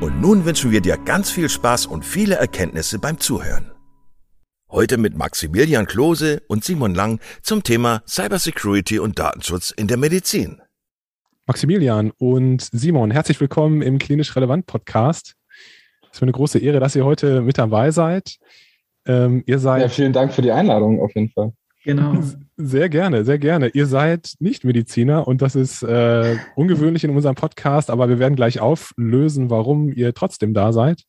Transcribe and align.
und 0.00 0.20
nun 0.20 0.44
wünschen 0.44 0.70
wir 0.70 0.80
dir 0.80 0.96
ganz 0.96 1.30
viel 1.30 1.48
Spaß 1.48 1.86
und 1.86 2.04
viele 2.04 2.36
Erkenntnisse 2.36 2.98
beim 2.98 3.18
Zuhören. 3.18 3.70
Heute 4.70 4.98
mit 4.98 5.16
Maximilian 5.16 5.86
Klose 5.86 6.42
und 6.48 6.64
Simon 6.64 6.94
Lang 6.94 7.20
zum 7.42 7.62
Thema 7.62 8.02
Cybersecurity 8.06 8.98
und 8.98 9.18
Datenschutz 9.18 9.70
in 9.72 9.88
der 9.88 9.96
Medizin. 9.96 10.62
Maximilian 11.46 12.12
und 12.18 12.68
Simon, 12.72 13.10
herzlich 13.10 13.40
willkommen 13.40 13.82
im 13.82 13.98
Klinisch 13.98 14.34
Relevant 14.36 14.66
Podcast. 14.66 15.34
Es 16.02 16.12
ist 16.12 16.20
mir 16.20 16.26
eine 16.26 16.32
große 16.32 16.58
Ehre, 16.58 16.80
dass 16.80 16.96
ihr 16.96 17.04
heute 17.04 17.42
mit 17.42 17.58
dabei 17.58 17.90
seid. 17.90 18.38
Ähm, 19.06 19.42
ihr 19.46 19.58
seid. 19.58 19.82
Ja, 19.82 19.88
vielen 19.88 20.12
Dank 20.12 20.32
für 20.32 20.42
die 20.42 20.52
Einladung 20.52 21.00
auf 21.00 21.14
jeden 21.14 21.30
Fall. 21.30 21.52
Genau. 21.84 22.14
Sehr 22.56 22.90
gerne, 22.90 23.24
sehr 23.24 23.38
gerne. 23.38 23.68
Ihr 23.68 23.86
seid 23.86 24.34
nicht 24.38 24.64
Mediziner 24.64 25.26
und 25.26 25.40
das 25.40 25.54
ist 25.54 25.82
äh, 25.82 26.36
ungewöhnlich 26.54 27.04
in 27.04 27.10
unserem 27.10 27.34
Podcast, 27.34 27.88
aber 27.88 28.10
wir 28.10 28.18
werden 28.18 28.36
gleich 28.36 28.60
auflösen, 28.60 29.48
warum 29.48 29.90
ihr 29.92 30.12
trotzdem 30.12 30.52
da 30.52 30.72
seid. 30.72 31.04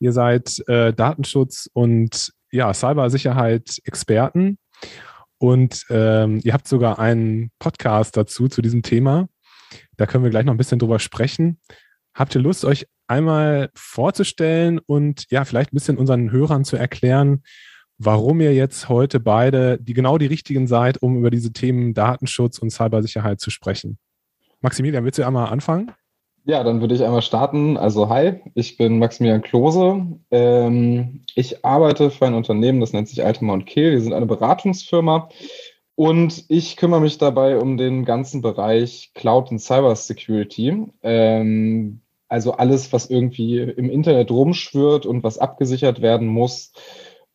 Ihr 0.00 0.12
seid 0.12 0.66
äh, 0.66 0.92
Datenschutz 0.92 1.70
und 1.72 2.32
ja, 2.50 2.74
Cybersicherheit-Experten 2.74 4.58
und 5.38 5.86
ähm, 5.88 6.40
ihr 6.42 6.52
habt 6.52 6.66
sogar 6.66 6.98
einen 6.98 7.50
Podcast 7.60 8.16
dazu 8.16 8.48
zu 8.48 8.62
diesem 8.62 8.82
Thema. 8.82 9.28
Da 9.96 10.06
können 10.06 10.24
wir 10.24 10.30
gleich 10.30 10.44
noch 10.44 10.54
ein 10.54 10.58
bisschen 10.58 10.80
drüber 10.80 10.98
sprechen. 10.98 11.60
Habt 12.12 12.34
ihr 12.34 12.40
Lust, 12.40 12.64
euch 12.64 12.86
einmal 13.06 13.70
vorzustellen 13.74 14.80
und 14.80 15.26
ja, 15.30 15.44
vielleicht 15.44 15.72
ein 15.72 15.76
bisschen 15.76 15.96
unseren 15.96 16.32
Hörern 16.32 16.64
zu 16.64 16.76
erklären, 16.76 17.42
warum 18.02 18.40
ihr 18.40 18.54
jetzt 18.54 18.88
heute 18.88 19.20
beide 19.20 19.78
die 19.78 19.92
genau 19.92 20.16
die 20.16 20.26
richtigen 20.26 20.66
seid, 20.66 21.02
um 21.02 21.18
über 21.18 21.30
diese 21.30 21.52
Themen 21.52 21.92
Datenschutz 21.92 22.58
und 22.58 22.70
Cybersicherheit 22.70 23.40
zu 23.40 23.50
sprechen. 23.50 23.98
Maximilian, 24.62 25.04
willst 25.04 25.18
du 25.18 25.26
einmal 25.26 25.48
anfangen? 25.48 25.92
Ja, 26.46 26.64
dann 26.64 26.80
würde 26.80 26.94
ich 26.94 27.04
einmal 27.04 27.20
starten. 27.20 27.76
Also 27.76 28.08
hi, 28.08 28.40
ich 28.54 28.78
bin 28.78 28.98
Maximilian 28.98 29.42
Klose. 29.42 30.06
Ähm, 30.30 31.20
ich 31.34 31.62
arbeite 31.62 32.10
für 32.10 32.26
ein 32.26 32.34
Unternehmen, 32.34 32.80
das 32.80 32.94
nennt 32.94 33.08
sich 33.08 33.22
Altema 33.22 33.52
und 33.52 33.66
Kehl. 33.66 33.92
Wir 33.92 34.00
sind 34.00 34.14
eine 34.14 34.26
Beratungsfirma 34.26 35.28
und 35.94 36.46
ich 36.48 36.78
kümmere 36.78 37.02
mich 37.02 37.18
dabei 37.18 37.58
um 37.58 37.76
den 37.76 38.06
ganzen 38.06 38.40
Bereich 38.40 39.12
Cloud 39.14 39.50
und 39.50 39.58
Cybersecurity. 39.58 40.86
Ähm, 41.02 42.00
also 42.28 42.52
alles, 42.52 42.94
was 42.94 43.10
irgendwie 43.10 43.58
im 43.58 43.90
Internet 43.90 44.30
rumschwirrt 44.30 45.04
und 45.04 45.22
was 45.22 45.36
abgesichert 45.36 46.00
werden 46.00 46.28
muss 46.28 46.72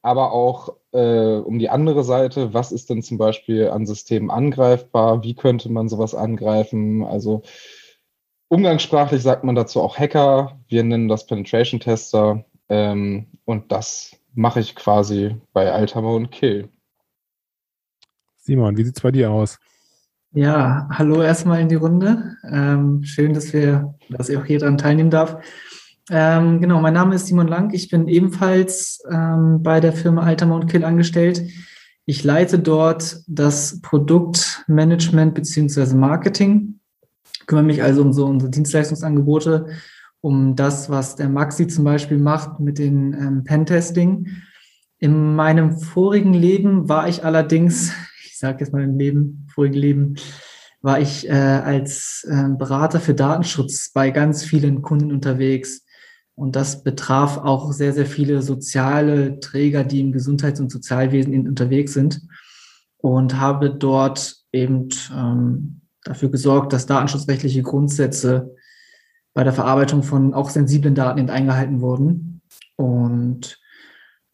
aber 0.05 0.33
auch 0.33 0.77
äh, 0.91 1.37
um 1.37 1.57
die 1.57 1.71
andere 1.71 2.03
Seite, 2.03 2.53
was 2.53 2.71
ist 2.71 2.91
denn 2.91 3.01
zum 3.01 3.17
Beispiel 3.17 3.69
an 3.69 3.87
Systemen 3.87 4.29
angreifbar, 4.29 5.23
wie 5.23 5.33
könnte 5.33 5.71
man 5.71 5.89
sowas 5.89 6.13
angreifen? 6.13 7.03
Also 7.03 7.41
umgangssprachlich 8.47 9.23
sagt 9.23 9.43
man 9.43 9.55
dazu 9.55 9.81
auch 9.81 9.97
Hacker, 9.97 10.59
wir 10.67 10.83
nennen 10.83 11.07
das 11.07 11.25
Penetration 11.25 11.79
Tester 11.79 12.45
ähm, 12.69 13.25
und 13.45 13.71
das 13.71 14.15
mache 14.35 14.59
ich 14.59 14.75
quasi 14.75 15.37
bei 15.53 15.71
Althammer 15.71 16.13
und 16.13 16.29
Kill. 16.29 16.69
Simon, 18.37 18.77
wie 18.77 18.83
sieht 18.83 18.97
es 18.97 19.01
bei 19.01 19.09
dir 19.09 19.31
aus? 19.31 19.57
Ja, 20.33 20.87
hallo 20.91 21.23
erstmal 21.23 21.61
in 21.61 21.69
die 21.69 21.75
Runde. 21.75 22.35
Ähm, 22.47 23.03
schön, 23.03 23.33
dass 23.33 23.53
wir, 23.53 23.95
dass 24.09 24.29
ich 24.29 24.37
auch 24.37 24.45
hier 24.45 24.59
dran 24.59 24.77
teilnehmen 24.77 25.09
darf. 25.09 25.41
Ähm, 26.11 26.61
genau, 26.61 26.81
mein 26.81 26.93
Name 26.93 27.15
ist 27.15 27.27
Simon 27.27 27.47
Lang. 27.47 27.73
Ich 27.73 27.89
bin 27.89 28.07
ebenfalls 28.07 29.01
ähm, 29.09 29.63
bei 29.63 29.79
der 29.79 29.91
Firma 29.91 30.21
Altamount 30.21 30.69
Kill 30.69 30.83
angestellt. 30.83 31.41
Ich 32.05 32.23
leite 32.23 32.59
dort 32.59 33.21
das 33.27 33.81
Produktmanagement 33.81 35.33
beziehungsweise 35.33 35.97
Marketing, 35.97 36.79
kümmere 37.47 37.65
mich 37.65 37.81
also 37.81 38.03
um 38.03 38.13
so 38.13 38.27
unsere 38.27 38.51
Dienstleistungsangebote, 38.51 39.67
um 40.21 40.55
das, 40.55 40.91
was 40.91 41.15
der 41.15 41.29
Maxi 41.29 41.67
zum 41.67 41.83
Beispiel 41.83 42.19
macht 42.19 42.59
mit 42.59 42.77
den 42.77 43.13
ähm, 43.13 43.43
Pentesting. 43.43 44.27
In 44.99 45.35
meinem 45.35 45.79
vorigen 45.79 46.33
Leben 46.33 46.87
war 46.87 47.09
ich 47.09 47.23
allerdings, 47.25 47.93
ich 48.25 48.37
sage 48.37 48.59
jetzt 48.59 48.73
mal 48.73 48.83
im 48.83 48.99
Leben, 48.99 49.47
vorigen 49.51 49.75
Leben, 49.75 50.15
war 50.83 50.99
ich 50.99 51.27
äh, 51.27 51.31
als 51.31 52.27
äh, 52.29 52.49
Berater 52.49 52.99
für 52.99 53.15
Datenschutz 53.15 53.91
bei 53.91 54.11
ganz 54.11 54.43
vielen 54.43 54.83
Kunden 54.83 55.11
unterwegs. 55.11 55.84
Und 56.35 56.55
das 56.55 56.83
betraf 56.83 57.37
auch 57.37 57.71
sehr, 57.71 57.93
sehr 57.93 58.05
viele 58.05 58.41
soziale 58.41 59.39
Träger, 59.39 59.83
die 59.83 60.01
im 60.01 60.11
Gesundheits- 60.11 60.59
und 60.59 60.71
Sozialwesen 60.71 61.47
unterwegs 61.47 61.93
sind. 61.93 62.21
Und 62.97 63.39
habe 63.39 63.69
dort 63.69 64.35
eben 64.51 64.89
ähm, 65.13 65.81
dafür 66.03 66.29
gesorgt, 66.29 66.73
dass 66.73 66.85
datenschutzrechtliche 66.85 67.61
Grundsätze 67.61 68.55
bei 69.33 69.43
der 69.43 69.53
Verarbeitung 69.53 70.03
von 70.03 70.33
auch 70.33 70.49
sensiblen 70.49 70.95
Daten 70.95 71.29
eingehalten 71.29 71.81
wurden. 71.81 72.41
Und 72.75 73.59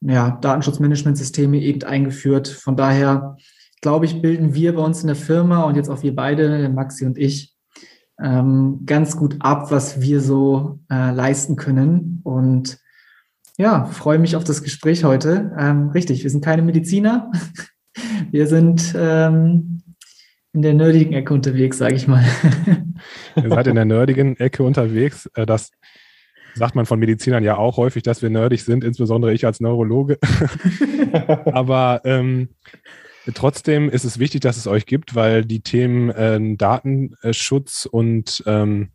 ja, 0.02 0.32
Datenschutzmanagementsysteme 0.32 1.60
eben 1.60 1.84
eingeführt. 1.84 2.48
Von 2.48 2.76
daher, 2.76 3.38
glaube 3.82 4.06
ich, 4.06 4.22
bilden 4.22 4.54
wir 4.54 4.76
bei 4.76 4.84
uns 4.84 5.02
in 5.02 5.08
der 5.08 5.16
Firma 5.16 5.64
und 5.64 5.76
jetzt 5.76 5.90
auch 5.90 6.02
wir 6.04 6.16
beide, 6.16 6.70
Maxi 6.70 7.06
und 7.06 7.18
ich, 7.18 7.51
ähm, 8.22 8.82
ganz 8.86 9.18
gut 9.18 9.38
ab, 9.40 9.72
was 9.72 10.02
wir 10.02 10.22
so 10.22 10.80
äh, 10.92 11.12
leisten 11.12 11.56
können. 11.56 12.22
Und 12.24 12.80
ja, 13.58 13.86
freue 13.86 14.20
mich 14.20 14.36
auf 14.36 14.44
das 14.44 14.64
Gespräch 14.64 15.04
heute. 15.04 15.52
Ähm, 15.58 15.90
richtig, 15.90 16.24
wir 16.24 16.30
sind 16.30 16.44
keine 16.44 16.62
Mediziner. 16.62 17.32
Wir 18.32 18.48
sind 18.48 18.96
ähm, 18.98 19.82
in 20.54 20.62
der 20.62 20.74
nerdigen 20.74 21.12
Ecke 21.12 21.34
unterwegs, 21.34 21.78
sage 21.78 21.96
ich 21.96 22.08
mal. 22.08 22.24
Ihr 23.36 23.50
seid 23.50 23.68
in 23.68 23.76
der 23.76 23.84
nerdigen 23.84 24.38
Ecke 24.38 24.64
unterwegs. 24.64 25.30
Äh, 25.34 25.46
das 25.46 25.72
sagt 26.54 26.76
man 26.76 26.86
von 26.86 27.00
Medizinern 27.00 27.44
ja 27.44 27.58
auch 27.58 27.78
häufig, 27.78 28.04
dass 28.04 28.22
wir 28.22 28.30
nerdig 28.30 28.64
sind, 28.64 28.84
insbesondere 28.84 29.34
ich 29.34 29.46
als 29.46 29.60
Neurologe. 29.60 30.20
Aber 31.46 32.02
ähm, 32.06 32.50
Trotzdem 33.34 33.90
ist 33.90 34.04
es 34.04 34.20
wichtig, 34.20 34.42
dass 34.42 34.58
es 34.58 34.68
euch 34.68 34.86
gibt, 34.86 35.16
weil 35.16 35.46
die 35.46 35.62
Themen 35.62 36.10
äh, 36.10 36.40
Datenschutz 36.58 37.86
und 37.86 38.44
ähm, 38.48 38.90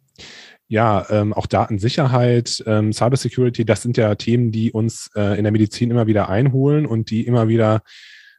ja, 0.69 1.07
ähm, 1.11 1.33
auch 1.33 1.47
Datensicherheit, 1.47 2.63
ähm, 2.67 2.93
Cybersecurity, 2.93 3.65
das 3.65 3.83
sind 3.83 3.97
ja 3.97 4.15
Themen, 4.17 4.51
die 4.51 4.73
uns 4.73 5.11
äh, 5.15 5.39
in 5.39 5.45
der 5.45 5.53
Medizin 5.53 5.91
immer 5.91 6.09
wieder 6.09 6.29
einholen 6.29 6.87
und 6.87 7.11
die 7.11 7.25
immer 7.25 7.47
wieder 7.47 7.83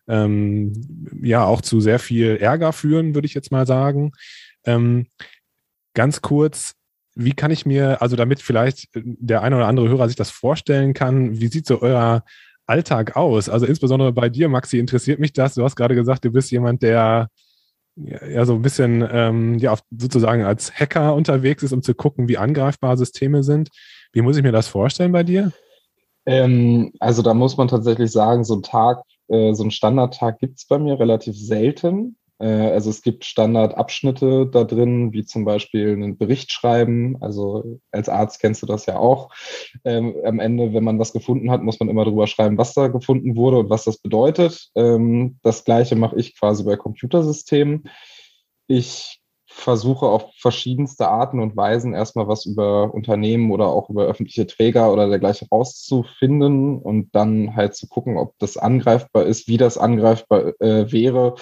ähm, 0.09 0.73
ja 1.21 1.45
auch 1.45 1.61
zu 1.61 1.79
sehr 1.79 1.99
viel 1.99 2.35
Ärger 2.37 2.73
führen, 2.73 3.15
würde 3.15 3.27
ich 3.27 3.33
jetzt 3.33 3.51
mal 3.51 3.65
sagen. 3.65 4.11
Ähm, 4.65 5.07
ganz 5.93 6.21
kurz, 6.21 6.73
wie 7.15 7.33
kann 7.33 7.51
ich 7.51 7.65
mir, 7.65 8.01
also 8.01 8.15
damit 8.15 8.41
vielleicht 8.41 8.89
der 8.93 9.41
eine 9.41 9.55
oder 9.55 9.67
andere 9.67 9.87
Hörer 9.87 10.07
sich 10.07 10.17
das 10.17 10.29
vorstellen 10.29 10.93
kann, 10.93 11.39
wie 11.39 11.47
sieht 11.47 11.65
so 11.65 11.81
euer 11.81 12.23
Alltag 12.67 13.15
aus? 13.15 13.49
Also 13.49 13.65
insbesondere 13.65 14.11
bei 14.13 14.29
dir, 14.29 14.49
Maxi, 14.49 14.77
interessiert 14.77 15.19
mich 15.19 15.33
das. 15.33 15.55
Du 15.55 15.63
hast 15.63 15.75
gerade 15.75 15.95
gesagt, 15.95 16.25
du 16.25 16.31
bist 16.31 16.51
jemand, 16.51 16.83
der 16.83 17.29
ja 17.95 18.45
so 18.45 18.53
ein 18.53 18.61
bisschen 18.61 19.07
ähm, 19.11 19.57
ja 19.57 19.75
sozusagen 19.97 20.43
als 20.43 20.71
Hacker 20.71 21.15
unterwegs 21.15 21.63
ist, 21.63 21.73
um 21.73 21.81
zu 21.81 21.95
gucken, 21.95 22.27
wie 22.27 22.37
angreifbar 22.37 22.95
Systeme 22.97 23.41
sind. 23.43 23.69
Wie 24.13 24.21
muss 24.21 24.37
ich 24.37 24.43
mir 24.43 24.51
das 24.51 24.67
vorstellen 24.67 25.11
bei 25.11 25.23
dir? 25.23 25.51
Ähm, 26.25 26.91
also 26.99 27.21
da 27.21 27.33
muss 27.33 27.57
man 27.57 27.69
tatsächlich 27.69 28.11
sagen, 28.11 28.43
so 28.43 28.55
ein 28.55 28.61
Tag, 28.61 29.01
äh, 29.29 29.53
so 29.53 29.63
ein 29.63 29.71
Standardtag 29.71 30.39
gibt 30.39 30.59
es 30.59 30.67
bei 30.67 30.77
mir 30.77 30.99
relativ 30.99 31.35
selten. 31.37 32.17
Äh, 32.39 32.47
also 32.47 32.89
es 32.89 33.01
gibt 33.01 33.25
Standardabschnitte 33.25 34.47
da 34.47 34.63
drin, 34.63 35.13
wie 35.13 35.25
zum 35.25 35.45
Beispiel 35.45 35.93
einen 35.93 36.17
Bericht 36.17 36.51
schreiben. 36.51 37.17
Also 37.21 37.79
als 37.91 38.09
Arzt 38.09 38.39
kennst 38.39 38.61
du 38.61 38.65
das 38.65 38.85
ja 38.85 38.97
auch. 38.97 39.29
Ähm, 39.83 40.15
am 40.25 40.39
Ende, 40.39 40.73
wenn 40.73 40.83
man 40.83 40.99
was 40.99 41.13
gefunden 41.13 41.51
hat, 41.51 41.63
muss 41.63 41.79
man 41.79 41.89
immer 41.89 42.05
drüber 42.05 42.27
schreiben, 42.27 42.57
was 42.57 42.73
da 42.73 42.87
gefunden 42.87 43.35
wurde 43.35 43.59
und 43.59 43.69
was 43.69 43.85
das 43.85 43.97
bedeutet. 43.97 44.69
Ähm, 44.75 45.37
das 45.43 45.63
gleiche 45.63 45.95
mache 45.95 46.17
ich 46.17 46.37
quasi 46.37 46.63
bei 46.63 46.75
Computersystemen. 46.75 47.89
Ich 48.67 49.21
versuche 49.49 50.05
auf 50.05 50.33
verschiedenste 50.37 51.07
Arten 51.07 51.39
und 51.39 51.55
Weisen 51.55 51.93
erstmal 51.93 52.27
was 52.27 52.45
über 52.45 52.93
Unternehmen 52.93 53.49
oder 53.51 53.67
auch 53.67 53.89
über 53.89 54.05
öffentliche 54.05 54.45
Träger 54.45 54.91
oder 54.93 55.07
dergleichen 55.09 55.47
rauszufinden 55.51 56.77
und 56.77 57.15
dann 57.15 57.55
halt 57.55 57.75
zu 57.75 57.87
gucken, 57.87 58.17
ob 58.17 58.37
das 58.39 58.57
angreifbar 58.57 59.23
ist, 59.23 59.47
wie 59.47 59.57
das 59.57 59.77
angreifbar 59.77 60.53
äh, 60.61 60.91
wäre 60.91 61.35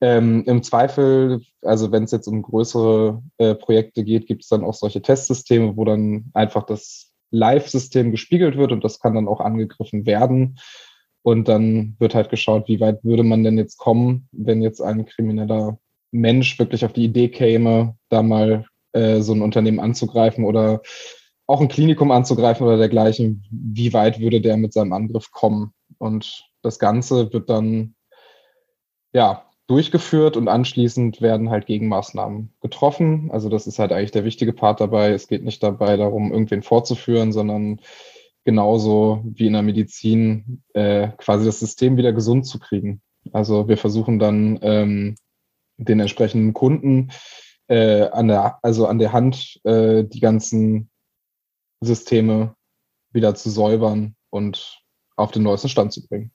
ähm, 0.00 0.44
Im 0.46 0.62
Zweifel, 0.62 1.42
also 1.62 1.92
wenn 1.92 2.04
es 2.04 2.10
jetzt 2.10 2.26
um 2.26 2.42
größere 2.42 3.22
äh, 3.36 3.54
Projekte 3.54 4.02
geht, 4.02 4.26
gibt 4.26 4.42
es 4.42 4.48
dann 4.48 4.64
auch 4.64 4.74
solche 4.74 5.02
Testsysteme, 5.02 5.76
wo 5.76 5.84
dann 5.84 6.30
einfach 6.32 6.64
das 6.64 7.12
Live-System 7.30 8.10
gespiegelt 8.10 8.56
wird 8.56 8.72
und 8.72 8.82
das 8.82 8.98
kann 8.98 9.14
dann 9.14 9.28
auch 9.28 9.40
angegriffen 9.40 10.06
werden. 10.06 10.58
Und 11.22 11.48
dann 11.48 11.96
wird 11.98 12.14
halt 12.14 12.30
geschaut, 12.30 12.66
wie 12.66 12.80
weit 12.80 13.04
würde 13.04 13.22
man 13.24 13.44
denn 13.44 13.58
jetzt 13.58 13.76
kommen, 13.76 14.26
wenn 14.32 14.62
jetzt 14.62 14.80
ein 14.80 15.04
krimineller 15.04 15.78
Mensch 16.12 16.58
wirklich 16.58 16.84
auf 16.84 16.94
die 16.94 17.04
Idee 17.04 17.28
käme, 17.28 17.94
da 18.08 18.22
mal 18.22 18.64
äh, 18.92 19.20
so 19.20 19.34
ein 19.34 19.42
Unternehmen 19.42 19.80
anzugreifen 19.80 20.44
oder 20.44 20.80
auch 21.46 21.60
ein 21.60 21.68
Klinikum 21.68 22.10
anzugreifen 22.10 22.66
oder 22.66 22.78
dergleichen. 22.78 23.44
Wie 23.50 23.92
weit 23.92 24.18
würde 24.18 24.40
der 24.40 24.56
mit 24.56 24.72
seinem 24.72 24.94
Angriff 24.94 25.30
kommen? 25.30 25.74
Und 25.98 26.48
das 26.62 26.78
Ganze 26.78 27.32
wird 27.34 27.50
dann 27.50 27.94
ja 29.12 29.49
durchgeführt 29.70 30.36
und 30.36 30.48
anschließend 30.48 31.22
werden 31.22 31.50
halt 31.50 31.66
Gegenmaßnahmen 31.66 32.52
getroffen. 32.60 33.30
Also 33.30 33.48
das 33.48 33.68
ist 33.68 33.78
halt 33.78 33.92
eigentlich 33.92 34.10
der 34.10 34.24
wichtige 34.24 34.52
Part 34.52 34.80
dabei. 34.80 35.10
Es 35.10 35.28
geht 35.28 35.44
nicht 35.44 35.62
dabei 35.62 35.96
darum, 35.96 36.32
irgendwen 36.32 36.64
vorzuführen, 36.64 37.32
sondern 37.32 37.80
genauso 38.44 39.22
wie 39.24 39.46
in 39.46 39.52
der 39.52 39.62
Medizin 39.62 40.64
äh, 40.74 41.10
quasi 41.18 41.44
das 41.44 41.60
System 41.60 41.96
wieder 41.96 42.12
gesund 42.12 42.46
zu 42.46 42.58
kriegen. 42.58 43.00
Also 43.32 43.68
wir 43.68 43.76
versuchen 43.76 44.18
dann 44.18 44.58
ähm, 44.62 45.14
den 45.76 46.00
entsprechenden 46.00 46.52
Kunden 46.52 47.12
äh, 47.68 48.08
an 48.08 48.26
der, 48.26 48.58
also 48.62 48.88
an 48.88 48.98
der 48.98 49.12
Hand 49.12 49.60
äh, 49.62 50.02
die 50.02 50.20
ganzen 50.20 50.90
Systeme 51.80 52.56
wieder 53.12 53.36
zu 53.36 53.50
säubern 53.50 54.16
und 54.30 54.82
auf 55.14 55.30
den 55.30 55.44
neuesten 55.44 55.68
Stand 55.68 55.92
zu 55.92 56.04
bringen. 56.08 56.32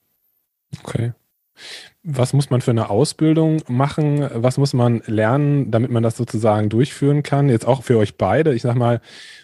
Okay. 0.82 1.12
Was 2.02 2.32
muss 2.32 2.50
man 2.50 2.60
für 2.60 2.70
eine 2.70 2.90
Ausbildung 2.90 3.62
machen? 3.68 4.28
Was 4.32 4.58
muss 4.58 4.72
man 4.72 5.02
lernen, 5.06 5.70
damit 5.70 5.90
man 5.90 6.02
das 6.02 6.16
sozusagen 6.16 6.68
durchführen 6.68 7.22
kann? 7.22 7.48
Jetzt 7.48 7.66
auch 7.66 7.82
für 7.82 7.98
euch 7.98 8.16
beide. 8.16 8.54
Ich 8.54 8.62
sag 8.62 8.76
mal, 8.76 9.00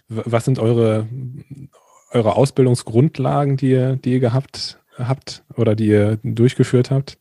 was 0.08 0.44
sind 0.44 0.58
eure, 0.58 1.08
eure 2.10 2.36
Ausbildungsgrundlagen, 2.36 3.56
die 3.56 3.70
ihr, 3.70 3.96
die 3.96 4.12
ihr 4.12 4.20
gehabt 4.20 4.78
habt 4.98 5.44
oder 5.56 5.74
die 5.74 5.86
ihr 5.86 6.18
durchgeführt 6.22 6.90
habt? 6.90 7.18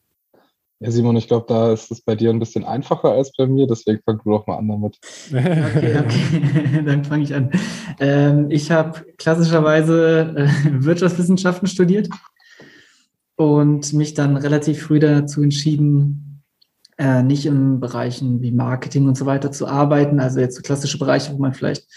Ja, 0.83 0.89
Simon, 0.89 1.15
ich 1.15 1.27
glaube, 1.27 1.45
da 1.47 1.71
ist 1.71 1.91
es 1.91 2.01
bei 2.01 2.15
dir 2.15 2.31
ein 2.31 2.39
bisschen 2.39 2.65
einfacher 2.65 3.11
als 3.11 3.31
bei 3.37 3.45
mir, 3.45 3.67
deswegen 3.67 4.01
fang 4.03 4.19
du 4.23 4.31
doch 4.31 4.47
mal 4.47 4.57
an 4.57 4.67
damit. 4.67 4.97
Okay, 5.29 5.99
okay. 5.99 6.83
dann 6.85 7.05
fange 7.05 7.23
ich 7.23 7.35
an. 7.35 7.51
Ähm, 7.99 8.49
ich 8.49 8.71
habe 8.71 9.05
klassischerweise 9.19 10.33
äh, 10.35 10.83
Wirtschaftswissenschaften 10.83 11.67
studiert 11.67 12.09
und 13.41 13.93
mich 13.93 14.13
dann 14.13 14.37
relativ 14.37 14.83
früh 14.83 14.99
dazu 14.99 15.41
entschieden, 15.41 16.43
äh, 16.99 17.23
nicht 17.23 17.47
in 17.47 17.79
Bereichen 17.79 18.39
wie 18.41 18.51
Marketing 18.51 19.07
und 19.07 19.17
so 19.17 19.25
weiter 19.25 19.51
zu 19.51 19.67
arbeiten, 19.67 20.19
also 20.19 20.39
jetzt 20.39 20.55
so 20.55 20.61
klassische 20.61 20.99
Bereiche, 20.99 21.33
wo 21.33 21.39
man 21.39 21.53
vielleicht 21.53 21.87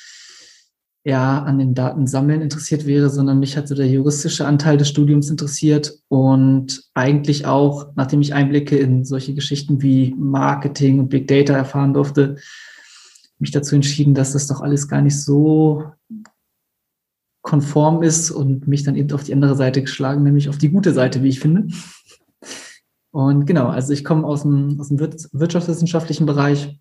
ja 1.05 1.43
an 1.43 1.59
den 1.59 1.75
Daten 1.75 2.07
sammeln 2.07 2.41
interessiert 2.41 2.87
wäre, 2.87 3.11
sondern 3.11 3.41
mich 3.41 3.59
hat 3.59 3.69
so 3.69 3.75
der 3.75 3.89
juristische 3.89 4.47
Anteil 4.47 4.79
des 4.79 4.89
Studiums 4.89 5.29
interessiert 5.29 5.93
und 6.09 6.83
eigentlich 6.95 7.45
auch, 7.45 7.89
nachdem 7.95 8.23
ich 8.23 8.33
Einblicke 8.33 8.79
in 8.79 9.05
solche 9.05 9.35
Geschichten 9.35 9.83
wie 9.83 10.15
Marketing 10.17 10.99
und 10.99 11.11
Big 11.11 11.29
Data 11.29 11.55
erfahren 11.55 11.93
durfte, 11.93 12.37
mich 13.39 13.51
dazu 13.51 13.75
entschieden, 13.75 14.15
dass 14.15 14.33
das 14.33 14.47
doch 14.47 14.63
alles 14.63 14.89
gar 14.89 15.03
nicht 15.03 15.21
so 15.21 15.85
konform 17.45 18.03
ist 18.03 18.31
und 18.31 18.67
mich 18.67 18.85
dann 18.85 18.97
eben 18.97 19.13
auf 19.13 19.23
die 19.23 19.35
andere 19.35 19.55
Seite 19.55 19.83
geschlagen, 19.83 20.23
nämlich 20.23 20.49
auf 20.49 20.57
die 20.57 20.71
gute 20.71 20.95
Seite, 20.95 21.23
wie 21.23 21.29
ich 21.29 21.41
finde. 21.41 21.69
Und 23.11 23.45
genau, 23.45 23.69
also 23.69 23.93
ich 23.93 24.03
komme 24.03 24.27
aus 24.27 24.43
dem, 24.43 24.81
aus 24.81 24.89
dem 24.89 24.99
wirtschaftswissenschaftlichen 24.99 26.25
Bereich 26.25 26.81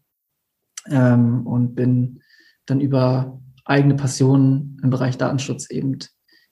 ähm, 0.90 1.46
und 1.46 1.76
bin 1.76 2.22
dann 2.66 2.80
über 2.80 3.42
eigene 3.66 3.96
Passionen 3.96 4.80
im 4.82 4.90
Bereich 4.90 5.18
Datenschutz 5.18 5.70
eben 5.70 6.00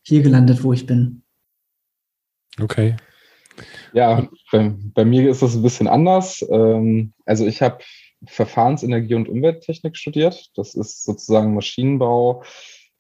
hier 0.04 0.22
gelandet, 0.22 0.62
wo 0.64 0.74
ich 0.74 0.86
bin. 0.86 1.24
Okay. 2.62 2.98
Ja, 3.94 4.28
bei, 4.52 4.74
bei 4.94 5.06
mir 5.06 5.32
ist 5.32 5.42
das 5.42 5.56
ein 5.56 5.64
bisschen 5.64 5.88
anders. 5.88 6.46
Ähm, 6.52 7.14
also 7.26 7.46
ich 7.46 7.62
habe 7.62 7.80
Verfahrensenergie 8.26 9.16
und 9.16 9.30
Umwelttechnik 9.30 9.96
studiert. 9.96 10.52
Das 10.56 10.76
ist 10.76 11.06
sozusagen 11.06 11.54
Maschinenbau, 11.54 12.44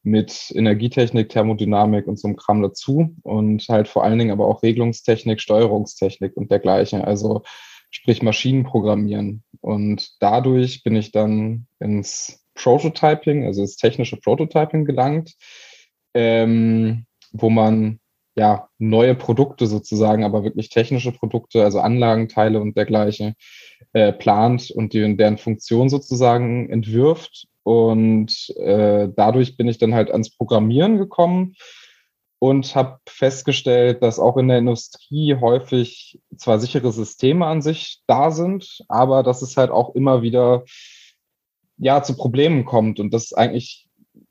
mit 0.03 0.51
Energietechnik, 0.55 1.29
Thermodynamik 1.29 2.07
und 2.07 2.19
so 2.19 2.27
einem 2.27 2.37
Kram 2.37 2.61
dazu 2.61 3.15
und 3.23 3.67
halt 3.69 3.87
vor 3.87 4.03
allen 4.03 4.17
Dingen 4.17 4.31
aber 4.31 4.47
auch 4.47 4.63
Regelungstechnik, 4.63 5.39
Steuerungstechnik 5.39 6.35
und 6.35 6.49
dergleichen. 6.49 7.01
Also 7.01 7.43
sprich 7.91 8.23
Maschinenprogrammieren. 8.23 9.43
Und 9.59 10.15
dadurch 10.19 10.83
bin 10.83 10.95
ich 10.95 11.11
dann 11.11 11.67
ins 11.79 12.43
Prototyping, 12.55 13.45
also 13.45 13.61
das 13.61 13.75
technische 13.75 14.17
Prototyping 14.17 14.85
gelangt, 14.85 15.35
ähm, 16.13 17.05
wo 17.31 17.49
man 17.49 17.99
ja 18.35 18.69
neue 18.77 19.13
Produkte 19.13 19.67
sozusagen, 19.67 20.23
aber 20.23 20.43
wirklich 20.43 20.69
technische 20.69 21.11
Produkte, 21.11 21.63
also 21.63 21.79
Anlagenteile 21.79 22.59
und 22.59 22.77
dergleichen, 22.77 23.35
äh, 23.93 24.13
plant 24.13 24.71
und 24.71 24.93
deren 24.93 25.37
Funktion 25.37 25.89
sozusagen 25.89 26.69
entwirft 26.69 27.47
und 27.63 28.49
äh, 28.57 29.09
dadurch 29.15 29.57
bin 29.57 29.67
ich 29.67 29.77
dann 29.77 29.93
halt 29.93 30.11
ans 30.11 30.35
Programmieren 30.35 30.97
gekommen 30.97 31.55
und 32.39 32.75
habe 32.75 32.99
festgestellt, 33.07 34.01
dass 34.01 34.19
auch 34.19 34.35
in 34.37 34.47
der 34.47 34.57
Industrie 34.57 35.35
häufig 35.35 36.19
zwar 36.37 36.59
sichere 36.59 36.91
Systeme 36.91 37.45
an 37.45 37.61
sich 37.61 38.01
da 38.07 38.31
sind, 38.31 38.79
aber 38.87 39.21
dass 39.21 39.43
es 39.43 39.57
halt 39.57 39.69
auch 39.69 39.93
immer 39.93 40.23
wieder 40.23 40.63
ja 41.77 42.01
zu 42.01 42.15
Problemen 42.15 42.65
kommt 42.65 42.99
und 42.99 43.13
dass 43.13 43.33
eigentlich 43.33 43.87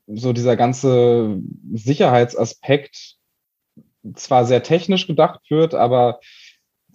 so 0.07 0.33
dieser 0.33 0.57
ganze 0.57 1.39
Sicherheitsaspekt 1.73 3.15
zwar 4.15 4.45
sehr 4.45 4.63
technisch 4.63 5.07
gedacht 5.07 5.39
wird, 5.49 5.73
aber 5.73 6.19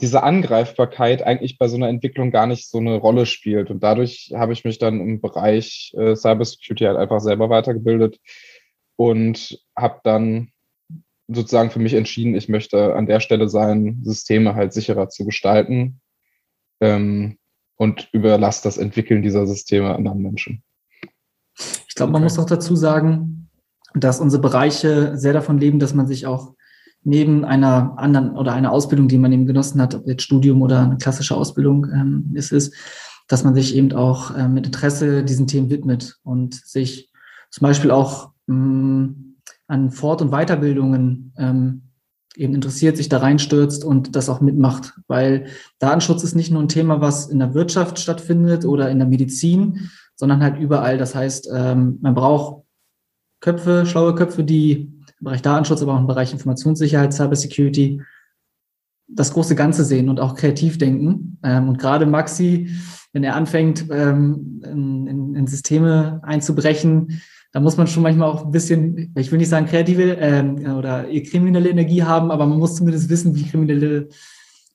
diese 0.00 0.22
Angreifbarkeit 0.22 1.22
eigentlich 1.22 1.58
bei 1.58 1.68
so 1.68 1.76
einer 1.76 1.88
Entwicklung 1.88 2.30
gar 2.30 2.46
nicht 2.46 2.68
so 2.68 2.78
eine 2.78 2.96
Rolle 2.96 3.26
spielt. 3.26 3.70
Und 3.70 3.82
dadurch 3.82 4.32
habe 4.34 4.52
ich 4.52 4.64
mich 4.64 4.78
dann 4.78 5.00
im 5.00 5.20
Bereich 5.20 5.94
äh, 5.96 6.14
Cybersecurity 6.14 6.84
halt 6.84 6.98
einfach 6.98 7.20
selber 7.20 7.48
weitergebildet 7.48 8.18
und 8.96 9.58
habe 9.76 10.00
dann 10.04 10.52
sozusagen 11.28 11.70
für 11.70 11.80
mich 11.80 11.94
entschieden, 11.94 12.34
ich 12.34 12.48
möchte 12.48 12.94
an 12.94 13.06
der 13.06 13.20
Stelle 13.20 13.48
sein, 13.48 14.00
Systeme 14.04 14.54
halt 14.54 14.72
sicherer 14.72 15.08
zu 15.08 15.24
gestalten 15.24 16.00
ähm, 16.80 17.38
und 17.76 18.08
überlasse 18.12 18.62
das 18.62 18.78
Entwickeln 18.78 19.22
dieser 19.22 19.46
Systeme 19.46 19.94
anderen 19.94 20.22
Menschen. 20.22 20.62
Ich 21.88 21.94
glaube, 21.94 22.12
man 22.12 22.22
okay. 22.22 22.30
muss 22.30 22.38
auch 22.38 22.46
dazu 22.46 22.76
sagen, 22.76 23.50
dass 23.94 24.20
unsere 24.20 24.42
Bereiche 24.42 25.16
sehr 25.16 25.32
davon 25.32 25.58
leben, 25.58 25.78
dass 25.78 25.94
man 25.94 26.06
sich 26.06 26.26
auch 26.26 26.54
neben 27.06 27.44
einer 27.44 27.94
anderen 27.98 28.36
oder 28.36 28.52
einer 28.52 28.72
Ausbildung, 28.72 29.06
die 29.06 29.16
man 29.16 29.32
eben 29.32 29.46
genossen 29.46 29.80
hat, 29.80 29.94
ob 29.94 30.08
jetzt 30.08 30.22
Studium 30.22 30.60
oder 30.60 30.82
eine 30.82 30.96
klassische 30.96 31.36
Ausbildung 31.36 31.86
ähm, 31.94 32.32
ist, 32.34 32.50
ist, 32.50 32.74
dass 33.28 33.44
man 33.44 33.54
sich 33.54 33.76
eben 33.76 33.92
auch 33.92 34.36
ähm, 34.36 34.54
mit 34.54 34.66
Interesse 34.66 35.22
diesen 35.22 35.46
Themen 35.46 35.70
widmet 35.70 36.18
und 36.24 36.54
sich 36.54 37.12
zum 37.50 37.62
Beispiel 37.62 37.92
auch 37.92 38.32
ähm, 38.48 39.36
an 39.68 39.92
Fort- 39.92 40.20
und 40.20 40.32
Weiterbildungen 40.32 41.32
ähm, 41.38 41.82
eben 42.34 42.56
interessiert, 42.56 42.96
sich 42.96 43.08
da 43.08 43.18
reinstürzt 43.18 43.84
und 43.84 44.16
das 44.16 44.28
auch 44.28 44.40
mitmacht. 44.40 44.94
Weil 45.06 45.46
Datenschutz 45.78 46.24
ist 46.24 46.34
nicht 46.34 46.50
nur 46.50 46.60
ein 46.60 46.68
Thema, 46.68 47.00
was 47.00 47.28
in 47.28 47.38
der 47.38 47.54
Wirtschaft 47.54 48.00
stattfindet 48.00 48.64
oder 48.64 48.90
in 48.90 48.98
der 48.98 49.08
Medizin, 49.08 49.90
sondern 50.16 50.42
halt 50.42 50.58
überall. 50.58 50.98
Das 50.98 51.14
heißt, 51.14 51.48
ähm, 51.54 51.98
man 52.02 52.14
braucht 52.14 52.64
Köpfe, 53.40 53.86
schlaue 53.86 54.16
Köpfe, 54.16 54.42
die 54.42 54.95
im 55.20 55.24
Bereich 55.24 55.42
Datenschutz, 55.42 55.82
aber 55.82 55.94
auch 55.94 56.00
im 56.00 56.06
Bereich 56.06 56.32
Informationssicherheit, 56.32 57.12
Cybersecurity 57.12 58.02
das 59.08 59.32
große 59.32 59.54
Ganze 59.54 59.84
sehen 59.84 60.08
und 60.08 60.20
auch 60.20 60.34
kreativ 60.34 60.78
denken. 60.78 61.38
Ähm, 61.42 61.68
und 61.68 61.78
gerade 61.78 62.06
Maxi, 62.06 62.70
wenn 63.12 63.24
er 63.24 63.36
anfängt, 63.36 63.86
ähm, 63.90 64.62
in, 64.64 65.46
Systeme 65.46 66.20
einzubrechen, 66.24 67.22
da 67.52 67.60
muss 67.60 67.76
man 67.76 67.86
schon 67.86 68.02
manchmal 68.02 68.28
auch 68.28 68.44
ein 68.44 68.50
bisschen, 68.50 69.14
ich 69.16 69.30
will 69.30 69.38
nicht 69.38 69.48
sagen 69.48 69.66
kreative 69.66 70.16
ähm, 70.18 70.76
oder 70.76 71.04
kriminelle 71.04 71.70
Energie 71.70 72.02
haben, 72.02 72.30
aber 72.30 72.46
man 72.46 72.58
muss 72.58 72.74
zumindest 72.74 73.08
wissen, 73.08 73.36
wie 73.36 73.44
kriminelle 73.44 74.08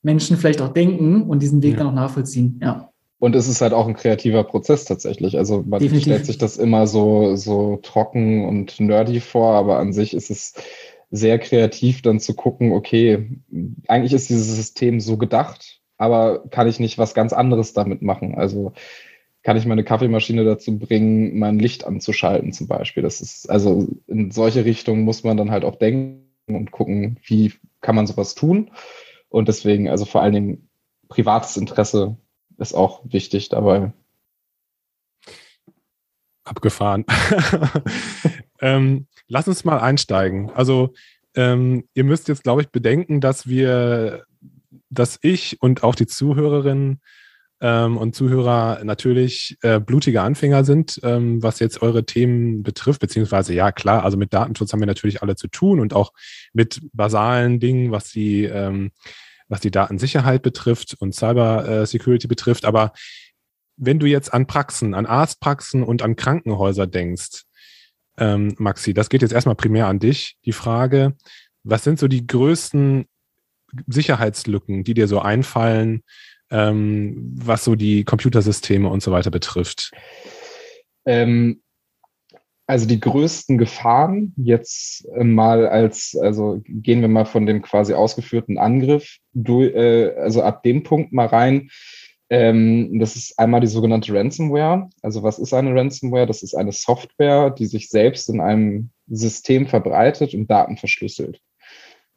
Menschen 0.01 0.37
vielleicht 0.37 0.61
auch 0.61 0.73
denken 0.73 1.23
und 1.23 1.41
diesen 1.41 1.61
Weg 1.61 1.73
ja. 1.73 1.79
dann 1.79 1.87
auch 1.87 1.93
nachvollziehen. 1.93 2.59
Ja. 2.61 2.90
Und 3.21 3.35
es 3.35 3.47
ist 3.47 3.61
halt 3.61 3.73
auch 3.73 3.87
ein 3.87 3.93
kreativer 3.93 4.43
Prozess 4.43 4.83
tatsächlich. 4.85 5.37
Also 5.37 5.63
man 5.63 5.79
Definitiv. 5.79 6.05
stellt 6.05 6.25
sich 6.25 6.39
das 6.39 6.57
immer 6.57 6.87
so, 6.87 7.35
so 7.35 7.77
trocken 7.83 8.47
und 8.47 8.79
nerdy 8.79 9.19
vor, 9.19 9.53
aber 9.53 9.77
an 9.77 9.93
sich 9.93 10.15
ist 10.15 10.31
es 10.31 10.55
sehr 11.11 11.37
kreativ 11.37 12.01
dann 12.01 12.19
zu 12.19 12.33
gucken, 12.33 12.71
okay, 12.71 13.29
eigentlich 13.87 14.13
ist 14.13 14.29
dieses 14.31 14.47
System 14.55 14.99
so 14.99 15.17
gedacht, 15.17 15.81
aber 15.97 16.47
kann 16.49 16.67
ich 16.67 16.79
nicht 16.79 16.97
was 16.97 17.13
ganz 17.13 17.31
anderes 17.31 17.73
damit 17.73 18.01
machen? 18.01 18.33
Also 18.33 18.73
kann 19.43 19.55
ich 19.55 19.67
meine 19.67 19.83
Kaffeemaschine 19.83 20.43
dazu 20.43 20.79
bringen, 20.79 21.37
mein 21.37 21.59
Licht 21.59 21.85
anzuschalten 21.85 22.53
zum 22.53 22.67
Beispiel. 22.67 23.03
Das 23.03 23.21
ist, 23.21 23.47
also 23.51 23.87
in 24.07 24.31
solche 24.31 24.65
Richtungen 24.65 25.03
muss 25.03 25.23
man 25.23 25.37
dann 25.37 25.51
halt 25.51 25.63
auch 25.63 25.75
denken 25.75 26.25
und 26.47 26.71
gucken, 26.71 27.19
wie 27.23 27.53
kann 27.81 27.95
man 27.95 28.07
sowas 28.07 28.33
tun. 28.33 28.71
Und 29.29 29.47
deswegen, 29.47 29.89
also 29.89 30.05
vor 30.05 30.23
allen 30.23 30.33
Dingen 30.33 30.69
privates 31.07 31.55
Interesse 31.55 32.17
ist 32.61 32.73
auch 32.73 33.01
wichtig 33.03 33.49
dabei. 33.49 33.91
Abgefahren. 36.43 37.05
ähm, 38.61 39.07
lass 39.27 39.47
uns 39.47 39.63
mal 39.63 39.79
einsteigen. 39.79 40.49
Also 40.51 40.93
ähm, 41.35 41.85
ihr 41.93 42.03
müsst 42.03 42.27
jetzt, 42.27 42.43
glaube 42.43 42.61
ich, 42.61 42.69
bedenken, 42.69 43.21
dass 43.21 43.47
wir, 43.47 44.25
dass 44.89 45.19
ich 45.21 45.61
und 45.61 45.83
auch 45.83 45.95
die 45.95 46.07
Zuhörerinnen 46.07 47.01
ähm, 47.61 47.97
und 47.97 48.15
Zuhörer 48.15 48.83
natürlich 48.83 49.57
äh, 49.61 49.79
blutige 49.79 50.21
Anfänger 50.21 50.63
sind, 50.63 50.99
ähm, 51.03 51.41
was 51.41 51.59
jetzt 51.59 51.81
eure 51.81 52.05
Themen 52.05 52.63
betrifft, 52.63 53.01
beziehungsweise 53.01 53.53
ja 53.53 53.71
klar, 53.71 54.03
also 54.03 54.17
mit 54.17 54.33
Datenschutz 54.33 54.73
haben 54.73 54.79
wir 54.79 54.87
natürlich 54.87 55.21
alle 55.21 55.35
zu 55.35 55.47
tun 55.47 55.79
und 55.79 55.93
auch 55.93 56.11
mit 56.53 56.81
basalen 56.91 57.59
Dingen, 57.59 57.91
was 57.91 58.11
die, 58.11 58.45
ähm, 58.45 58.91
was 59.51 59.59
die 59.59 59.69
Datensicherheit 59.69 60.41
betrifft 60.41 60.95
und 60.99 61.13
Cyber 61.13 61.67
äh, 61.67 61.85
Security 61.85 62.27
betrifft. 62.27 62.63
Aber 62.63 62.93
wenn 63.75 63.99
du 63.99 64.05
jetzt 64.05 64.33
an 64.33 64.47
Praxen, 64.47 64.93
an 64.93 65.05
Arztpraxen 65.05 65.83
und 65.83 66.01
an 66.01 66.15
Krankenhäuser 66.15 66.87
denkst, 66.87 67.43
ähm, 68.17 68.55
Maxi, 68.57 68.93
das 68.93 69.09
geht 69.09 69.21
jetzt 69.21 69.33
erstmal 69.33 69.55
primär 69.55 69.87
an 69.87 69.99
dich. 69.99 70.37
Die 70.45 70.53
Frage, 70.53 71.17
was 71.63 71.83
sind 71.83 71.99
so 71.99 72.07
die 72.07 72.25
größten 72.25 73.05
Sicherheitslücken, 73.87 74.85
die 74.85 74.93
dir 74.93 75.07
so 75.07 75.19
einfallen, 75.19 76.03
ähm, 76.49 77.33
was 77.35 77.65
so 77.65 77.75
die 77.75 78.05
Computersysteme 78.05 78.87
und 78.87 79.03
so 79.03 79.11
weiter 79.11 79.31
betrifft? 79.31 79.91
Ähm, 81.05 81.61
also 82.71 82.87
die 82.87 83.01
größten 83.01 83.57
Gefahren 83.57 84.33
jetzt 84.37 85.05
äh, 85.13 85.25
mal 85.25 85.67
als, 85.67 86.15
also 86.15 86.61
gehen 86.65 87.01
wir 87.01 87.09
mal 87.09 87.25
von 87.25 87.45
dem 87.45 87.61
quasi 87.61 87.93
ausgeführten 87.93 88.57
Angriff, 88.57 89.17
du, 89.33 89.63
äh, 89.63 90.15
also 90.15 90.41
ab 90.41 90.63
dem 90.63 90.83
Punkt 90.83 91.11
mal 91.11 91.25
rein, 91.25 91.69
ähm, 92.29 92.97
das 92.97 93.17
ist 93.17 93.37
einmal 93.37 93.59
die 93.59 93.67
sogenannte 93.67 94.13
Ransomware. 94.13 94.89
Also 95.01 95.21
was 95.21 95.37
ist 95.37 95.53
eine 95.53 95.75
Ransomware? 95.75 96.25
Das 96.25 96.43
ist 96.43 96.55
eine 96.55 96.71
Software, 96.71 97.49
die 97.49 97.65
sich 97.65 97.89
selbst 97.89 98.29
in 98.29 98.39
einem 98.39 98.91
System 99.09 99.67
verbreitet 99.67 100.33
und 100.33 100.49
Daten 100.49 100.77
verschlüsselt. 100.77 101.41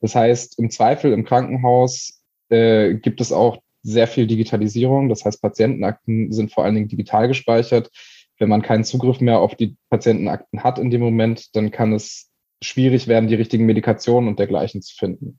Das 0.00 0.14
heißt, 0.14 0.61
im 0.61 0.70
Zweifel 0.70 1.12
im 1.12 1.25
Krankenhaus 1.25 2.23
äh, 2.50 2.94
gibt 2.94 3.20
es 3.20 3.32
auch 3.32 3.58
sehr 3.82 4.06
viel 4.06 4.28
Digitalisierung. 4.28 5.08
Das 5.08 5.25
heißt, 5.25 5.42
Patientenakten 5.42 6.30
sind 6.30 6.52
vor 6.52 6.62
allen 6.64 6.76
Dingen 6.76 6.88
digital 6.88 7.26
gespeichert. 7.26 7.90
Wenn 8.38 8.49
man 8.49 8.62
keinen 8.62 8.85
Zugriff 8.85 9.21
mehr 9.21 9.38
auf 9.38 9.55
die 9.55 9.76
Patientenakten 9.91 10.62
hat 10.62 10.79
in 10.79 10.91
dem 10.91 11.00
Moment, 11.00 11.55
dann 11.55 11.71
kann 11.71 11.93
es 11.93 12.31
schwierig 12.62 13.07
werden, 13.07 13.29
die 13.29 13.35
richtigen 13.35 13.67
Medikationen 13.67 14.29
und 14.29 14.38
dergleichen 14.38 14.83
zu 14.83 14.95
finden. 14.97 15.38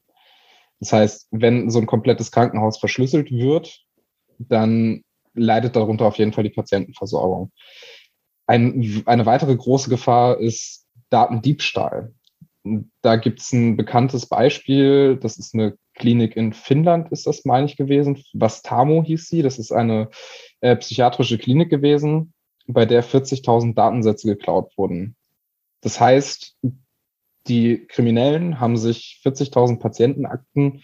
Das 0.79 0.93
heißt, 0.93 1.27
wenn 1.31 1.69
so 1.69 1.79
ein 1.79 1.87
komplettes 1.87 2.31
Krankenhaus 2.31 2.77
verschlüsselt 2.77 3.31
wird, 3.31 3.81
dann 4.37 5.03
leidet 5.33 5.75
darunter 5.75 6.05
auf 6.05 6.17
jeden 6.17 6.33
Fall 6.33 6.43
die 6.43 6.49
Patientenversorgung. 6.49 7.51
Ein, 8.47 9.03
eine 9.05 9.25
weitere 9.25 9.55
große 9.55 9.89
Gefahr 9.89 10.39
ist 10.39 10.85
Datendiebstahl. 11.09 12.13
Da 13.01 13.15
gibt 13.15 13.41
es 13.41 13.51
ein 13.53 13.77
bekanntes 13.77 14.25
Beispiel, 14.27 15.17
das 15.17 15.37
ist 15.37 15.53
eine 15.53 15.77
Klinik 15.93 16.35
in 16.35 16.51
Finnland, 16.53 17.11
ist 17.11 17.27
das, 17.27 17.45
meine 17.45 17.67
ich, 17.67 17.77
gewesen. 17.77 18.21
Vastamo 18.33 19.03
hieß 19.03 19.27
sie. 19.27 19.41
Das 19.41 19.59
ist 19.59 19.71
eine 19.71 20.09
äh, 20.61 20.75
psychiatrische 20.75 21.37
Klinik 21.37 21.69
gewesen, 21.69 22.33
bei 22.67 22.85
der 22.85 23.03
40.000 23.03 23.75
Datensätze 23.75 24.27
geklaut 24.27 24.71
wurden. 24.77 25.15
Das 25.81 25.99
heißt, 25.99 26.57
die 27.47 27.85
Kriminellen 27.87 28.59
haben 28.59 28.77
sich 28.77 29.21
40.000 29.23 29.79
Patientenakten 29.79 30.83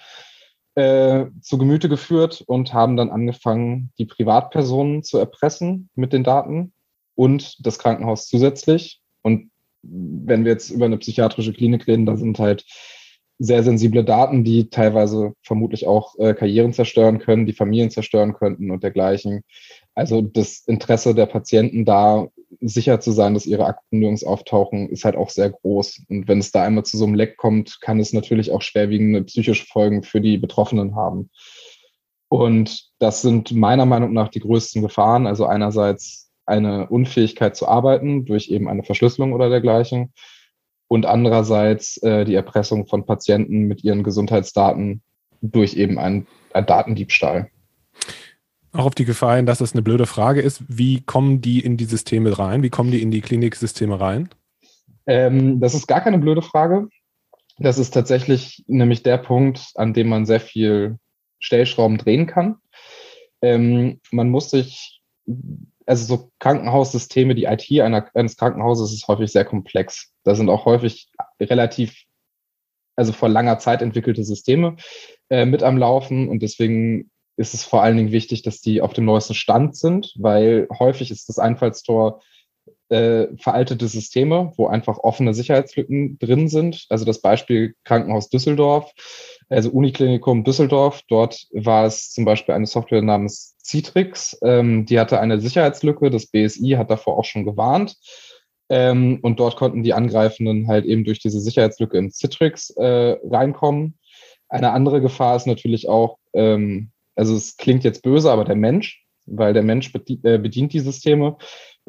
äh, 0.76 1.26
zu 1.42 1.58
Gemüte 1.58 1.90
geführt 1.90 2.44
und 2.46 2.74
haben 2.74 2.96
dann 2.96 3.10
angefangen, 3.10 3.92
die 3.98 4.06
Privatpersonen 4.06 5.04
zu 5.04 5.18
erpressen 5.18 5.90
mit 5.96 6.14
den 6.14 6.24
Daten 6.24 6.74
und 7.16 7.66
das 7.66 7.80
Krankenhaus 7.80 8.28
zusätzlich. 8.28 9.02
Und 9.22 9.52
wenn 9.82 10.46
wir 10.46 10.52
jetzt 10.52 10.70
über 10.70 10.86
eine 10.86 10.98
psychiatrische 10.98 11.54
Klinik 11.54 11.88
reden, 11.88 12.06
da 12.06 12.16
sind 12.16 12.40
halt 12.40 12.66
sehr 13.44 13.64
sensible 13.64 14.04
Daten, 14.04 14.44
die 14.44 14.70
teilweise 14.70 15.34
vermutlich 15.42 15.88
auch 15.88 16.14
äh, 16.20 16.36
Karrieren 16.36 16.74
zerstören 16.74 17.18
können, 17.18 17.48
die 17.48 17.54
Familien 17.54 17.90
zerstören 17.90 18.34
könnten 18.34 18.70
und 18.70 18.84
dergleichen. 18.84 19.42
Also 19.96 20.22
das 20.22 20.64
Interesse 20.68 21.16
der 21.16 21.26
Patienten 21.26 21.84
da 21.84 22.28
sicher 22.60 23.00
zu 23.00 23.12
sein, 23.12 23.34
dass 23.34 23.48
ihre 23.48 23.66
Akten 23.66 23.98
nirgends 23.98 24.24
auftauchen, 24.24 24.90
ist 24.90 25.06
halt 25.06 25.16
auch 25.16 25.32
sehr 25.32 25.50
groß. 25.50 26.04
Und 26.08 26.28
wenn 26.28 26.38
es 26.38 26.52
da 26.52 26.64
einmal 26.64 26.86
zu 26.86 26.98
so 26.98 27.06
einem 27.06 27.16
Leck 27.16 27.36
kommt, 27.38 27.82
kann 27.82 28.00
es 28.00 28.14
natürlich 28.14 28.52
auch 28.52 28.62
schwerwiegende 28.62 29.24
psychische 29.24 29.66
Folgen 29.66 30.04
für 30.04 30.22
die 30.22 30.38
Betroffenen 30.38 30.96
haben. 30.96 31.32
Und 32.30 32.92
das 33.00 33.24
sind 33.24 33.52
meiner 33.54 33.88
Meinung 33.88 34.14
nach 34.14 34.30
die 34.30 34.40
größten 34.40 34.84
Gefahren. 34.84 35.26
Also 35.26 35.48
einerseits 35.48 36.30
eine 36.46 36.90
Unfähigkeit 36.90 37.56
zu 37.56 37.68
arbeiten 37.68 38.26
durch 38.26 38.50
eben 38.50 38.70
eine 38.70 38.84
Verschlüsselung 38.84 39.34
oder 39.34 39.50
dergleichen. 39.50 40.14
Und 40.92 41.06
andererseits 41.06 41.96
äh, 42.04 42.26
die 42.26 42.36
Erpressung 42.36 42.86
von 42.86 43.06
Patienten 43.06 43.62
mit 43.62 43.82
ihren 43.82 44.04
Gesundheitsdaten 44.04 45.02
durch 45.42 45.76
eben 45.76 45.98
einen, 45.98 46.28
einen 46.52 46.66
Datendiebstahl 46.66 47.50
auch 48.74 48.86
auf 48.86 48.96
die 48.96 49.06
Gefahr 49.06 49.36
hin, 49.36 49.46
dass 49.46 49.60
das 49.60 49.74
eine 49.74 49.82
blöde 49.82 50.06
Frage 50.06 50.42
ist. 50.42 50.64
Wie 50.68 51.02
kommen 51.02 51.42
die 51.42 51.60
in 51.60 51.78
die 51.78 51.86
Systeme 51.86 52.38
rein? 52.38 52.64
Wie 52.64 52.70
kommen 52.70 52.92
die 52.92 53.02
in 53.02 53.12
die 53.12 53.22
Kliniksysteme 53.22 54.00
rein? 54.00 54.30
Ähm, 55.08 55.60
das 55.60 55.74
ist 55.74 55.88
gar 55.88 56.02
keine 56.02 56.20
blöde 56.20 56.42
Frage. 56.42 56.88
Das 57.58 57.78
ist 57.78 57.92
tatsächlich 57.92 58.64
nämlich 58.68 59.04
der 59.04 59.18
Punkt, 59.18 59.72
an 59.76 59.94
dem 59.94 60.08
man 60.08 60.26
sehr 60.26 60.40
viel 60.40 60.98
Stellschrauben 61.40 61.98
drehen 61.98 62.28
kann. 62.28 62.58
Ähm, 63.42 64.00
man 64.12 64.30
muss 64.30 64.50
sich, 64.50 65.02
also 65.86 66.06
so 66.06 66.32
Krankenhaussysteme, 66.40 67.36
die 67.36 67.46
IT 67.46 67.70
einer, 67.82 68.10
eines 68.14 68.38
Krankenhauses 68.38 68.94
ist 68.94 69.08
häufig 69.08 69.32
sehr 69.32 69.46
komplex. 69.46 70.12
Da 70.24 70.36
sind 70.36 70.50
auch 70.50 70.66
häufig 70.66 71.10
relativ, 71.40 72.04
also 72.96 73.14
vor 73.14 73.30
langer 73.30 73.60
Zeit 73.60 73.82
entwickelte 73.82 74.24
Systeme 74.24 74.76
äh, 75.30 75.46
mit 75.46 75.64
am 75.64 75.78
Laufen 75.78 76.30
und 76.30 76.42
deswegen 76.42 77.10
ist 77.38 77.54
es 77.54 77.64
vor 77.64 77.82
allen 77.82 77.98
Dingen 77.98 78.12
wichtig, 78.12 78.44
dass 78.44 78.62
die 78.62 78.82
auf 78.82 78.94
dem 78.94 79.06
neuesten 79.06 79.34
Stand 79.34 79.76
sind, 79.76 80.14
weil 80.18 80.68
häufig 80.78 81.12
ist 81.12 81.30
das 81.30 81.40
Einfallstor 81.40 82.22
äh, 82.92 83.28
veraltete 83.38 83.88
Systeme, 83.88 84.52
wo 84.58 84.68
einfach 84.68 84.98
offene 85.00 85.34
Sicherheitslücken 85.34 86.20
drin 86.20 86.50
sind. 86.50 86.86
Also 86.90 87.06
das 87.06 87.22
Beispiel 87.22 87.76
Krankenhaus 87.86 88.30
Düsseldorf, 88.30 88.92
also 89.50 89.70
Uniklinikum 89.70 90.44
Düsseldorf. 90.44 91.02
Dort 91.08 91.48
war 91.52 91.86
es 91.86 92.12
zum 92.12 92.26
Beispiel 92.26 92.54
eine 92.54 92.68
Software 92.68 93.02
namens 93.02 93.56
Citrix. 93.64 94.38
Ähm, 94.44 94.86
die 94.86 95.00
hatte 95.00 95.20
eine 95.20 95.40
Sicherheitslücke. 95.40 96.10
Das 96.10 96.28
BSI 96.28 96.76
hat 96.78 96.92
davor 96.92 97.18
auch 97.18 97.26
schon 97.26 97.46
gewarnt. 97.46 97.96
Ähm, 98.70 99.20
und 99.22 99.40
dort 99.40 99.56
konnten 99.56 99.84
die 99.84 99.94
Angreifenden 99.94 100.68
halt 100.68 100.86
eben 100.86 101.04
durch 101.04 101.20
diese 101.20 101.40
Sicherheitslücke 101.40 101.98
in 101.98 102.12
Citrix 102.12 102.72
äh, 102.72 103.18
reinkommen. 103.24 103.98
Eine 104.50 104.72
andere 104.72 105.02
Gefahr 105.02 105.38
ist 105.38 105.48
natürlich 105.48 105.88
auch, 105.88 106.18
ähm, 106.34 106.92
also 107.16 107.36
es 107.36 107.56
klingt 107.56 107.86
jetzt 107.86 108.02
böse, 108.04 108.32
aber 108.32 108.44
der 108.44 108.56
Mensch, 108.56 109.06
weil 109.26 109.54
der 109.54 109.64
Mensch 109.64 109.94
bedient, 109.94 110.26
äh, 110.26 110.38
bedient 110.38 110.74
die 110.74 110.80
Systeme. 110.80 111.38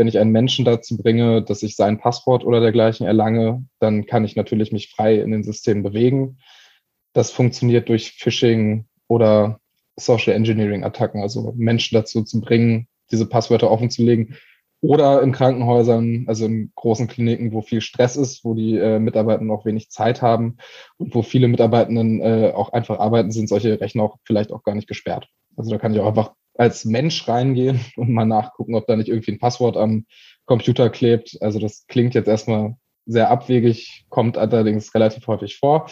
Wenn 0.02 0.09
ich 0.09 0.18
einen 0.18 0.32
Menschen 0.32 0.64
dazu 0.64 0.97
bringe, 0.97 1.44
dass 1.44 1.62
ich 1.62 1.76
sein 1.76 2.00
Passwort 2.00 2.44
oder 2.44 2.59
dergleichen 2.59 3.06
erlange, 3.06 3.64
dann 3.78 4.04
kann 4.04 4.25
ich 4.25 4.35
natürlich 4.35 4.73
mich 4.73 4.90
frei 4.90 5.14
in 5.14 5.30
den 5.30 5.44
Systemen 5.44 5.85
bewegen. 5.85 6.38
Das 7.12 7.30
funktioniert 7.30 7.88
durch 7.88 8.11
Phishing 8.11 8.87
oder 9.06 9.61
Social 9.94 10.35
Engineering 10.35 10.82
Attacken, 10.82 11.23
also 11.23 11.54
Menschen 11.56 11.94
dazu 11.94 12.25
zu 12.25 12.40
bringen, 12.40 12.88
diese 13.12 13.28
Passwörter 13.28 13.71
offenzulegen, 13.71 14.35
Oder 14.80 15.23
in 15.23 15.30
Krankenhäusern, 15.30 16.25
also 16.26 16.47
in 16.47 16.73
großen 16.75 17.06
Kliniken, 17.06 17.52
wo 17.52 17.62
viel 17.62 17.80
Stress 17.80 18.16
ist, 18.16 18.44
wo 18.44 18.54
die 18.54 18.76
äh, 18.76 18.99
Mitarbeitenden 18.99 19.56
auch 19.56 19.64
wenig 19.64 19.90
Zeit 19.90 20.21
haben 20.21 20.56
und 20.99 21.14
wo 21.14 21.23
viele 21.23 21.47
Mitarbeitenden 21.47 22.21
äh, 22.21 22.50
auch 22.52 22.73
einfach 22.73 22.99
arbeiten, 22.99 23.30
sind 23.30 23.49
solche 23.49 23.80
Rechner 23.80 24.02
auch 24.02 24.16
vielleicht 24.25 24.50
auch 24.50 24.64
gar 24.64 24.75
nicht 24.75 24.88
gesperrt. 24.88 25.28
Also 25.56 25.71
da 25.71 25.78
kann 25.78 25.94
ich 25.94 26.00
auch 26.00 26.09
einfach 26.09 26.32
als 26.54 26.85
Mensch 26.85 27.26
reingehen 27.28 27.80
und 27.97 28.11
mal 28.11 28.26
nachgucken, 28.26 28.75
ob 28.75 28.87
da 28.87 28.97
nicht 28.97 29.09
irgendwie 29.09 29.32
ein 29.32 29.38
Passwort 29.38 29.76
am 29.76 30.06
Computer 30.44 30.90
klebt. 30.90 31.38
Also 31.40 31.59
das 31.59 31.87
klingt 31.87 32.14
jetzt 32.14 32.28
erstmal 32.28 32.76
sehr 33.06 33.30
abwegig, 33.30 34.04
kommt 34.09 34.38
allerdings 34.38 34.94
relativ 34.94 35.26
häufig 35.26 35.56
vor. 35.59 35.87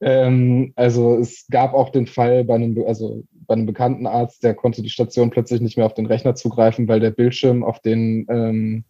Ähm, 0.00 0.72
also 0.76 1.16
es 1.18 1.46
gab 1.50 1.72
auch 1.72 1.90
den 1.90 2.06
Fall 2.06 2.44
bei 2.44 2.54
einem, 2.54 2.84
also 2.86 3.22
bei 3.32 3.54
einem 3.54 3.66
bekannten 3.66 4.06
Arzt, 4.06 4.42
der 4.42 4.54
konnte 4.54 4.82
die 4.82 4.90
Station 4.90 5.30
plötzlich 5.30 5.60
nicht 5.60 5.76
mehr 5.76 5.86
auf 5.86 5.94
den 5.94 6.06
Rechner 6.06 6.34
zugreifen, 6.34 6.88
weil 6.88 7.00
der 7.00 7.10
Bildschirm 7.10 7.64
auf 7.64 7.80
den 7.80 8.26
ähm, 8.28 8.84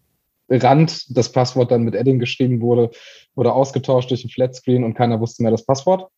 Rand 0.48 1.16
das 1.16 1.32
Passwort 1.32 1.70
dann 1.70 1.84
mit 1.84 1.94
Edding 1.94 2.18
geschrieben 2.18 2.60
wurde, 2.60 2.90
wurde 3.34 3.52
ausgetauscht 3.52 4.10
durch 4.10 4.24
ein 4.24 4.30
Flatscreen 4.30 4.84
und 4.84 4.94
keiner 4.94 5.20
wusste 5.20 5.42
mehr 5.42 5.52
das 5.52 5.64
Passwort. 5.64 6.10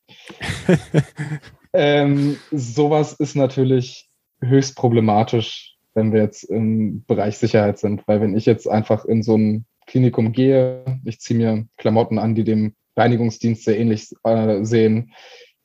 ähm, 1.72 2.36
sowas 2.50 3.12
ist 3.14 3.36
natürlich 3.36 4.08
höchst 4.46 4.76
problematisch, 4.76 5.76
wenn 5.94 6.12
wir 6.12 6.22
jetzt 6.22 6.44
im 6.44 7.04
Bereich 7.04 7.38
Sicherheit 7.38 7.78
sind, 7.78 8.06
weil 8.06 8.20
wenn 8.20 8.36
ich 8.36 8.46
jetzt 8.46 8.68
einfach 8.68 9.04
in 9.04 9.22
so 9.22 9.36
ein 9.36 9.64
Klinikum 9.86 10.32
gehe, 10.32 10.84
ich 11.04 11.20
ziehe 11.20 11.38
mir 11.38 11.66
Klamotten 11.76 12.18
an, 12.18 12.34
die 12.34 12.44
dem 12.44 12.74
Reinigungsdienst 12.96 13.64
sehr 13.64 13.78
ähnlich 13.78 14.10
äh, 14.24 14.64
sehen, 14.64 15.12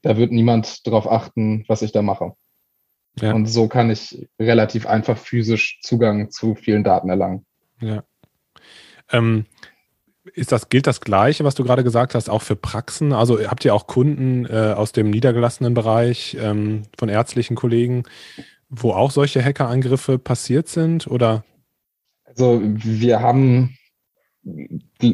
da 0.02 0.18
wird 0.18 0.32
niemand 0.32 0.86
darauf 0.86 1.10
achten, 1.10 1.64
was 1.68 1.82
ich 1.82 1.92
da 1.92 2.02
mache. 2.02 2.34
Ja. 3.20 3.34
Und 3.34 3.48
so 3.48 3.68
kann 3.68 3.90
ich 3.90 4.28
relativ 4.40 4.86
einfach 4.86 5.18
physisch 5.18 5.80
Zugang 5.82 6.30
zu 6.32 6.56
vielen 6.56 6.84
Daten 6.84 7.10
erlangen. 7.10 7.46
Ja. 7.80 8.04
Ähm, 9.12 9.46
ist 10.34 10.52
das, 10.52 10.70
gilt 10.70 10.88
das 10.88 11.02
Gleiche, 11.02 11.44
was 11.44 11.56
du 11.56 11.64
gerade 11.64 11.84
gesagt 11.84 12.16
hast, 12.16 12.30
auch 12.30 12.42
für 12.42 12.56
Praxen? 12.56 13.14
Also 13.14 13.40
habt 13.48 13.66
ihr 13.66 13.74
auch 13.76 13.88
Kunden 13.88 14.46
äh, 14.46 14.74
aus 14.76 14.92
dem 14.92 15.10
niedergelassenen 15.10 15.74
Bereich 15.74 16.38
ähm, 16.40 16.84
von 16.98 17.10
ärztlichen 17.10 17.56
Kollegen, 17.56 18.04
wo 18.70 18.92
auch 18.92 19.12
solche 19.12 19.44
Hackerangriffe 19.44 20.18
passiert 20.18 20.68
sind? 20.68 21.08
Oder? 21.08 21.44
Also 22.26 22.62
wir 22.64 23.22
haben 23.22 23.78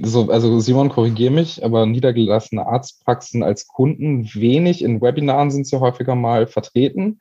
so, 0.04 0.32
also 0.32 0.60
Simon, 0.60 0.90
korrigiere 0.90 1.34
mich, 1.34 1.64
aber 1.64 1.86
niedergelassene 1.86 2.66
Arztpraxen 2.66 3.44
als 3.44 3.68
Kunden 3.68 4.24
wenig. 4.34 4.84
In 4.84 5.02
Webinaren 5.02 5.52
sind 5.52 5.68
sie 5.68 5.80
häufiger 5.80 6.16
mal 6.16 6.48
vertreten. 6.48 7.20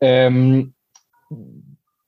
Ähm, 0.00 0.74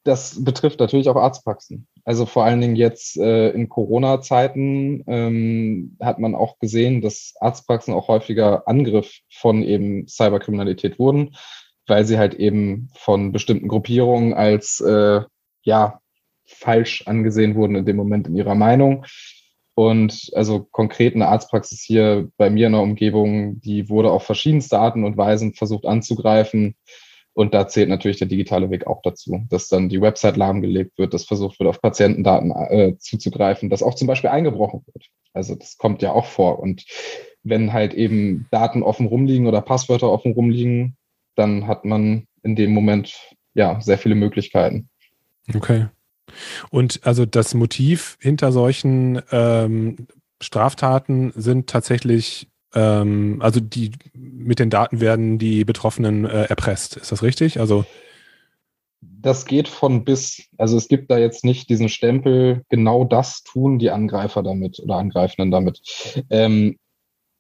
das 0.05 0.43
betrifft 0.45 0.81
natürlich 0.81 1.09
auch 1.09 1.17
Arztpraxen. 1.17 1.87
Also 2.09 2.25
vor 2.25 2.47
allen 2.47 2.63
Dingen 2.63 2.75
jetzt 2.75 3.19
äh, 3.19 3.51
in 3.51 3.69
Corona-Zeiten 3.69 5.05
ähm, 5.07 5.99
hat 6.01 6.19
man 6.19 6.35
auch 6.35 6.59
gesehen, 6.59 7.03
dass 7.03 7.35
Arztpraxen 7.39 7.93
auch 7.93 8.09
häufiger 8.09 8.67
Angriff 8.67 9.19
von 9.31 9.63
eben 9.63 10.09
Cyberkriminalität 10.09 10.99
wurden, 10.99 11.37
weil 11.87 12.07
sie 12.07 12.17
halt 12.17 12.33
eben 12.33 12.89
von 12.95 13.31
bestimmten 13.31 13.69
Gruppierungen 13.69 14.33
als 14.33 14.81
äh, 14.81 15.21
ja 15.65 16.01
falsch 16.47 17.03
angesehen 17.05 17.57
wurden 17.57 17.77
in 17.77 17.85
dem 17.85 17.97
Moment 17.97 18.27
in 18.27 18.37
ihrer 18.37 18.55
Meinung. 18.55 19.05
Und 19.75 20.31
also 20.35 20.67
konkret 20.71 21.15
eine 21.15 21.29
Arztpraxis 21.29 21.83
hier 21.83 22.31
bei 22.39 22.49
mir 22.49 22.69
in 22.69 22.73
der 22.73 22.81
Umgebung, 22.81 23.61
die 23.61 23.91
wurde 23.91 24.11
auf 24.13 24.25
verschiedenste 24.25 24.79
Arten 24.79 25.05
und 25.05 25.19
Weisen 25.19 25.53
versucht 25.53 25.85
anzugreifen. 25.85 26.75
Und 27.39 27.55
da 27.55 27.69
zählt 27.69 27.89
natürlich 27.89 28.17
der 28.17 28.27
digitale 28.27 28.69
Weg 28.69 28.89
auch 28.89 29.01
dazu, 29.01 29.47
dass 29.49 29.69
dann 29.69 29.89
die 29.89 30.01
Website 30.01 30.37
lahmgelegt 30.37 30.99
wird, 30.99 31.15
dass 31.15 31.25
versucht 31.25 31.61
wird, 31.61 31.69
auf 31.69 31.81
Patientendaten 31.81 32.51
äh, 32.51 32.99
zuzugreifen, 32.99 33.71
dass 33.71 33.85
auch 33.85 33.95
zum 33.95 34.09
Beispiel 34.09 34.31
eingebrochen 34.31 34.83
wird. 34.93 35.07
Also 35.35 35.55
das 35.55 35.79
kommt 35.79 36.03
ja 36.03 36.11
auch 36.11 36.27
vor. 36.27 36.59
Und 36.59 36.85
wenn 37.45 37.73
halt 37.73 37.95
eben 37.95 38.49
Daten 38.51 38.83
offen 38.83 39.07
rumliegen 39.07 39.47
oder 39.47 39.61
Passwörter 39.61 40.11
offen 40.11 40.33
rumliegen, 40.33 40.97
dann 41.37 41.69
hat 41.69 41.85
man 41.85 42.27
in 42.43 42.57
dem 42.57 42.73
Moment 42.73 43.15
ja 43.55 43.81
sehr 43.81 43.99
viele 43.99 44.17
Möglichkeiten. 44.17 44.89
Okay. 45.55 45.87
Und 46.71 46.99
also 47.05 47.25
das 47.25 47.55
Motiv 47.55 48.19
hinter 48.21 48.51
solchen 48.51 49.23
ähm, 49.31 50.09
Straftaten 50.43 51.33
sind 51.37 51.71
tatsächlich, 51.71 52.49
ähm, 52.75 53.39
also 53.41 53.61
die 53.61 53.93
mit 54.15 54.59
den 54.59 54.71
Daten 54.71 55.01
werden 55.01 55.39
die 55.39 55.65
Betroffenen 55.65 56.25
äh, 56.25 56.45
erpresst. 56.45 56.97
Ist 56.97 57.13
das 57.13 57.23
richtig? 57.23 57.61
Also 57.61 57.85
das 59.01 59.47
geht 59.47 59.69
von 59.69 60.05
bis. 60.05 60.49
Also 60.59 60.77
es 60.77 60.89
gibt 60.89 61.11
da 61.11 61.19
jetzt 61.19 61.45
nicht 61.45 61.69
diesen 61.69 61.89
Stempel, 61.89 62.63
genau 62.69 63.05
das 63.05 63.43
tun 63.43 63.79
die 63.79 63.91
Angreifer 63.91 64.43
damit 64.43 64.81
oder 64.81 64.97
Angreifenden 64.97 65.51
damit. 65.51 65.81
Ähm, 66.31 66.79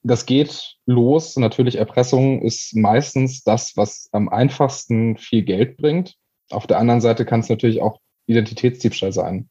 das 0.03 0.27
geht 0.27 0.77
los. 0.87 1.37
Natürlich, 1.37 1.77
Erpressung 1.77 2.43
ist 2.43 2.75
meistens 2.75 3.43
das, 3.43 3.77
was 3.77 4.09
am 4.13 4.29
einfachsten 4.29 5.17
viel 5.17 5.43
Geld 5.43 5.77
bringt. 5.77 6.15
Auf 6.51 6.67
der 6.67 6.79
anderen 6.79 7.01
Seite 7.01 7.25
kann 7.25 7.41
es 7.41 7.49
natürlich 7.49 7.83
auch 7.83 8.01
Identitätsdiebstahl 8.27 9.13
sein. 9.13 9.49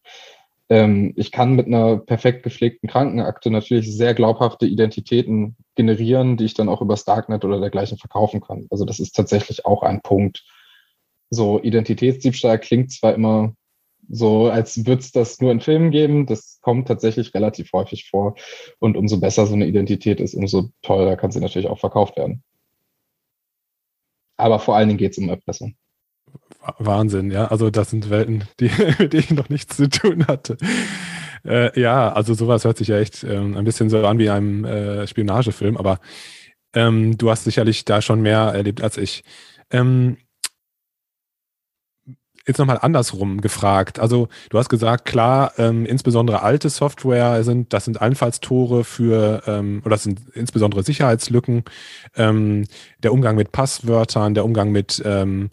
Ähm, 0.69 1.13
ich 1.15 1.31
kann 1.31 1.53
mit 1.53 1.67
einer 1.67 1.97
perfekt 1.97 2.43
gepflegten 2.43 2.89
Krankenakte 2.89 3.49
natürlich 3.49 3.95
sehr 3.95 4.13
glaubhafte 4.13 4.65
Identitäten 4.65 5.55
generieren, 5.75 6.37
die 6.37 6.45
ich 6.45 6.53
dann 6.53 6.69
auch 6.69 6.81
über 6.81 6.95
Darknet 6.95 7.45
oder 7.45 7.59
dergleichen 7.59 7.97
verkaufen 7.97 8.41
kann. 8.41 8.67
Also 8.69 8.83
das 8.85 8.99
ist 8.99 9.15
tatsächlich 9.15 9.65
auch 9.65 9.83
ein 9.83 10.01
Punkt. 10.01 10.43
So 11.29 11.61
Identitätsdiebstahl 11.61 12.59
klingt 12.59 12.91
zwar 12.91 13.13
immer 13.13 13.53
so, 14.09 14.47
als 14.49 14.85
würde 14.85 15.01
es 15.01 15.11
das 15.11 15.39
nur 15.41 15.51
in 15.51 15.59
Filmen 15.59 15.91
geben. 15.91 16.25
Das 16.25 16.59
kommt 16.61 16.87
tatsächlich 16.87 17.33
relativ 17.33 17.71
häufig 17.73 18.09
vor. 18.09 18.35
Und 18.79 18.97
umso 18.97 19.19
besser 19.19 19.45
so 19.45 19.53
eine 19.53 19.67
Identität 19.67 20.19
ist, 20.21 20.33
umso 20.33 20.69
teurer 20.81 21.17
kann 21.17 21.31
sie 21.31 21.39
natürlich 21.39 21.67
auch 21.67 21.79
verkauft 21.79 22.17
werden. 22.17 22.43
Aber 24.37 24.59
vor 24.59 24.75
allen 24.75 24.87
Dingen 24.87 24.99
geht 24.99 25.11
es 25.13 25.17
um 25.17 25.29
Erpressung. 25.29 25.75
Wahnsinn, 26.79 27.31
ja. 27.31 27.47
Also 27.47 27.69
das 27.69 27.89
sind 27.89 28.09
Welten, 28.09 28.43
die, 28.59 28.69
mit 28.99 29.13
denen 29.13 29.23
ich 29.23 29.31
noch 29.31 29.49
nichts 29.49 29.77
zu 29.77 29.89
tun 29.89 30.27
hatte. 30.27 30.57
Äh, 31.45 31.79
ja, 31.79 32.11
also 32.11 32.33
sowas 32.33 32.65
hört 32.65 32.77
sich 32.77 32.89
ja 32.89 32.99
echt 32.99 33.23
ähm, 33.23 33.55
ein 33.55 33.63
bisschen 33.65 33.89
so 33.89 34.05
an 34.05 34.19
wie 34.19 34.29
einem 34.29 34.65
äh, 34.65 35.07
Spionagefilm, 35.07 35.77
aber 35.77 35.99
ähm, 36.73 37.17
du 37.17 37.29
hast 37.29 37.45
sicherlich 37.45 37.85
da 37.85 38.01
schon 38.01 38.21
mehr 38.21 38.39
erlebt 38.39 38.81
als 38.81 38.97
ich. 38.97 39.23
Ähm, 39.71 40.17
jetzt 42.47 42.57
nochmal 42.57 42.79
andersrum 42.81 43.41
gefragt. 43.41 43.99
Also 43.99 44.29
du 44.49 44.57
hast 44.57 44.69
gesagt, 44.69 45.05
klar, 45.05 45.51
ähm, 45.57 45.85
insbesondere 45.85 46.41
alte 46.41 46.69
Software 46.69 47.43
sind, 47.43 47.73
das 47.73 47.85
sind 47.85 48.01
Einfallstore 48.01 48.83
für, 48.83 49.43
ähm, 49.45 49.81
oder 49.83 49.91
das 49.91 50.03
sind 50.03 50.21
insbesondere 50.33 50.83
Sicherheitslücken, 50.83 51.63
ähm, 52.15 52.65
der 53.03 53.13
Umgang 53.13 53.35
mit 53.35 53.51
Passwörtern, 53.51 54.33
der 54.33 54.45
Umgang 54.45 54.71
mit, 54.71 55.01
ähm, 55.05 55.49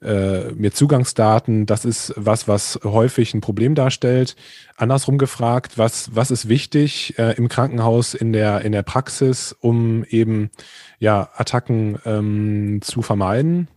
äh, 0.00 0.52
mit 0.52 0.74
Zugangsdaten, 0.74 1.66
das 1.66 1.84
ist 1.84 2.14
was, 2.16 2.48
was 2.48 2.80
häufig 2.82 3.34
ein 3.34 3.40
Problem 3.40 3.74
darstellt. 3.74 4.36
Andersrum 4.76 5.18
gefragt, 5.18 5.76
was, 5.76 6.14
was 6.14 6.30
ist 6.30 6.48
wichtig 6.48 7.18
äh, 7.18 7.36
im 7.36 7.48
Krankenhaus, 7.48 8.14
in 8.14 8.32
der, 8.32 8.62
in 8.62 8.72
der 8.72 8.82
Praxis, 8.82 9.54
um 9.60 10.04
eben 10.04 10.50
ja, 10.98 11.28
Attacken 11.36 11.98
ähm, 12.06 12.80
zu 12.80 13.02
vermeiden? 13.02 13.68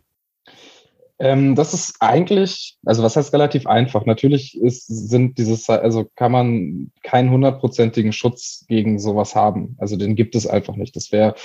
Ähm, 1.21 1.53
das 1.55 1.75
ist 1.75 1.97
eigentlich, 1.99 2.77
also 2.83 3.03
was 3.03 3.15
heißt 3.15 3.31
relativ 3.31 3.67
einfach? 3.67 4.07
Natürlich 4.07 4.59
ist, 4.59 4.87
sind 4.87 5.37
dieses, 5.37 5.69
also 5.69 6.09
kann 6.15 6.31
man 6.31 6.91
keinen 7.03 7.29
hundertprozentigen 7.29 8.11
Schutz 8.11 8.65
gegen 8.67 8.97
sowas 8.97 9.35
haben. 9.35 9.75
Also 9.77 9.97
den 9.97 10.15
gibt 10.15 10.33
es 10.33 10.47
einfach 10.47 10.75
nicht. 10.75 10.95
Das 10.95 11.11
wäre 11.11 11.35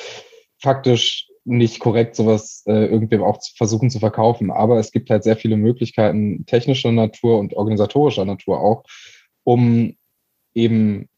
faktisch 0.59 1.29
nicht 1.45 1.79
korrekt, 1.79 2.17
sowas 2.17 2.63
äh, 2.67 2.87
irgendwem 2.87 3.23
auch 3.23 3.39
zu 3.39 3.55
versuchen 3.55 3.91
zu 3.91 3.99
verkaufen. 3.99 4.51
Aber 4.51 4.79
es 4.79 4.93
gibt 4.93 5.11
halt 5.11 5.25
sehr 5.25 5.37
viele 5.37 5.59
Möglichkeiten 5.59 6.47
technischer 6.47 6.91
Natur 6.91 7.39
und 7.39 7.53
organisatorischer 7.53 8.25
Natur 8.25 8.61
auch, 8.63 8.83
um 9.45 9.95
eben 10.55 11.11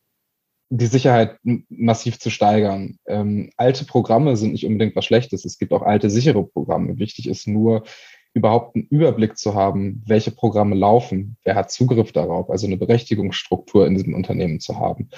die 0.70 0.86
Sicherheit 0.86 1.38
massiv 1.68 2.18
zu 2.18 2.28
steigern. 2.30 2.98
Ähm, 3.06 3.52
alte 3.56 3.84
Programme 3.84 4.36
sind 4.36 4.50
nicht 4.50 4.66
unbedingt 4.66 4.96
was 4.96 5.04
Schlechtes. 5.04 5.44
Es 5.44 5.58
gibt 5.58 5.72
auch 5.72 5.82
alte 5.82 6.10
sichere 6.10 6.44
Programme. 6.44 6.98
Wichtig 6.98 7.28
ist 7.28 7.46
nur, 7.46 7.84
überhaupt 8.34 8.76
einen 8.76 8.86
Überblick 8.90 9.36
zu 9.36 9.54
haben, 9.54 10.02
welche 10.06 10.30
Programme 10.30 10.76
laufen, 10.76 11.36
wer 11.44 11.54
hat 11.54 11.70
Zugriff 11.70 12.12
darauf, 12.12 12.50
also 12.50 12.66
eine 12.66 12.76
Berechtigungsstruktur 12.76 13.86
in 13.86 13.94
diesem 13.94 14.14
Unternehmen 14.14 14.60
zu 14.60 14.78
haben 14.78 15.08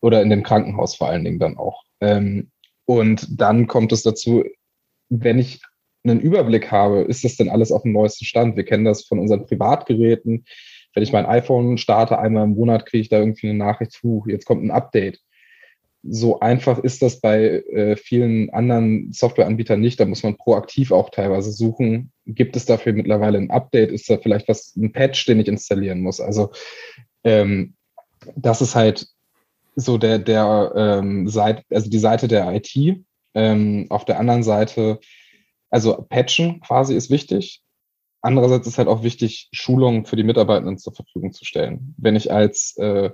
oder 0.00 0.22
in 0.22 0.30
dem 0.30 0.42
Krankenhaus 0.42 0.94
vor 0.94 1.08
allen 1.08 1.24
Dingen 1.24 1.38
dann 1.38 1.56
auch. 1.56 1.82
Ähm, 2.00 2.50
und 2.84 3.40
dann 3.40 3.66
kommt 3.66 3.92
es 3.92 4.02
dazu, 4.02 4.44
wenn 5.08 5.38
ich 5.38 5.60
einen 6.04 6.20
Überblick 6.20 6.70
habe, 6.70 7.02
ist 7.02 7.24
das 7.24 7.36
denn 7.36 7.50
alles 7.50 7.72
auf 7.72 7.82
dem 7.82 7.92
neuesten 7.92 8.24
Stand? 8.24 8.56
Wir 8.56 8.64
kennen 8.64 8.84
das 8.84 9.04
von 9.04 9.18
unseren 9.18 9.44
Privatgeräten. 9.46 10.44
Wenn 10.94 11.02
ich 11.02 11.12
mein 11.12 11.26
iPhone 11.26 11.78
starte, 11.78 12.18
einmal 12.18 12.44
im 12.44 12.54
Monat 12.54 12.86
kriege 12.86 13.02
ich 13.02 13.08
da 13.08 13.18
irgendwie 13.18 13.48
eine 13.48 13.58
Nachricht, 13.58 13.92
zu, 13.92 14.24
jetzt 14.26 14.46
kommt 14.46 14.64
ein 14.64 14.70
Update. 14.70 15.20
So 16.02 16.40
einfach 16.40 16.78
ist 16.78 17.02
das 17.02 17.20
bei 17.20 17.62
äh, 17.72 17.96
vielen 17.96 18.50
anderen 18.50 19.12
Softwareanbietern 19.12 19.80
nicht. 19.80 20.00
Da 20.00 20.06
muss 20.06 20.22
man 20.22 20.36
proaktiv 20.36 20.92
auch 20.92 21.10
teilweise 21.10 21.52
suchen. 21.52 22.10
Gibt 22.26 22.56
es 22.56 22.64
dafür 22.64 22.92
mittlerweile 22.94 23.38
ein 23.38 23.50
Update? 23.50 23.92
Ist 23.92 24.08
da 24.08 24.16
vielleicht 24.16 24.48
was, 24.48 24.74
ein 24.76 24.92
Patch, 24.92 25.26
den 25.26 25.40
ich 25.40 25.48
installieren 25.48 26.00
muss? 26.00 26.20
Also 26.20 26.52
ähm, 27.24 27.74
das 28.34 28.62
ist 28.62 28.74
halt 28.74 29.06
so 29.76 29.98
der, 29.98 30.18
der 30.18 30.72
ähm, 30.74 31.28
Seite, 31.28 31.64
also 31.70 31.90
die 31.90 31.98
Seite 31.98 32.28
der 32.28 32.52
IT. 32.54 33.04
Ähm, 33.34 33.86
auf 33.90 34.04
der 34.04 34.18
anderen 34.18 34.42
Seite, 34.42 34.98
also 35.70 36.04
Patchen 36.08 36.60
quasi 36.60 36.96
ist 36.96 37.10
wichtig. 37.10 37.62
Andererseits 38.22 38.66
ist 38.66 38.78
halt 38.78 38.88
auch 38.88 39.02
wichtig, 39.02 39.48
Schulungen 39.52 40.04
für 40.04 40.16
die 40.16 40.24
Mitarbeitenden 40.24 40.78
zur 40.78 40.94
Verfügung 40.94 41.32
zu 41.32 41.44
stellen. 41.44 41.94
Wenn 41.96 42.16
ich 42.16 42.32
als 42.32 42.76
äh, 42.76 43.10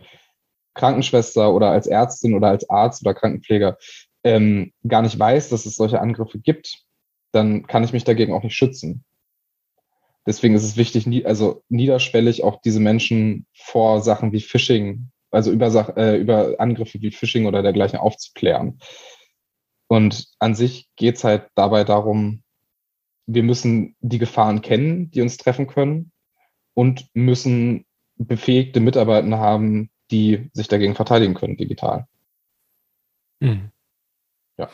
Krankenschwester 0.76 1.52
oder 1.52 1.70
als 1.70 1.86
Ärztin 1.86 2.34
oder 2.34 2.48
als 2.48 2.70
Arzt 2.70 3.02
oder 3.02 3.14
Krankenpfleger 3.14 3.76
ähm, 4.22 4.72
gar 4.86 5.02
nicht 5.02 5.18
weiß, 5.18 5.48
dass 5.48 5.66
es 5.66 5.74
solche 5.74 6.00
Angriffe 6.00 6.38
gibt, 6.38 6.84
dann 7.32 7.66
kann 7.66 7.84
ich 7.84 7.92
mich 7.92 8.04
dagegen 8.04 8.32
auch 8.32 8.42
nicht 8.42 8.54
schützen. 8.54 9.04
Deswegen 10.26 10.54
ist 10.54 10.64
es 10.64 10.76
wichtig, 10.76 11.06
nie, 11.06 11.24
also 11.24 11.62
niederschwellig 11.68 12.42
auch 12.42 12.60
diese 12.60 12.80
Menschen 12.80 13.46
vor 13.54 14.00
Sachen 14.00 14.32
wie 14.32 14.40
Phishing, 14.40 15.10
also 15.30 15.52
über, 15.52 15.96
äh, 15.96 16.16
über 16.16 16.56
Angriffe 16.58 17.00
wie 17.00 17.12
Phishing 17.12 17.46
oder 17.46 17.62
dergleichen 17.62 17.98
aufzuklären. 17.98 18.80
Und 19.88 20.26
an 20.40 20.56
sich 20.56 20.88
geht 20.96 21.16
es 21.16 21.24
halt 21.24 21.48
dabei 21.54 21.84
darum, 21.84 22.42
wir 23.26 23.44
müssen 23.44 23.96
die 24.00 24.18
Gefahren 24.18 24.62
kennen, 24.62 25.10
die 25.10 25.20
uns 25.20 25.36
treffen 25.36 25.68
können 25.68 26.10
und 26.74 27.08
müssen 27.14 27.86
befähigte 28.16 28.80
Mitarbeiter 28.80 29.38
haben, 29.38 29.90
die 30.10 30.50
sich 30.52 30.68
dagegen 30.68 30.94
verteidigen 30.94 31.34
können, 31.34 31.56
digital. 31.56 32.06
Mhm. 33.40 33.70
Ja. 34.58 34.70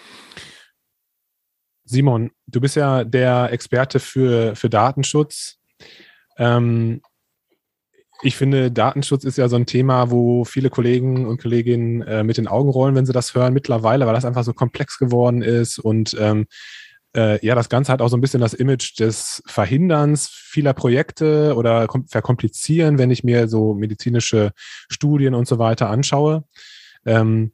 Simon, 1.85 2.31
du 2.47 2.61
bist 2.61 2.77
ja 2.77 3.05
der 3.05 3.53
Experte 3.53 4.01
für, 4.01 4.55
für 4.57 4.71
Datenschutz. 4.71 5.59
Ähm, 6.38 7.03
ich 8.23 8.37
finde, 8.37 8.71
Datenschutz 8.71 9.25
ist 9.25 9.37
ja 9.37 9.49
so 9.49 9.57
ein 9.57 9.66
Thema, 9.66 10.11
wo 10.11 10.45
viele 10.45 10.71
Kollegen 10.71 11.27
und 11.27 11.40
Kolleginnen 11.42 12.03
äh, 12.03 12.23
mit 12.23 12.37
den 12.37 12.47
Augen 12.47 12.71
rollen, 12.71 12.95
wenn 12.95 13.05
sie 13.05 13.12
das 13.12 13.35
hören, 13.35 13.53
mittlerweile, 13.53 14.07
weil 14.07 14.14
das 14.14 14.25
einfach 14.25 14.45
so 14.45 14.53
komplex 14.53 14.99
geworden 14.99 15.42
ist 15.42 15.79
und 15.79 16.16
ähm, 16.18 16.47
äh, 17.16 17.44
ja, 17.44 17.55
das 17.55 17.68
Ganze 17.68 17.92
hat 17.92 18.01
auch 18.01 18.09
so 18.09 18.16
ein 18.16 18.20
bisschen 18.20 18.40
das 18.40 18.55
Image 18.55 18.98
des 18.98 19.42
Verhinderns 19.46 20.29
vieler 20.29 20.72
Projekte 20.72 21.55
oder 21.57 21.87
verkomplizieren, 22.09 22.98
wenn 22.98 23.11
ich 23.11 23.25
mir 23.25 23.48
so 23.48 23.75
medizinische 23.75 24.53
Studien 24.90 25.35
und 25.35 25.46
so 25.46 25.59
weiter 25.59 25.90
anschaue. 25.90 26.44
Ähm, 27.05 27.53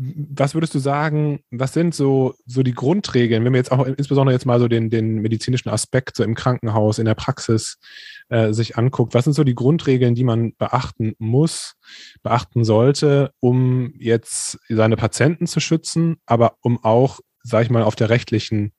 was 0.00 0.54
würdest 0.54 0.76
du 0.76 0.78
sagen, 0.78 1.40
was 1.50 1.72
sind 1.72 1.92
so, 1.92 2.34
so 2.46 2.62
die 2.62 2.74
Grundregeln, 2.74 3.44
wenn 3.44 3.52
wir 3.52 3.58
jetzt 3.58 3.72
auch 3.72 3.84
insbesondere 3.84 4.32
jetzt 4.32 4.46
mal 4.46 4.60
so 4.60 4.68
den, 4.68 4.90
den 4.90 5.16
medizinischen 5.16 5.70
Aspekt 5.70 6.16
so 6.16 6.22
im 6.22 6.36
Krankenhaus, 6.36 7.00
in 7.00 7.04
der 7.04 7.16
Praxis 7.16 7.78
äh, 8.28 8.52
sich 8.52 8.78
anguckt, 8.78 9.14
was 9.14 9.24
sind 9.24 9.32
so 9.32 9.42
die 9.42 9.56
Grundregeln, 9.56 10.14
die 10.14 10.22
man 10.22 10.54
beachten 10.56 11.14
muss, 11.18 11.74
beachten 12.22 12.62
sollte, 12.62 13.32
um 13.40 13.92
jetzt 13.98 14.60
seine 14.68 14.96
Patienten 14.96 15.48
zu 15.48 15.58
schützen, 15.58 16.18
aber 16.26 16.54
um 16.60 16.84
auch 16.84 17.18
sage 17.48 17.64
ich 17.64 17.70
mal, 17.70 17.82
auf 17.82 17.96
der 17.96 18.10
rechtlichen, 18.10 18.72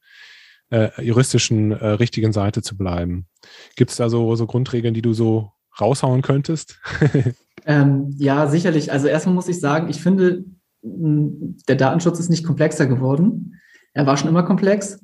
äh, 0.71 0.89
juristischen, 1.01 1.71
äh, 1.71 1.87
richtigen 1.87 2.31
Seite 2.31 2.61
zu 2.61 2.77
bleiben. 2.77 3.27
Gibt 3.75 3.91
es 3.91 3.97
da 3.97 4.09
so, 4.09 4.35
so 4.35 4.45
Grundregeln, 4.45 4.93
die 4.93 5.01
du 5.01 5.13
so 5.13 5.51
raushauen 5.79 6.21
könntest? 6.21 6.79
ähm, 7.65 8.13
ja, 8.17 8.47
sicherlich. 8.47 8.91
Also 8.91 9.07
erstmal 9.07 9.35
muss 9.35 9.47
ich 9.47 9.59
sagen, 9.59 9.89
ich 9.89 10.01
finde, 10.01 10.43
der 10.81 11.75
Datenschutz 11.75 12.19
ist 12.19 12.29
nicht 12.29 12.45
komplexer 12.45 12.87
geworden. 12.87 13.55
Er 13.93 14.05
war 14.05 14.17
schon 14.17 14.29
immer 14.29 14.43
komplex. 14.43 14.99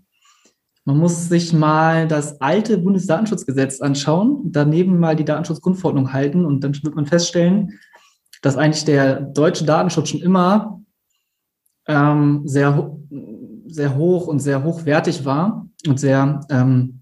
Man 0.86 0.97
muss 0.97 1.30
sich 1.30 1.51
mal 1.51 2.08
das 2.08 2.39
alte 2.41 2.78
Bundesdatenschutzgesetz 2.78 3.82
anschauen, 3.82 4.51
daneben 4.51 4.99
mal 4.99 5.15
die 5.15 5.25
Datenschutzgrundverordnung 5.25 6.13
halten 6.13 6.45
und 6.45 6.63
dann 6.63 6.75
wird 6.84 6.95
man 6.95 7.08
feststellen, 7.08 7.80
dass 8.43 8.56
eigentlich 8.56 8.86
der 8.86 9.21
deutsche 9.21 9.65
Datenschutz 9.65 10.10
schon 10.10 10.21
immer 10.21 10.80
ähm, 11.88 12.43
sehr, 12.45 12.95
sehr 13.67 13.95
hoch 13.95 14.28
und 14.28 14.39
sehr 14.39 14.63
hochwertig 14.63 15.25
war 15.25 15.67
und 15.88 15.99
sehr 15.99 16.41
ähm, 16.49 17.01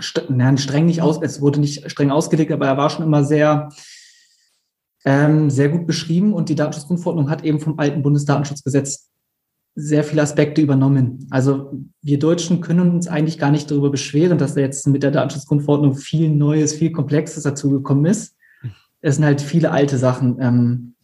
st 0.00 0.24
na, 0.28 0.56
streng 0.56 0.86
nicht 0.86 1.02
aus, 1.02 1.20
es 1.22 1.40
wurde 1.40 1.60
nicht 1.60 1.90
streng 1.90 2.10
ausgelegt, 2.10 2.52
aber 2.52 2.66
er 2.66 2.76
war 2.76 2.90
schon 2.90 3.04
immer 3.04 3.24
sehr, 3.24 3.70
ähm, 5.04 5.50
sehr 5.50 5.68
gut 5.68 5.86
beschrieben 5.86 6.32
und 6.32 6.48
die 6.48 6.54
Datenschutzgrundverordnung 6.54 7.30
hat 7.30 7.44
eben 7.44 7.60
vom 7.60 7.78
alten 7.78 8.02
Bundesdatenschutzgesetz 8.02 9.10
sehr 9.76 10.04
viele 10.04 10.22
Aspekte 10.22 10.60
übernommen. 10.60 11.26
Also 11.30 11.72
wir 12.02 12.18
Deutschen 12.18 12.60
können 12.60 12.90
uns 12.90 13.08
eigentlich 13.08 13.38
gar 13.38 13.50
nicht 13.50 13.70
darüber 13.70 13.90
beschweren, 13.90 14.36
dass 14.36 14.54
da 14.54 14.60
jetzt 14.60 14.86
mit 14.86 15.02
der 15.02 15.12
Datenschutzgrundverordnung 15.12 15.94
viel 15.94 16.28
Neues, 16.28 16.74
viel 16.74 16.92
Komplexes 16.92 17.44
dazugekommen 17.44 18.06
ist. 18.06 18.36
Es 19.00 19.16
sind 19.16 19.24
halt 19.24 19.40
viele 19.40 19.70
alte 19.70 19.96
Sachen 19.96 20.36
ähm, 20.40 20.94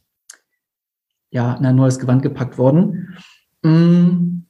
ja, 1.30 1.54
in 1.54 1.64
ein 1.64 1.76
neues 1.76 1.98
Gewand 1.98 2.22
gepackt 2.22 2.58
worden. 2.58 3.16
Mhm. 3.62 4.45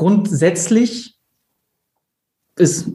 Grundsätzlich 0.00 1.18
ist 2.56 2.90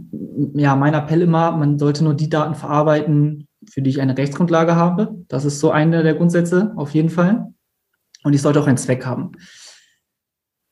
ja 0.56 0.76
mein 0.76 0.96
Appell 0.96 1.22
immer, 1.22 1.52
man 1.52 1.78
sollte 1.78 2.04
nur 2.04 2.16
die 2.16 2.30
Daten 2.30 2.56
verarbeiten, 2.56 3.48
für 3.70 3.84
die 3.84 3.92
ich 3.92 4.02
eine 4.02 4.18
Rechtsgrundlage 4.18 4.76
habe. 4.76 5.16
Das 5.28 5.46
ist 5.46 5.60
so 5.60 5.70
einer 5.70 6.02
der 6.02 6.16
Grundsätze, 6.16 6.74
auf 6.78 6.96
jeden 6.96 7.12
Fall. 7.12 7.54
Und 8.24 8.34
ich 8.34 8.42
sollte 8.42 8.60
auch 8.60 8.66
einen 8.66 8.80
Zweck 8.80 9.06
haben. 9.06 9.34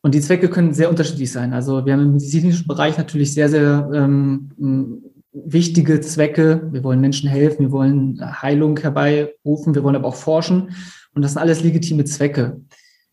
Und 0.01 0.15
die 0.15 0.21
Zwecke 0.21 0.49
können 0.49 0.73
sehr 0.73 0.89
unterschiedlich 0.89 1.31
sein. 1.31 1.53
Also 1.53 1.85
wir 1.85 1.93
haben 1.93 2.01
im 2.01 2.13
medizinischen 2.13 2.65
Bereich 2.65 2.97
natürlich 2.97 3.31
sehr, 3.35 3.49
sehr 3.49 3.91
ähm, 3.93 5.03
wichtige 5.33 6.01
Zwecke. 6.01 6.67
Wir 6.71 6.83
wollen 6.83 6.99
Menschen 6.99 7.29
helfen, 7.29 7.59
wir 7.59 7.71
wollen 7.71 8.19
Heilung 8.41 8.79
herbeirufen, 8.79 9.75
wir 9.75 9.83
wollen 9.83 9.97
aber 9.97 10.07
auch 10.07 10.15
forschen. 10.15 10.71
Und 11.13 11.21
das 11.21 11.33
sind 11.33 11.41
alles 11.43 11.61
legitime 11.61 12.05
Zwecke. 12.05 12.59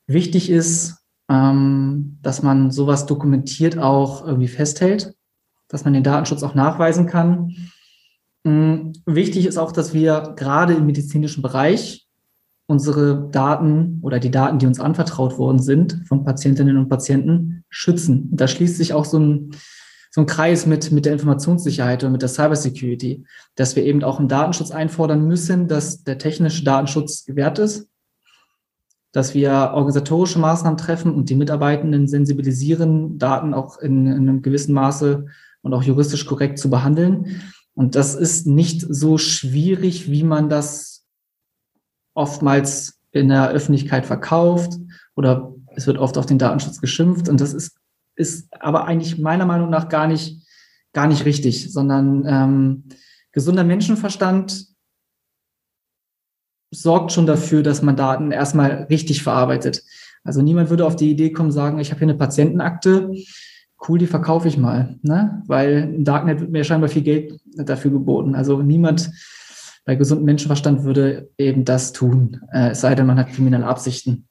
Wichtig 0.07 0.49
ist, 0.49 1.00
ähm, 1.31 2.19
dass 2.23 2.43
man 2.43 2.73
sowas 2.73 3.07
dokumentiert 3.07 3.79
auch 3.79 4.27
irgendwie 4.27 4.49
festhält, 4.49 5.15
dass 5.69 5.85
man 5.85 5.95
den 5.95 6.03
Datenschutz 6.03 6.43
auch 6.43 6.57
nachweisen 6.57 7.07
kann. 7.07 7.55
Ähm, 8.45 8.93
wichtig 9.07 9.47
ist 9.47 9.57
auch, 9.57 9.71
dass 9.71 9.95
wir 9.95 10.35
gerade 10.37 10.75
im 10.75 10.87
medizinischen 10.87 11.43
Bereich 11.43 12.09
unsere 12.67 13.29
Daten 13.31 14.01
oder 14.03 14.19
die 14.19 14.31
Daten, 14.31 14.59
die 14.59 14.67
uns 14.67 14.81
anvertraut 14.81 15.39
worden 15.39 15.61
sind 15.61 16.03
von 16.07 16.25
Patientinnen 16.25 16.77
und 16.77 16.89
Patienten, 16.89 17.65
schützen. 17.69 18.29
Da 18.33 18.49
schließt 18.49 18.77
sich 18.77 18.93
auch 18.93 19.05
so 19.05 19.19
ein, 19.19 19.51
so 20.11 20.23
ein 20.23 20.27
Kreis 20.27 20.67
mit, 20.67 20.91
mit 20.91 21.05
der 21.05 21.13
Informationssicherheit 21.13 22.03
und 22.03 22.13
mit 22.13 22.23
der 22.23 22.29
Cybersecurity, 22.29 23.25
dass 23.55 23.77
wir 23.77 23.85
eben 23.85 24.03
auch 24.03 24.19
im 24.19 24.29
Datenschutz 24.29 24.73
einfordern 24.73 25.27
müssen, 25.27 25.69
dass 25.69 26.03
der 26.03 26.19
technische 26.19 26.65
Datenschutz 26.65 27.25
gewährt 27.25 27.61
ist, 27.61 27.90
dass 29.13 29.35
wir 29.35 29.73
organisatorische 29.75 30.39
Maßnahmen 30.39 30.79
treffen 30.79 31.15
und 31.15 31.31
die 31.31 31.35
Mitarbeitenden 31.35 32.07
sensibilisieren, 32.07 33.19
Daten 33.19 33.55
auch 33.55 33.79
in, 33.79 34.07
in 34.07 34.29
einem 34.29 34.43
gewissen 34.43 34.73
Maße 34.73 35.27
und 35.63 35.75
auch 35.75 35.83
juristisch 35.83 36.27
korrekt 36.27 36.59
zu 36.59 36.71
behandeln. 36.71 37.43
Und 37.75 37.95
das 37.95 38.15
ist 38.15 38.47
nicht 38.47 38.85
so 38.89 39.19
schwierig, 39.19 40.11
wie 40.11 40.23
man 40.23 40.49
das 40.49 41.05
oftmals 42.15 43.01
in 43.13 43.29
der 43.29 43.51
Öffentlichkeit 43.51 44.07
verkauft 44.07 44.75
oder 45.17 45.55
es 45.75 45.87
wird 45.87 45.99
oft 45.99 46.19
auf 46.19 46.27
den 46.27 46.39
Datenschutz 46.39 46.81
geschimpft. 46.81 47.29
Und 47.29 47.41
das 47.41 47.53
ist, 47.53 47.77
ist 48.15 48.49
aber 48.61 48.85
eigentlich 48.85 49.19
meiner 49.19 49.47
Meinung 49.47 49.71
nach 49.71 49.89
gar 49.89 50.07
nicht, 50.07 50.47
gar 50.93 51.07
nicht 51.07 51.25
richtig, 51.25 51.73
sondern 51.73 52.25
ähm, 52.27 52.85
gesunder 53.33 53.65
Menschenverstand 53.65 54.67
sorgt 56.71 57.13
schon 57.13 57.27
dafür, 57.27 57.63
dass 57.63 57.83
man 57.83 57.97
Daten 57.97 58.31
erstmal 58.31 58.87
richtig 58.91 59.23
verarbeitet. 59.23 59.83
Also 60.25 60.43
niemand 60.43 60.71
würde 60.71 60.87
auf 60.87 60.97
die 60.97 61.11
Idee 61.11 61.33
kommen, 61.33 61.51
sagen, 61.51 61.79
ich 61.79 61.91
habe 61.91 62.01
hier 62.01 62.09
eine 62.09 62.19
Patientenakte, 62.19 63.13
cool, 63.89 63.99
die 63.99 64.07
verkaufe 64.07 64.49
ich 64.49 64.59
mal, 64.59 64.99
ne? 65.03 65.43
weil 65.47 65.95
im 65.95 66.05
Darknet 66.05 66.41
wird 66.41 66.51
mir 66.51 66.65
scheinbar 66.65 66.91
viel 66.91 67.03
Geld 67.03 67.41
dafür 67.57 67.91
geboten. 67.91 68.35
Also 68.35 68.63
niemand 68.63 69.11
bei 69.85 69.97
gesundem 69.97 70.27
Menschenverstand 70.27 70.85
würde 70.85 71.31
eben 71.39 71.65
das 71.65 71.93
tun, 71.93 72.41
äh, 72.53 72.71
es 72.71 72.83
sei 72.83 72.95
denn, 72.95 73.07
man 73.07 73.19
hat 73.19 73.33
kriminelle 73.33 73.67
Absichten. 73.67 74.29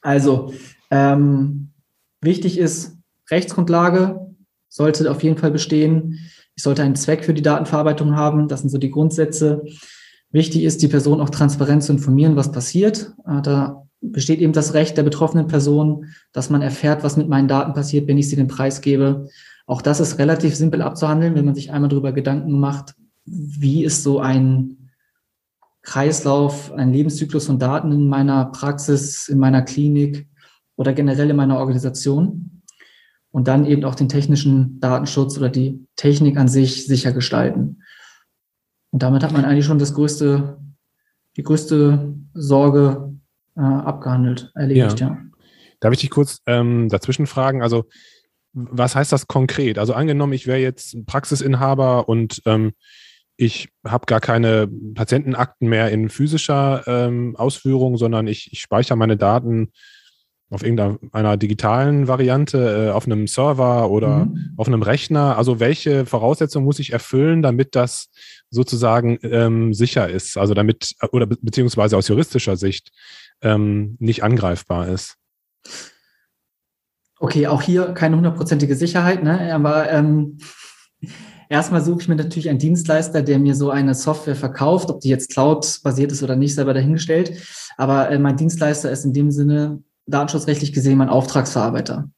Also 0.00 0.52
ähm, 0.90 1.72
wichtig 2.20 2.58
ist, 2.58 2.96
Rechtsgrundlage 3.30 4.20
sollte 4.68 5.10
auf 5.10 5.22
jeden 5.22 5.38
Fall 5.38 5.50
bestehen. 5.50 6.18
Ich 6.54 6.62
sollte 6.62 6.82
einen 6.82 6.96
Zweck 6.96 7.24
für 7.24 7.34
die 7.34 7.42
Datenverarbeitung 7.42 8.16
haben. 8.16 8.48
Das 8.48 8.60
sind 8.60 8.70
so 8.70 8.78
die 8.78 8.90
Grundsätze. 8.90 9.64
Wichtig 10.30 10.64
ist, 10.64 10.82
die 10.82 10.88
Person 10.88 11.20
auch 11.20 11.30
transparent 11.30 11.82
zu 11.82 11.92
informieren, 11.92 12.36
was 12.36 12.52
passiert. 12.52 13.14
Äh, 13.26 13.42
da 13.42 13.84
besteht 14.00 14.40
eben 14.40 14.52
das 14.52 14.74
Recht 14.74 14.96
der 14.96 15.02
betroffenen 15.02 15.46
Person, 15.46 16.06
dass 16.32 16.50
man 16.50 16.62
erfährt, 16.62 17.02
was 17.02 17.16
mit 17.16 17.28
meinen 17.28 17.48
Daten 17.48 17.72
passiert, 17.72 18.06
wenn 18.06 18.18
ich 18.18 18.28
sie 18.28 18.36
den 18.36 18.48
Preis 18.48 18.80
gebe. 18.80 19.28
Auch 19.66 19.82
das 19.82 20.00
ist 20.00 20.18
relativ 20.18 20.54
simpel 20.54 20.82
abzuhandeln, 20.82 21.34
wenn 21.34 21.44
man 21.44 21.54
sich 21.54 21.72
einmal 21.72 21.88
darüber 21.88 22.12
Gedanken 22.12 22.58
macht, 22.58 22.94
wie 23.24 23.84
ist 23.84 24.02
so 24.02 24.20
ein 24.20 24.90
Kreislauf, 25.82 26.72
einen 26.72 26.92
Lebenszyklus 26.92 27.46
von 27.46 27.58
Daten 27.58 27.92
in 27.92 28.08
meiner 28.08 28.46
Praxis, 28.46 29.28
in 29.28 29.38
meiner 29.38 29.62
Klinik 29.62 30.28
oder 30.76 30.92
generell 30.92 31.30
in 31.30 31.36
meiner 31.36 31.58
Organisation 31.58 32.62
und 33.30 33.48
dann 33.48 33.66
eben 33.66 33.84
auch 33.84 33.94
den 33.94 34.08
technischen 34.08 34.80
Datenschutz 34.80 35.36
oder 35.38 35.48
die 35.48 35.86
Technik 35.96 36.36
an 36.36 36.48
sich 36.48 36.86
sicher 36.86 37.12
gestalten. 37.12 37.82
Und 38.90 39.02
damit 39.02 39.22
hat 39.22 39.32
man 39.32 39.44
eigentlich 39.44 39.66
schon 39.66 39.78
das 39.78 39.94
größte, 39.94 40.58
die 41.36 41.42
größte 41.42 42.14
Sorge 42.34 43.14
äh, 43.56 43.60
abgehandelt, 43.60 44.50
erledigt, 44.54 45.00
ja. 45.00 45.08
ja. 45.08 45.18
Darf 45.80 45.92
ich 45.92 46.00
dich 46.00 46.10
kurz 46.10 46.40
ähm, 46.46 46.88
dazwischen 46.88 47.26
fragen? 47.26 47.62
Also, 47.62 47.84
was 48.52 48.96
heißt 48.96 49.12
das 49.12 49.26
konkret? 49.26 49.78
Also 49.78 49.92
angenommen, 49.92 50.32
ich 50.32 50.46
wäre 50.46 50.58
jetzt 50.58 50.96
Praxisinhaber 51.06 52.08
und 52.08 52.42
ähm, 52.46 52.72
ich 53.36 53.68
habe 53.86 54.06
gar 54.06 54.20
keine 54.20 54.68
Patientenakten 54.94 55.68
mehr 55.68 55.90
in 55.90 56.08
physischer 56.08 56.82
ähm, 56.86 57.36
Ausführung, 57.36 57.96
sondern 57.96 58.26
ich, 58.26 58.52
ich 58.52 58.60
speichere 58.60 58.96
meine 58.96 59.16
Daten 59.16 59.70
auf 60.50 60.62
irgendeiner 60.62 61.36
digitalen 61.36 62.08
Variante, 62.08 62.88
äh, 62.88 62.90
auf 62.90 63.06
einem 63.06 63.26
Server 63.26 63.90
oder 63.90 64.26
mhm. 64.26 64.54
auf 64.56 64.66
einem 64.66 64.82
Rechner. 64.82 65.36
Also 65.36 65.60
welche 65.60 66.06
Voraussetzungen 66.06 66.64
muss 66.64 66.78
ich 66.78 66.92
erfüllen, 66.92 67.42
damit 67.42 67.74
das 67.74 68.08
sozusagen 68.50 69.18
ähm, 69.22 69.74
sicher 69.74 70.08
ist? 70.08 70.38
Also 70.38 70.54
damit, 70.54 70.94
oder 71.12 71.26
be 71.26 71.36
beziehungsweise 71.40 71.96
aus 71.96 72.08
juristischer 72.08 72.56
Sicht 72.56 72.92
ähm, 73.42 73.96
nicht 73.98 74.24
angreifbar 74.24 74.88
ist? 74.88 75.16
Okay, 77.20 77.46
auch 77.46 77.62
hier 77.62 77.92
keine 77.92 78.16
hundertprozentige 78.16 78.76
Sicherheit, 78.76 79.22
ne? 79.24 79.52
aber 79.52 79.90
ähm, 79.90 80.38
erstmal 81.48 81.82
suche 81.82 82.02
ich 82.02 82.08
mir 82.08 82.16
natürlich 82.16 82.48
einen 82.48 82.60
Dienstleister, 82.60 83.22
der 83.22 83.38
mir 83.38 83.54
so 83.54 83.70
eine 83.70 83.94
Software 83.94 84.36
verkauft, 84.36 84.88
ob 84.88 85.00
die 85.00 85.08
jetzt 85.08 85.30
Cloud-basiert 85.30 86.12
ist 86.12 86.22
oder 86.22 86.36
nicht, 86.36 86.54
selber 86.54 86.74
dahingestellt. 86.74 87.42
Aber 87.76 88.10
äh, 88.10 88.18
mein 88.18 88.36
Dienstleister 88.36 88.90
ist 88.90 89.04
in 89.04 89.12
dem 89.12 89.30
Sinne 89.30 89.82
datenschutzrechtlich 90.08 90.72
gesehen 90.72 90.98
mein 90.98 91.08
Auftragsverarbeiter. 91.08 92.10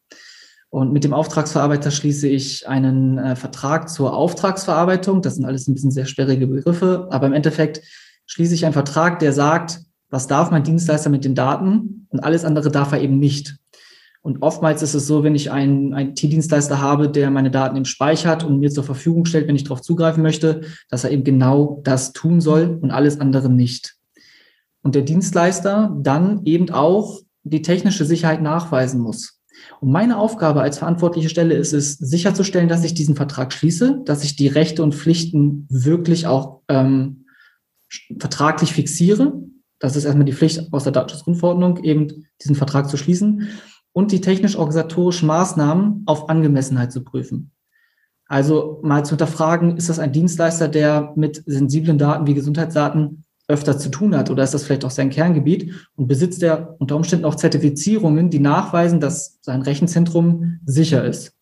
Und 0.70 0.92
mit 0.92 1.02
dem 1.02 1.12
Auftragsverarbeiter 1.12 1.90
schließe 1.90 2.28
ich 2.28 2.68
einen 2.68 3.18
äh, 3.18 3.34
Vertrag 3.34 3.88
zur 3.88 4.14
Auftragsverarbeitung. 4.14 5.20
Das 5.20 5.34
sind 5.34 5.44
alles 5.44 5.66
ein 5.66 5.74
bisschen 5.74 5.90
sehr 5.90 6.06
sperrige 6.06 6.46
Begriffe, 6.46 7.08
aber 7.10 7.26
im 7.26 7.32
Endeffekt 7.32 7.82
schließe 8.26 8.54
ich 8.54 8.64
einen 8.64 8.72
Vertrag, 8.72 9.18
der 9.18 9.32
sagt, 9.32 9.80
was 10.10 10.28
darf 10.28 10.50
mein 10.52 10.62
Dienstleister 10.62 11.10
mit 11.10 11.24
den 11.24 11.34
Daten 11.34 12.06
und 12.10 12.20
alles 12.20 12.44
andere 12.44 12.70
darf 12.70 12.92
er 12.92 13.00
eben 13.00 13.18
nicht. 13.18 13.56
Und 14.22 14.42
oftmals 14.42 14.82
ist 14.82 14.94
es 14.94 15.06
so, 15.06 15.24
wenn 15.24 15.34
ich 15.34 15.50
einen 15.50 15.92
IT-Dienstleister 15.92 16.80
habe, 16.80 17.08
der 17.08 17.30
meine 17.30 17.50
Daten 17.50 17.76
eben 17.76 17.86
speichert 17.86 18.44
und 18.44 18.60
mir 18.60 18.70
zur 18.70 18.84
Verfügung 18.84 19.24
stellt, 19.24 19.48
wenn 19.48 19.56
ich 19.56 19.64
darauf 19.64 19.80
zugreifen 19.80 20.22
möchte, 20.22 20.60
dass 20.90 21.04
er 21.04 21.10
eben 21.10 21.24
genau 21.24 21.80
das 21.84 22.12
tun 22.12 22.40
soll 22.40 22.78
und 22.80 22.90
alles 22.90 23.18
andere 23.18 23.48
nicht. 23.48 23.96
Und 24.82 24.94
der 24.94 25.02
Dienstleister 25.02 25.96
dann 26.00 26.44
eben 26.44 26.70
auch 26.70 27.20
die 27.42 27.62
technische 27.62 28.04
Sicherheit 28.04 28.42
nachweisen 28.42 29.00
muss. 29.00 29.40
Und 29.80 29.90
meine 29.90 30.18
Aufgabe 30.18 30.62
als 30.62 30.78
verantwortliche 30.78 31.28
Stelle 31.28 31.54
ist 31.54 31.72
es, 31.72 31.94
sicherzustellen, 31.94 32.68
dass 32.68 32.84
ich 32.84 32.94
diesen 32.94 33.16
Vertrag 33.16 33.52
schließe, 33.52 34.02
dass 34.04 34.24
ich 34.24 34.36
die 34.36 34.48
Rechte 34.48 34.82
und 34.82 34.94
Pflichten 34.94 35.66
wirklich 35.68 36.26
auch 36.26 36.62
ähm, 36.68 37.26
vertraglich 38.18 38.72
fixiere. 38.72 39.40
Das 39.78 39.96
ist 39.96 40.04
erstmal 40.04 40.24
die 40.24 40.32
Pflicht 40.32 40.72
aus 40.72 40.84
der 40.84 40.92
Datenschutzgrundverordnung, 40.92 41.82
eben 41.84 42.26
diesen 42.42 42.56
Vertrag 42.56 42.88
zu 42.88 42.96
schließen 42.96 43.48
und 43.92 44.12
die 44.12 44.20
technisch-organisatorischen 44.20 45.26
Maßnahmen 45.26 46.04
auf 46.06 46.28
Angemessenheit 46.28 46.92
zu 46.92 47.02
prüfen. 47.02 47.52
Also 48.26 48.78
mal 48.84 49.04
zu 49.04 49.10
hinterfragen, 49.10 49.76
ist 49.76 49.88
das 49.88 49.98
ein 49.98 50.12
Dienstleister, 50.12 50.68
der 50.68 51.12
mit 51.16 51.42
sensiblen 51.46 51.98
Daten 51.98 52.26
wie 52.28 52.34
Gesundheitsdaten 52.34 53.24
öfter 53.50 53.78
zu 53.78 53.90
tun 53.90 54.16
hat 54.16 54.30
oder 54.30 54.42
ist 54.42 54.54
das 54.54 54.64
vielleicht 54.64 54.84
auch 54.84 54.90
sein 54.90 55.10
Kerngebiet 55.10 55.74
und 55.96 56.06
besitzt 56.06 56.42
er 56.42 56.76
unter 56.78 56.96
Umständen 56.96 57.24
auch 57.24 57.34
Zertifizierungen, 57.34 58.30
die 58.30 58.38
nachweisen, 58.38 59.00
dass 59.00 59.38
sein 59.42 59.62
Rechenzentrum 59.62 60.60
sicher 60.64 61.04
ist. 61.04 61.34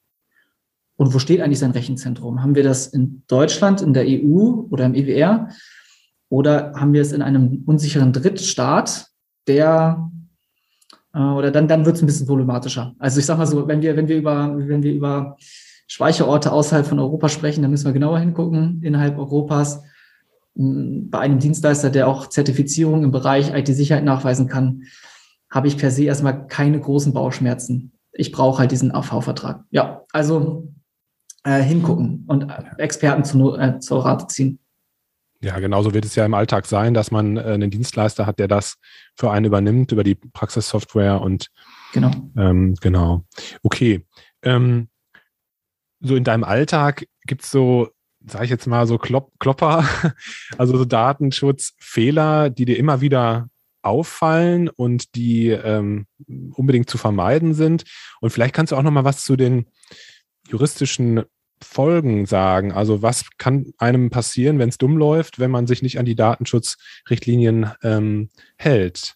Und 0.97 1.15
wo 1.15 1.21
steht 1.21 1.41
eigentlich 1.41 1.61
sein 1.61 1.71
Rechenzentrum? 1.71 2.43
Haben 2.43 2.57
wir 2.57 2.65
das 2.65 2.89
in 2.89 3.23
Deutschland, 3.29 3.81
in 3.83 3.93
der 3.93 4.05
EU 4.07 4.65
oder 4.71 4.87
im 4.87 4.95
EWR? 4.95 5.49
Oder 6.29 6.73
haben 6.75 6.93
wir 6.93 7.03
es 7.03 7.13
in 7.13 7.23
einem 7.23 7.63
unsicheren 7.67 8.13
Drittstaat, 8.13 9.07
der 9.47 10.11
äh, 11.15 11.21
oder 11.21 11.51
dann, 11.51 11.69
dann 11.69 11.87
wird 11.87 11.97
es 11.97 12.03
ein 12.03 12.07
bisschen 12.07 12.27
problematischer. 12.27 12.95
Also 12.99 13.21
ich 13.21 13.27
sage 13.27 13.39
mal 13.39 13.47
so, 13.47 13.67
wenn 13.67 13.83
wir, 13.83 13.97
wenn 13.97 14.09
wir 14.09 14.17
über, 14.17 14.55
wenn 14.57 14.83
wir 14.83 14.93
über 14.93 15.37
Speicherorte 15.87 16.53
außerhalb 16.53 16.87
von 16.87 16.99
Europa 16.99 17.29
sprechen, 17.29 17.63
dann 17.63 17.71
müssen 17.71 17.87
wir 17.87 17.93
genauer 17.93 18.19
hingucken, 18.19 18.83
innerhalb 18.83 19.19
Europas 19.19 19.83
bei 20.59 21.21
einem 21.21 21.39
Dienstleister, 21.39 21.89
der 21.89 22.09
auch 22.09 22.27
Zertifizierung 22.27 23.05
im 23.05 23.13
Bereich 23.13 23.55
IT-Sicherheit 23.55 24.03
nachweisen 24.03 24.49
kann, 24.49 24.83
habe 25.49 25.69
ich 25.69 25.79
per 25.79 25.93
se 25.93 26.05
erstmal 26.05 26.49
keine 26.49 26.81
großen 26.81 27.13
Bauchschmerzen. 27.13 27.93
Ich 28.13 28.33
brauche 28.33 28.59
halt 28.59 28.73
diesen 28.73 28.93
AV-Vertrag. 28.93 29.65
Ja, 29.71 30.05
also 30.13 30.73
äh, 31.45 31.63
hingucken 31.63 32.25
und 32.27 32.51
Experten 32.77 33.25
zu, 33.25 33.55
äh, 33.57 33.79
zur 33.79 34.05
Rate 34.05 34.27
ziehen. 34.27 34.59
Ja, 35.41 35.61
genauso 35.61 35.95
wird 35.95 36.05
es 36.05 36.17
ja 36.17 36.27
im 36.27 36.35
Alltag 36.35 36.67
sein, 36.67 36.93
dass 36.93 37.13
man 37.13 37.37
äh, 37.37 37.43
einen 37.43 37.71
Dienstleister 37.71 38.27
hat, 38.27 38.41
der 38.41 38.49
das 38.49 38.79
für 39.15 39.31
einen 39.31 39.47
übernimmt 39.47 39.93
über 39.93 40.03
die 40.03 40.17
Praxissoftware 40.17 41.21
und 41.21 41.51
genau. 41.93 42.11
Ähm, 42.37 42.75
genau. 42.81 43.25
Okay. 43.63 44.05
Ähm, 44.43 44.89
so 46.01 46.17
in 46.17 46.25
deinem 46.25 46.43
Alltag 46.43 47.07
gibt 47.27 47.45
es 47.45 47.53
so 47.53 47.89
sage 48.29 48.45
ich 48.45 48.51
jetzt 48.51 48.67
mal 48.67 48.87
so 48.87 48.99
Klopp, 48.99 49.33
Klopper, 49.39 49.85
also 50.59 50.77
so 50.77 50.85
Datenschutzfehler, 50.85 52.51
die 52.51 52.65
dir 52.65 52.79
immer 52.79 53.01
wieder 53.01 53.49
auffallen 53.83 54.69
und 54.69 55.15
die 55.15 55.49
ähm, 55.49 56.07
unbedingt 56.55 56.91
zu 56.91 56.99
vermeiden 56.99 57.55
sind. 57.55 57.85
Und 58.21 58.31
vielleicht 58.31 58.55
kannst 58.55 58.73
du 58.73 58.77
auch 58.77 58.83
noch 58.83 58.91
mal 58.91 59.05
was 59.05 59.25
zu 59.25 59.37
den 59.37 59.67
juristischen 60.49 61.23
Folgen 61.63 62.27
sagen. 62.27 62.73
Also 62.73 63.03
was 63.03 63.25
kann 63.39 63.73
einem 63.79 64.11
passieren, 64.11 64.59
wenn 64.59 64.69
es 64.69 64.79
dumm 64.79 64.97
läuft, 64.97 65.39
wenn 65.39 65.51
man 65.51 65.67
sich 65.67 65.83
nicht 65.83 65.99
an 65.99 66.05
die 66.05 66.15
Datenschutzrichtlinien 66.15 67.73
ähm, 67.83 68.29
hält? 68.57 69.15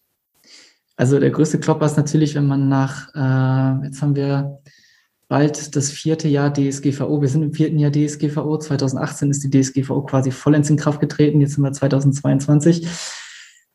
Also 0.97 1.19
der 1.19 1.31
größte 1.31 1.59
Klopper 1.59 1.87
ist 1.87 1.97
natürlich, 1.97 2.35
wenn 2.35 2.47
man 2.47 2.69
nach, 2.69 3.09
äh, 3.15 3.87
jetzt 3.87 4.03
haben 4.03 4.15
wir 4.15 4.59
bald 5.33 5.75
das 5.77 5.91
vierte 5.91 6.29
Jahr 6.29 6.53
DSGVO. 6.53 7.23
Wir 7.23 7.29
sind 7.31 7.43
im 7.43 7.55
vierten 7.55 7.79
Jahr 7.79 7.91
DSGVO. 7.91 8.59
2018 8.59 9.31
ist 9.31 9.43
die 9.43 9.49
DSGVO 9.49 10.03
quasi 10.03 10.31
vollends 10.31 10.69
in 10.69 10.77
Kraft 10.77 11.01
getreten. 11.01 11.41
Jetzt 11.41 11.55
sind 11.55 11.65
wir 11.65 11.73
2022. 11.73 12.87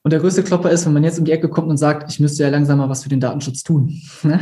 Und 0.04 0.14
der 0.14 0.20
größte 0.20 0.44
Klopper 0.44 0.70
ist, 0.70 0.86
wenn 0.86 0.94
man 0.94 1.04
jetzt 1.04 1.18
um 1.18 1.26
die 1.26 1.32
Ecke 1.32 1.50
kommt 1.50 1.68
und 1.72 1.78
sagt, 1.78 2.12
ich 2.12 2.20
müsste 2.20 2.44
ja 2.44 2.50
langsam 2.50 2.78
mal 2.78 2.90
was 2.90 3.02
für 3.02 3.10
den 3.10 3.22
Datenschutz 3.22 3.64
tun. 3.64 4.00
Ne? 4.22 4.40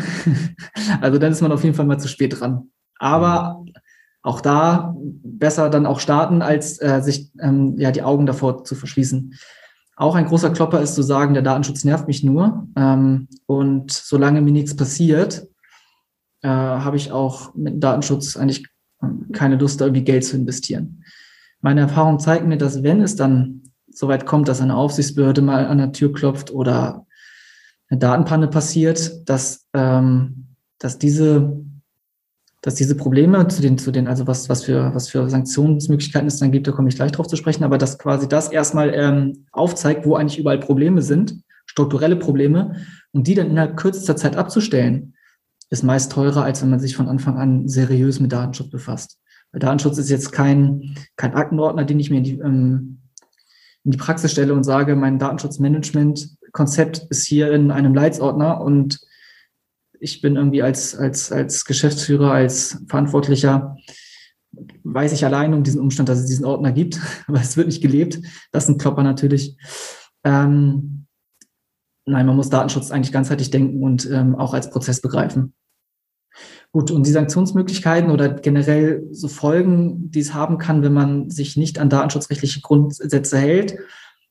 also 1.00 1.18
dann 1.18 1.32
ist 1.32 1.40
man 1.40 1.54
auf 1.54 1.64
jeden 1.64 1.74
Fall 1.74 1.86
mal 1.86 2.00
zu 2.00 2.10
spät 2.10 2.38
dran. 2.38 2.70
Aber 3.00 3.64
auch 4.22 4.42
da 4.42 4.94
besser 5.24 5.70
dann 5.70 5.86
auch 5.86 6.02
starten, 6.02 6.42
als 6.42 6.82
äh, 6.82 7.00
sich 7.02 7.32
ähm, 7.40 7.76
ja 7.78 7.92
die 7.92 8.04
Augen 8.04 8.26
davor 8.26 8.66
zu 8.66 8.76
verschließen. 8.76 9.36
Auch 9.96 10.16
ein 10.16 10.26
großer 10.26 10.50
Klopper 10.50 10.82
ist 10.82 10.96
zu 10.96 11.02
sagen, 11.02 11.34
der 11.34 11.44
Datenschutz 11.44 11.86
nervt 11.86 12.08
mich 12.08 12.26
nur. 12.26 12.68
Ähm, 12.76 13.30
und 13.46 13.94
solange 13.94 14.42
mir 14.42 14.52
nichts 14.52 14.76
passiert, 14.76 15.48
äh, 16.46 16.48
habe 16.48 16.98
ich 16.98 17.12
auch 17.12 17.56
mit 17.56 17.84
Datenschutz 17.84 18.38
eigentlich 18.38 18.68
ähm, 19.02 19.32
keine 19.34 19.56
Lust, 19.56 19.82
da 19.82 19.86
irgendwie 19.86 20.04
Geld 20.04 20.24
zu 20.24 20.38
investieren. 20.38 21.04
Meine 21.60 21.82
Erfahrung 21.82 22.20
zeigt 22.20 22.46
mir, 22.46 22.58
dass 22.58 22.84
wenn 22.84 23.02
es 23.02 23.16
dann 23.16 23.64
soweit 23.90 24.28
kommt, 24.28 24.48
dass 24.48 24.62
eine 24.62 24.76
Aufsichtsbehörde 24.76 25.42
mal 25.42 25.66
an 25.66 25.80
der 25.80 25.92
Tür 25.92 26.14
klopft 26.14 26.52
oder 26.52 27.08
eine 27.90 28.00
Datenpanne 28.00 28.48
passiert, 28.48 29.28
dass, 29.28 29.68
ähm, 29.74 30.56
dass 30.78 31.00
diese 31.00 31.66
dass 32.62 32.74
diese 32.74 32.96
Probleme 32.96 33.48
zu 33.48 33.62
den, 33.62 33.78
zu 33.78 33.92
den, 33.92 34.08
also 34.08 34.26
was, 34.26 34.50
was 34.50 34.64
für, 34.64 34.92
was 34.96 35.08
für 35.08 35.30
Sanktionsmöglichkeiten 35.30 36.28
es 36.28 36.40
dann 36.40 36.52
gibt, 36.52 36.66
da 36.66 36.72
komme 36.72 36.90
ich 36.90 36.96
gleich 36.96 37.12
drauf 37.12 37.28
zu 37.28 37.36
sprechen, 37.36 37.64
aber 37.64 37.78
dass 37.78 38.00
quasi 38.00 38.28
das 38.28 38.52
erstmal 38.52 38.92
ähm, 38.92 39.46
aufzeigt, 39.52 40.04
wo 40.08 40.16
eigentlich 40.16 40.40
überall 40.40 40.60
Probleme 40.60 41.04
sind, 41.04 41.44
strukturelle 41.68 42.16
Probleme, 42.16 42.78
und 43.12 43.28
die 43.28 43.36
dann 43.36 43.52
innerhalb 43.52 43.78
kürzester 43.78 44.16
Zeit 44.16 44.36
abzustellen, 44.36 45.15
ist 45.70 45.84
meist 45.84 46.12
teurer, 46.12 46.44
als 46.44 46.62
wenn 46.62 46.70
man 46.70 46.80
sich 46.80 46.96
von 46.96 47.08
Anfang 47.08 47.38
an 47.38 47.68
seriös 47.68 48.20
mit 48.20 48.32
Datenschutz 48.32 48.70
befasst. 48.70 49.20
Weil 49.52 49.60
Datenschutz 49.60 49.98
ist 49.98 50.10
jetzt 50.10 50.32
kein, 50.32 50.96
kein 51.16 51.34
Aktenordner, 51.34 51.86
den 51.86 52.00
ich 52.00 52.10
mir 52.10 52.18
in 52.18 52.24
die, 52.24 52.40
ähm, 52.40 53.00
in 53.84 53.92
die 53.92 53.98
Praxis 53.98 54.32
stelle 54.32 54.54
und 54.54 54.64
sage, 54.64 54.96
mein 54.96 55.20
Datenschutzmanagement-Konzept 55.20 57.08
ist 57.10 57.26
hier 57.28 57.52
in 57.52 57.72
einem 57.72 57.94
Leitsordner 57.94 58.62
und 58.62 59.00
ich 60.00 60.22
bin 60.22 60.36
irgendwie 60.36 60.62
als, 60.62 60.96
als, 60.96 61.32
als 61.32 61.66
Geschäftsführer, 61.66 62.32
als 62.32 62.84
Verantwortlicher, 62.88 63.78
weiß 64.84 65.14
ich 65.14 65.26
allein 65.26 65.54
um 65.54 65.64
diesen 65.64 65.82
Umstand, 65.82 66.10
dass 66.10 66.20
es 66.20 66.26
diesen 66.26 66.46
Ordner 66.46 66.72
gibt, 66.72 67.00
aber 67.28 67.40
es 67.40 67.58
wird 67.58 67.68
nicht 67.68 67.82
gelebt. 67.82 68.20
Das 68.52 68.66
sind 68.66 68.80
Klopper 68.80 69.04
natürlich. 69.04 69.58
Ähm, 70.24 71.05
Nein, 72.06 72.26
man 72.26 72.36
muss 72.36 72.50
Datenschutz 72.50 72.92
eigentlich 72.92 73.12
ganzheitlich 73.12 73.50
denken 73.50 73.84
und 73.84 74.10
ähm, 74.12 74.36
auch 74.36 74.54
als 74.54 74.70
Prozess 74.70 75.02
begreifen. 75.02 75.54
Gut, 76.72 76.92
und 76.92 77.06
die 77.08 77.12
Sanktionsmöglichkeiten 77.12 78.12
oder 78.12 78.30
generell 78.30 79.08
so 79.12 79.28
Folgen, 79.28 80.12
die 80.12 80.20
es 80.20 80.34
haben 80.34 80.58
kann, 80.58 80.84
wenn 80.84 80.94
man 80.94 81.30
sich 81.30 81.58
nicht 81.58 81.80
an 81.80 81.90
datenschutzrechtliche 81.90 82.62
Grundsätze 82.62 83.38
hält, 83.38 83.78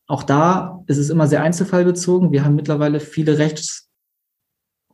auch 0.06 0.22
da 0.22 0.84
ist 0.87 0.98
es 0.98 1.08
immer 1.08 1.26
sehr 1.26 1.42
einzelfallbezogen. 1.42 2.30
Wir 2.30 2.44
haben 2.44 2.54
mittlerweile 2.54 3.00
viele 3.00 3.38
Rechts- 3.38 3.88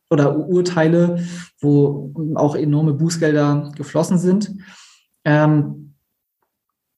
oder 0.09 0.37
Urteile, 0.37 1.25
wo 1.61 2.15
auch 2.37 2.55
enorme 2.55 2.95
Bußgelder 2.95 3.73
geflossen 3.77 4.19
sind. 4.19 4.53
Ähm, 5.25 5.95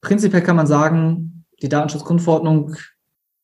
prinzipiell 0.01 0.43
kann 0.43 0.57
man 0.57 0.67
sagen, 0.67 1.47
die 1.63 1.69
Datenschutzgrundverordnung 1.69 2.75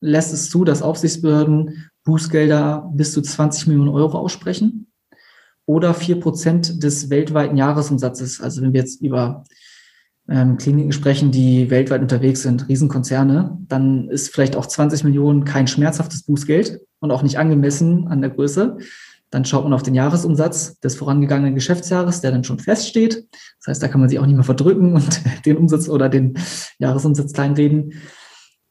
lässt 0.01 0.33
es 0.33 0.51
zu, 0.51 0.64
dass 0.64 0.83
Aufsichtsbehörden 0.83 1.90
Bußgelder 2.09 2.90
bis 2.94 3.12
zu 3.12 3.21
20 3.21 3.66
Millionen 3.66 3.90
Euro 3.90 4.16
aussprechen 4.16 4.90
oder 5.66 5.92
vier 5.92 6.18
Prozent 6.18 6.83
des 6.83 7.11
weltweiten 7.11 7.59
Jahresumsatzes. 7.59 8.40
Also 8.40 8.62
wenn 8.62 8.73
wir 8.73 8.81
jetzt 8.81 9.03
über 9.03 9.44
ähm, 10.27 10.57
Kliniken 10.57 10.92
sprechen, 10.92 11.31
die 11.31 11.68
weltweit 11.68 12.01
unterwegs 12.01 12.40
sind, 12.40 12.66
Riesenkonzerne, 12.66 13.59
dann 13.68 14.09
ist 14.09 14.31
vielleicht 14.31 14.57
auch 14.57 14.64
20 14.64 15.05
Millionen 15.05 15.44
kein 15.44 15.66
schmerzhaftes 15.66 16.23
Bußgeld 16.23 16.81
und 17.01 17.11
auch 17.11 17.23
nicht 17.23 17.38
angemessen 17.38 18.09
an 18.09 18.23
der 18.23 18.31
Größe. 18.31 18.79
Dann 19.31 19.44
schaut 19.44 19.64
man 19.64 19.75
auf 19.75 19.83
den 19.83 19.94
Jahresumsatz 19.94 20.81
des 20.81 20.97
vorangegangenen 20.97 21.55
Geschäftsjahres, 21.55 22.23
der 22.23 22.31
dann 22.31 22.44
schon 22.44 22.59
feststeht. 22.59 23.27
Das 23.59 23.66
heißt, 23.68 23.83
da 23.83 23.88
kann 23.88 24.01
man 24.01 24.09
sich 24.09 24.18
auch 24.18 24.25
nicht 24.25 24.37
mehr 24.37 24.44
verdrücken 24.44 24.94
und 24.94 25.21
den 25.44 25.59
Umsatz 25.59 25.90
oder 25.90 26.09
den 26.09 26.38
Jahresumsatz 26.79 27.35
kleinreden. 27.35 27.92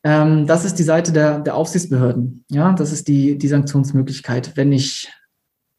Ähm, 0.07 0.47
das 0.47 0.63
ist 0.63 0.75
die 0.79 0.83
Seite 0.83 1.11
der, 1.11 1.41
der 1.41 1.55
Aufsichtsbehörden. 1.55 2.45
Ja, 2.49 2.71
das 2.71 2.93
ist 2.93 3.09
die, 3.09 3.37
die 3.37 3.47
Sanktionsmöglichkeit, 3.49 4.55
wenn 4.55 4.71
ich 4.71 5.11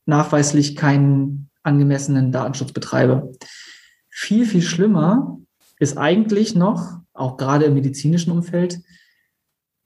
nachweislich 0.04 0.76
keinen 0.76 1.48
angemessenen 1.62 2.30
Datenschutz 2.30 2.72
betreibe. 2.72 3.32
Viel, 4.10 4.44
viel 4.44 4.60
schlimmer 4.60 5.38
ist 5.78 5.96
eigentlich 5.96 6.54
noch, 6.54 6.98
auch 7.14 7.38
gerade 7.38 7.64
im 7.64 7.72
medizinischen 7.72 8.30
Umfeld, 8.30 8.82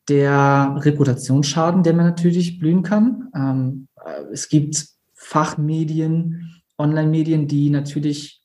der 0.08 0.74
Reputationsschaden, 0.76 1.84
der 1.84 1.94
man 1.94 2.06
natürlich 2.06 2.58
blühen 2.58 2.82
kann. 2.82 3.28
Ähm, 3.36 3.86
es 4.32 4.48
gibt 4.48 4.88
Fachmedien, 5.14 6.62
Online-Medien, 6.78 7.46
die 7.46 7.70
natürlich 7.70 8.42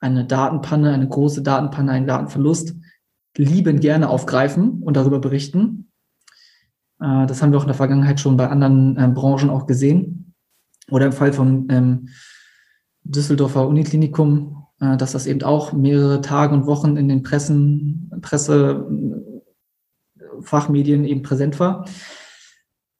eine 0.00 0.24
Datenpanne, 0.24 0.94
eine 0.94 1.08
große 1.08 1.42
Datenpanne, 1.42 1.92
einen 1.92 2.06
Datenverlust 2.06 2.74
lieben 3.36 3.80
gerne 3.80 4.08
aufgreifen 4.08 4.82
und 4.82 4.96
darüber 4.96 5.18
berichten. 5.18 5.90
Äh, 7.00 7.26
das 7.26 7.42
haben 7.42 7.52
wir 7.52 7.58
auch 7.58 7.64
in 7.64 7.68
der 7.68 7.76
Vergangenheit 7.76 8.20
schon 8.20 8.36
bei 8.36 8.48
anderen 8.48 8.96
äh, 8.96 9.08
Branchen 9.08 9.50
auch 9.50 9.66
gesehen. 9.66 10.34
Oder 10.90 11.06
im 11.06 11.12
Fall 11.12 11.32
von 11.32 11.66
ähm, 11.70 12.08
Düsseldorfer 13.02 13.66
Uniklinikum, 13.66 14.66
äh, 14.80 14.96
dass 14.96 15.12
das 15.12 15.26
eben 15.26 15.42
auch 15.42 15.72
mehrere 15.72 16.20
Tage 16.20 16.54
und 16.54 16.66
Wochen 16.66 16.96
in 16.96 17.08
den 17.08 17.22
Pressen, 17.22 18.10
Presse, 18.22 18.86
Fachmedien 20.40 21.04
eben 21.04 21.22
präsent 21.22 21.58
war. 21.58 21.86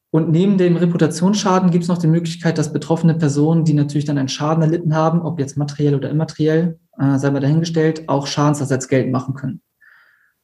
Und 0.09 0.31
neben 0.31 0.57
dem 0.57 0.77
Reputationsschaden 0.77 1.69
gibt 1.69 1.83
es 1.83 1.89
noch 1.89 1.97
die 1.97 2.07
Möglichkeit, 2.07 2.57
dass 2.57 2.71
betroffene 2.71 3.15
Personen, 3.15 3.65
die 3.65 3.73
natürlich 3.73 4.05
dann 4.05 4.17
einen 4.17 4.29
Schaden 4.29 4.63
erlitten 4.63 4.95
haben, 4.95 5.21
ob 5.21 5.39
jetzt 5.39 5.57
materiell 5.57 5.95
oder 5.95 6.09
immateriell, 6.09 6.79
äh, 6.97 7.17
sei 7.17 7.29
mal 7.29 7.41
dahingestellt, 7.41 8.07
auch 8.07 8.25
Schadensersatz 8.25 8.87
geltend 8.87 9.11
machen 9.11 9.35
können. 9.35 9.61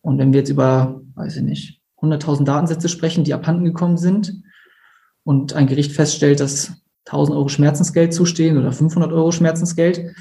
Und 0.04 0.18
wenn 0.18 0.34
wir 0.34 0.42
jetzt 0.42 0.50
über, 0.50 1.02
weiß 1.16 1.38
ich 1.38 1.44
nicht, 1.44 1.82
100.000 2.02 2.44
Datensätze 2.44 2.89
sprechen, 2.89 3.24
die 3.24 3.34
abhanden 3.34 3.63
gekommen 3.63 3.98
sind 3.98 4.44
und 5.24 5.54
ein 5.54 5.68
Gericht 5.68 5.94
feststellt, 5.94 6.42
dass 6.42 6.74
1000 7.06 7.38
Euro 7.38 7.48
Schmerzensgeld 7.48 8.13
zustehen 8.13 8.58
oder 8.58 8.74
500 8.74 9.12
Euro 9.13 9.32
Schmerzensgeld, 9.32 10.13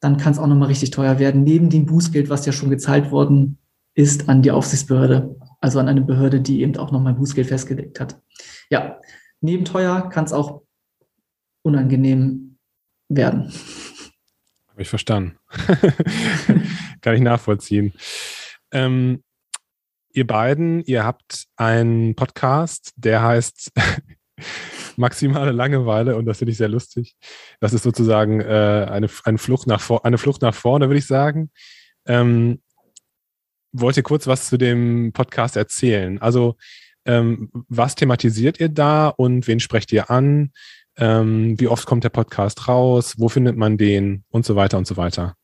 dann 0.00 0.18
kann 0.18 0.32
es 0.32 0.38
auch 0.38 0.46
nochmal 0.46 0.68
richtig 0.68 0.90
teuer 0.90 1.18
werden, 1.18 1.42
neben 1.44 1.70
dem 1.70 1.86
Bußgeld, 1.86 2.28
was 2.28 2.44
ja 2.44 2.52
schon 2.52 2.70
gezahlt 2.70 3.10
worden 3.10 3.58
ist 3.94 4.28
an 4.28 4.42
die 4.42 4.50
Aufsichtsbehörde, 4.50 5.36
also 5.60 5.78
an 5.78 5.88
eine 5.88 6.02
Behörde, 6.02 6.40
die 6.40 6.60
eben 6.60 6.76
auch 6.76 6.90
nochmal 6.90 7.14
Bußgeld 7.14 7.48
festgelegt 7.48 8.00
hat. 8.00 8.20
Ja, 8.70 9.00
neben 9.40 9.64
teuer 9.64 10.08
kann 10.10 10.24
es 10.24 10.32
auch 10.32 10.62
unangenehm 11.62 12.58
werden. 13.08 13.52
Habe 14.68 14.82
ich 14.82 14.88
verstanden. 14.88 15.38
kann 17.00 17.14
ich 17.14 17.20
nachvollziehen. 17.20 17.92
Ähm, 18.72 19.22
ihr 20.12 20.26
beiden, 20.26 20.82
ihr 20.84 21.04
habt 21.04 21.46
einen 21.56 22.14
Podcast, 22.14 22.92
der 22.96 23.22
heißt 23.22 23.72
Maximale 24.96 25.52
Langeweile 25.52 26.16
und 26.16 26.26
das 26.26 26.38
finde 26.38 26.52
ich 26.52 26.58
sehr 26.58 26.68
lustig. 26.68 27.16
Das 27.60 27.72
ist 27.72 27.82
sozusagen 27.82 28.40
äh, 28.40 28.86
eine, 28.90 29.08
eine, 29.24 29.38
Flucht 29.38 29.66
nach 29.66 29.88
eine 30.02 30.18
Flucht 30.18 30.42
nach 30.42 30.54
vorne, 30.54 30.88
würde 30.88 30.98
ich 30.98 31.06
sagen. 31.06 31.50
Ähm, 32.06 32.60
wollt 33.72 33.96
ihr 33.96 34.02
kurz 34.02 34.26
was 34.26 34.48
zu 34.48 34.56
dem 34.56 35.12
Podcast 35.12 35.56
erzählen? 35.56 36.20
Also, 36.20 36.56
ähm, 37.06 37.50
was 37.68 37.94
thematisiert 37.94 38.60
ihr 38.60 38.68
da 38.68 39.08
und 39.08 39.46
wen 39.46 39.60
sprecht 39.60 39.92
ihr 39.92 40.10
an? 40.10 40.50
Ähm, 40.96 41.58
wie 41.58 41.68
oft 41.68 41.86
kommt 41.86 42.04
der 42.04 42.10
Podcast 42.10 42.68
raus? 42.68 43.14
Wo 43.16 43.28
findet 43.28 43.56
man 43.56 43.78
den? 43.78 44.24
Und 44.28 44.44
so 44.44 44.56
weiter 44.56 44.76
und 44.76 44.86
so 44.86 44.96
weiter. 44.96 45.36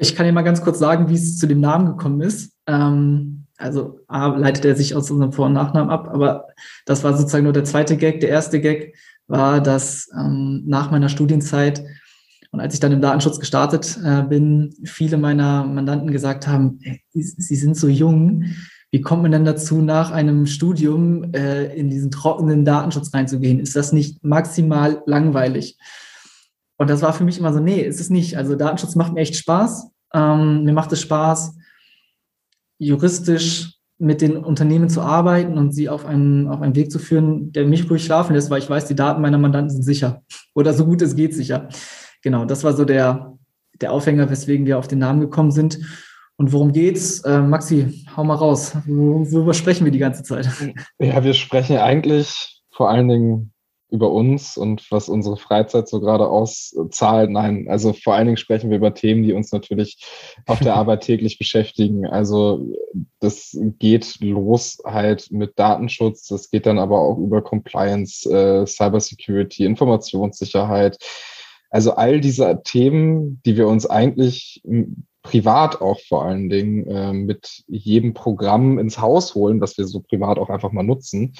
Ich 0.00 0.16
kann 0.16 0.24
dir 0.24 0.32
mal 0.32 0.42
ganz 0.42 0.62
kurz 0.62 0.78
sagen, 0.78 1.10
wie 1.10 1.14
es 1.14 1.36
zu 1.36 1.46
dem 1.46 1.60
Namen 1.60 1.86
gekommen 1.86 2.22
ist. 2.22 2.52
Ähm, 2.66 3.44
also 3.58 4.00
A, 4.08 4.28
leitet 4.28 4.64
er 4.64 4.74
sich 4.74 4.94
aus 4.94 5.10
unserem 5.10 5.32
Vor- 5.32 5.46
und 5.46 5.52
Nachnamen 5.52 5.90
ab, 5.90 6.08
aber 6.10 6.46
das 6.86 7.04
war 7.04 7.14
sozusagen 7.14 7.44
nur 7.44 7.52
der 7.52 7.64
zweite 7.64 7.98
Gag. 7.98 8.20
Der 8.20 8.30
erste 8.30 8.60
Gag 8.60 8.96
war, 9.26 9.60
dass 9.60 10.08
ähm, 10.18 10.62
nach 10.66 10.90
meiner 10.90 11.10
Studienzeit 11.10 11.84
und 12.52 12.60
als 12.60 12.74
ich 12.74 12.80
dann 12.80 12.92
im 12.92 13.00
Datenschutz 13.00 13.38
gestartet 13.38 13.98
äh, 14.04 14.22
bin, 14.22 14.74
viele 14.84 15.18
meiner 15.18 15.64
Mandanten 15.64 16.10
gesagt 16.10 16.48
haben, 16.48 16.80
ey, 16.82 17.00
sie 17.12 17.54
sind 17.54 17.76
so 17.76 17.86
jung, 17.86 18.44
wie 18.90 19.02
kommt 19.02 19.22
man 19.22 19.30
denn 19.30 19.44
dazu, 19.44 19.82
nach 19.82 20.10
einem 20.10 20.46
Studium 20.46 21.32
äh, 21.32 21.72
in 21.76 21.90
diesen 21.90 22.10
trockenen 22.10 22.64
Datenschutz 22.64 23.14
reinzugehen? 23.14 23.60
Ist 23.60 23.76
das 23.76 23.92
nicht 23.92 24.24
maximal 24.24 25.02
langweilig? 25.06 25.78
Und 26.80 26.88
das 26.88 27.02
war 27.02 27.12
für 27.12 27.24
mich 27.24 27.38
immer 27.38 27.52
so, 27.52 27.60
nee, 27.60 27.82
ist 27.82 28.00
es 28.00 28.08
nicht. 28.08 28.38
Also 28.38 28.54
Datenschutz 28.54 28.94
macht 28.94 29.12
mir 29.12 29.20
echt 29.20 29.36
Spaß. 29.36 29.90
Ähm, 30.14 30.64
mir 30.64 30.72
macht 30.72 30.90
es 30.92 31.02
Spaß, 31.02 31.54
juristisch 32.78 33.74
mit 33.98 34.22
den 34.22 34.38
Unternehmen 34.38 34.88
zu 34.88 35.02
arbeiten 35.02 35.58
und 35.58 35.72
sie 35.72 35.90
auf 35.90 36.06
einen, 36.06 36.48
auf 36.48 36.62
einen 36.62 36.74
Weg 36.74 36.90
zu 36.90 36.98
führen, 36.98 37.52
der 37.52 37.66
mich 37.66 37.90
ruhig 37.90 38.02
schlafen 38.02 38.34
lässt, 38.34 38.48
weil 38.48 38.60
ich 38.60 38.70
weiß, 38.70 38.86
die 38.86 38.94
Daten 38.94 39.20
meiner 39.20 39.36
Mandanten 39.36 39.68
sind 39.68 39.82
sicher. 39.82 40.22
Oder 40.54 40.72
so 40.72 40.86
gut 40.86 41.02
es 41.02 41.14
geht 41.14 41.34
sicher. 41.34 41.68
Genau, 42.22 42.46
das 42.46 42.64
war 42.64 42.72
so 42.72 42.86
der, 42.86 43.36
der 43.78 43.92
Aufhänger, 43.92 44.30
weswegen 44.30 44.64
wir 44.64 44.78
auf 44.78 44.88
den 44.88 45.00
Namen 45.00 45.20
gekommen 45.20 45.50
sind. 45.50 45.80
Und 46.38 46.50
worum 46.54 46.72
geht's? 46.72 47.20
Äh, 47.24 47.42
Maxi, 47.42 48.06
hau 48.16 48.24
mal 48.24 48.36
raus. 48.36 48.74
Worüber 48.86 49.52
sprechen 49.52 49.84
wir 49.84 49.92
die 49.92 49.98
ganze 49.98 50.22
Zeit? 50.22 50.48
Ja, 50.98 51.22
wir 51.22 51.34
sprechen 51.34 51.76
eigentlich 51.76 52.62
vor 52.70 52.88
allen 52.88 53.08
Dingen 53.08 53.52
über 53.90 54.10
uns 54.10 54.56
und 54.56 54.90
was 54.90 55.08
unsere 55.08 55.36
Freizeit 55.36 55.88
so 55.88 56.00
gerade 56.00 56.28
auszahlt. 56.28 57.30
Nein, 57.30 57.66
also 57.68 57.92
vor 57.92 58.14
allen 58.14 58.26
Dingen 58.26 58.36
sprechen 58.36 58.70
wir 58.70 58.76
über 58.76 58.94
Themen, 58.94 59.22
die 59.22 59.32
uns 59.32 59.52
natürlich 59.52 59.98
auf 60.46 60.58
der 60.60 60.74
Arbeit 60.76 61.02
täglich 61.02 61.38
beschäftigen. 61.38 62.06
Also 62.06 62.66
das 63.20 63.56
geht 63.78 64.20
los 64.20 64.78
halt 64.84 65.30
mit 65.30 65.58
Datenschutz, 65.58 66.26
das 66.26 66.50
geht 66.50 66.66
dann 66.66 66.78
aber 66.78 67.00
auch 67.00 67.18
über 67.18 67.42
Compliance, 67.42 68.28
äh, 68.30 68.66
Cybersecurity, 68.66 69.64
Informationssicherheit. 69.64 70.98
Also 71.70 71.92
all 71.92 72.20
diese 72.20 72.62
Themen, 72.64 73.40
die 73.44 73.56
wir 73.56 73.68
uns 73.68 73.86
eigentlich 73.86 74.62
privat 75.22 75.80
auch 75.80 76.00
vor 76.08 76.24
allen 76.24 76.48
Dingen 76.48 76.86
äh, 76.86 77.12
mit 77.12 77.62
jedem 77.68 78.14
Programm 78.14 78.78
ins 78.78 78.98
Haus 78.98 79.34
holen, 79.34 79.60
was 79.60 79.76
wir 79.76 79.86
so 79.86 80.00
privat 80.00 80.38
auch 80.38 80.48
einfach 80.48 80.72
mal 80.72 80.82
nutzen, 80.82 81.34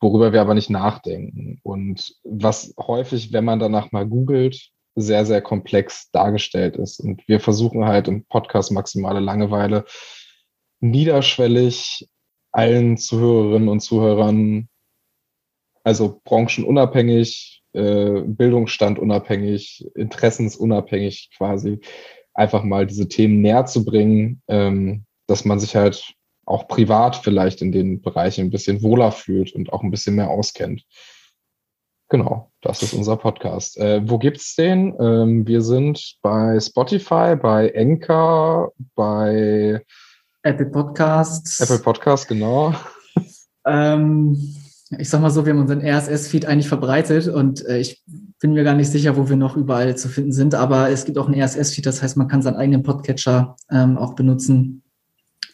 worüber 0.00 0.32
wir 0.32 0.40
aber 0.40 0.54
nicht 0.54 0.70
nachdenken. 0.70 1.60
Und 1.62 2.14
was 2.24 2.74
häufig, 2.78 3.32
wenn 3.32 3.44
man 3.44 3.58
danach 3.58 3.92
mal 3.92 4.06
googelt, 4.06 4.70
sehr, 4.96 5.26
sehr 5.26 5.42
komplex 5.42 6.10
dargestellt 6.10 6.76
ist. 6.76 7.00
Und 7.00 7.26
wir 7.28 7.38
versuchen 7.38 7.84
halt 7.84 8.08
im 8.08 8.24
Podcast 8.24 8.72
Maximale 8.72 9.20
Langeweile 9.20 9.84
niederschwellig 10.80 12.08
allen 12.52 12.96
Zuhörerinnen 12.96 13.68
und 13.68 13.80
Zuhörern, 13.80 14.68
also 15.84 16.20
branchenunabhängig, 16.24 17.62
äh, 17.74 18.22
Bildungsstand 18.22 18.98
unabhängig, 18.98 19.86
interessensunabhängig 19.94 21.30
quasi, 21.36 21.80
einfach 22.32 22.62
mal 22.62 22.86
diese 22.86 23.08
Themen 23.08 23.42
näher 23.42 23.66
zu 23.66 23.84
bringen, 23.84 24.42
ähm, 24.48 25.04
dass 25.26 25.44
man 25.44 25.60
sich 25.60 25.76
halt 25.76 26.14
auch 26.46 26.68
privat 26.68 27.16
vielleicht 27.16 27.60
in 27.60 27.72
den 27.72 28.00
Bereichen 28.00 28.46
ein 28.46 28.50
bisschen 28.50 28.82
wohler 28.82 29.12
fühlt 29.12 29.52
und 29.52 29.72
auch 29.72 29.82
ein 29.82 29.90
bisschen 29.90 30.14
mehr 30.14 30.30
auskennt. 30.30 30.84
Genau, 32.08 32.52
das 32.62 32.84
ist 32.84 32.94
unser 32.94 33.16
Podcast. 33.16 33.76
Äh, 33.78 34.08
wo 34.08 34.18
gibt's 34.18 34.54
den? 34.54 34.94
Ähm, 35.00 35.46
wir 35.46 35.60
sind 35.60 36.18
bei 36.22 36.58
Spotify, 36.60 37.34
bei 37.34 37.74
Anchor, 37.76 38.72
bei 38.94 39.84
Apple 40.42 40.66
Podcasts. 40.66 41.60
Apple 41.60 41.80
Podcasts, 41.80 42.28
genau. 42.28 42.72
Ähm, 43.66 44.36
ich 44.96 45.10
sag 45.10 45.20
mal 45.20 45.30
so, 45.30 45.44
wir 45.44 45.52
haben 45.52 45.62
unseren 45.62 45.84
RSS-Feed 45.84 46.46
eigentlich 46.46 46.68
verbreitet 46.68 47.26
und 47.26 47.66
äh, 47.66 47.78
ich 47.78 48.04
bin 48.38 48.52
mir 48.52 48.62
gar 48.62 48.74
nicht 48.74 48.92
sicher, 48.92 49.16
wo 49.16 49.28
wir 49.28 49.34
noch 49.34 49.56
überall 49.56 49.96
zu 49.96 50.08
finden 50.08 50.30
sind, 50.30 50.54
aber 50.54 50.90
es 50.90 51.06
gibt 51.06 51.18
auch 51.18 51.26
einen 51.26 51.42
RSS-Feed, 51.42 51.86
das 51.86 52.00
heißt, 52.00 52.16
man 52.16 52.28
kann 52.28 52.42
seinen 52.42 52.54
eigenen 52.54 52.84
Podcatcher 52.84 53.56
ähm, 53.68 53.98
auch 53.98 54.14
benutzen 54.14 54.84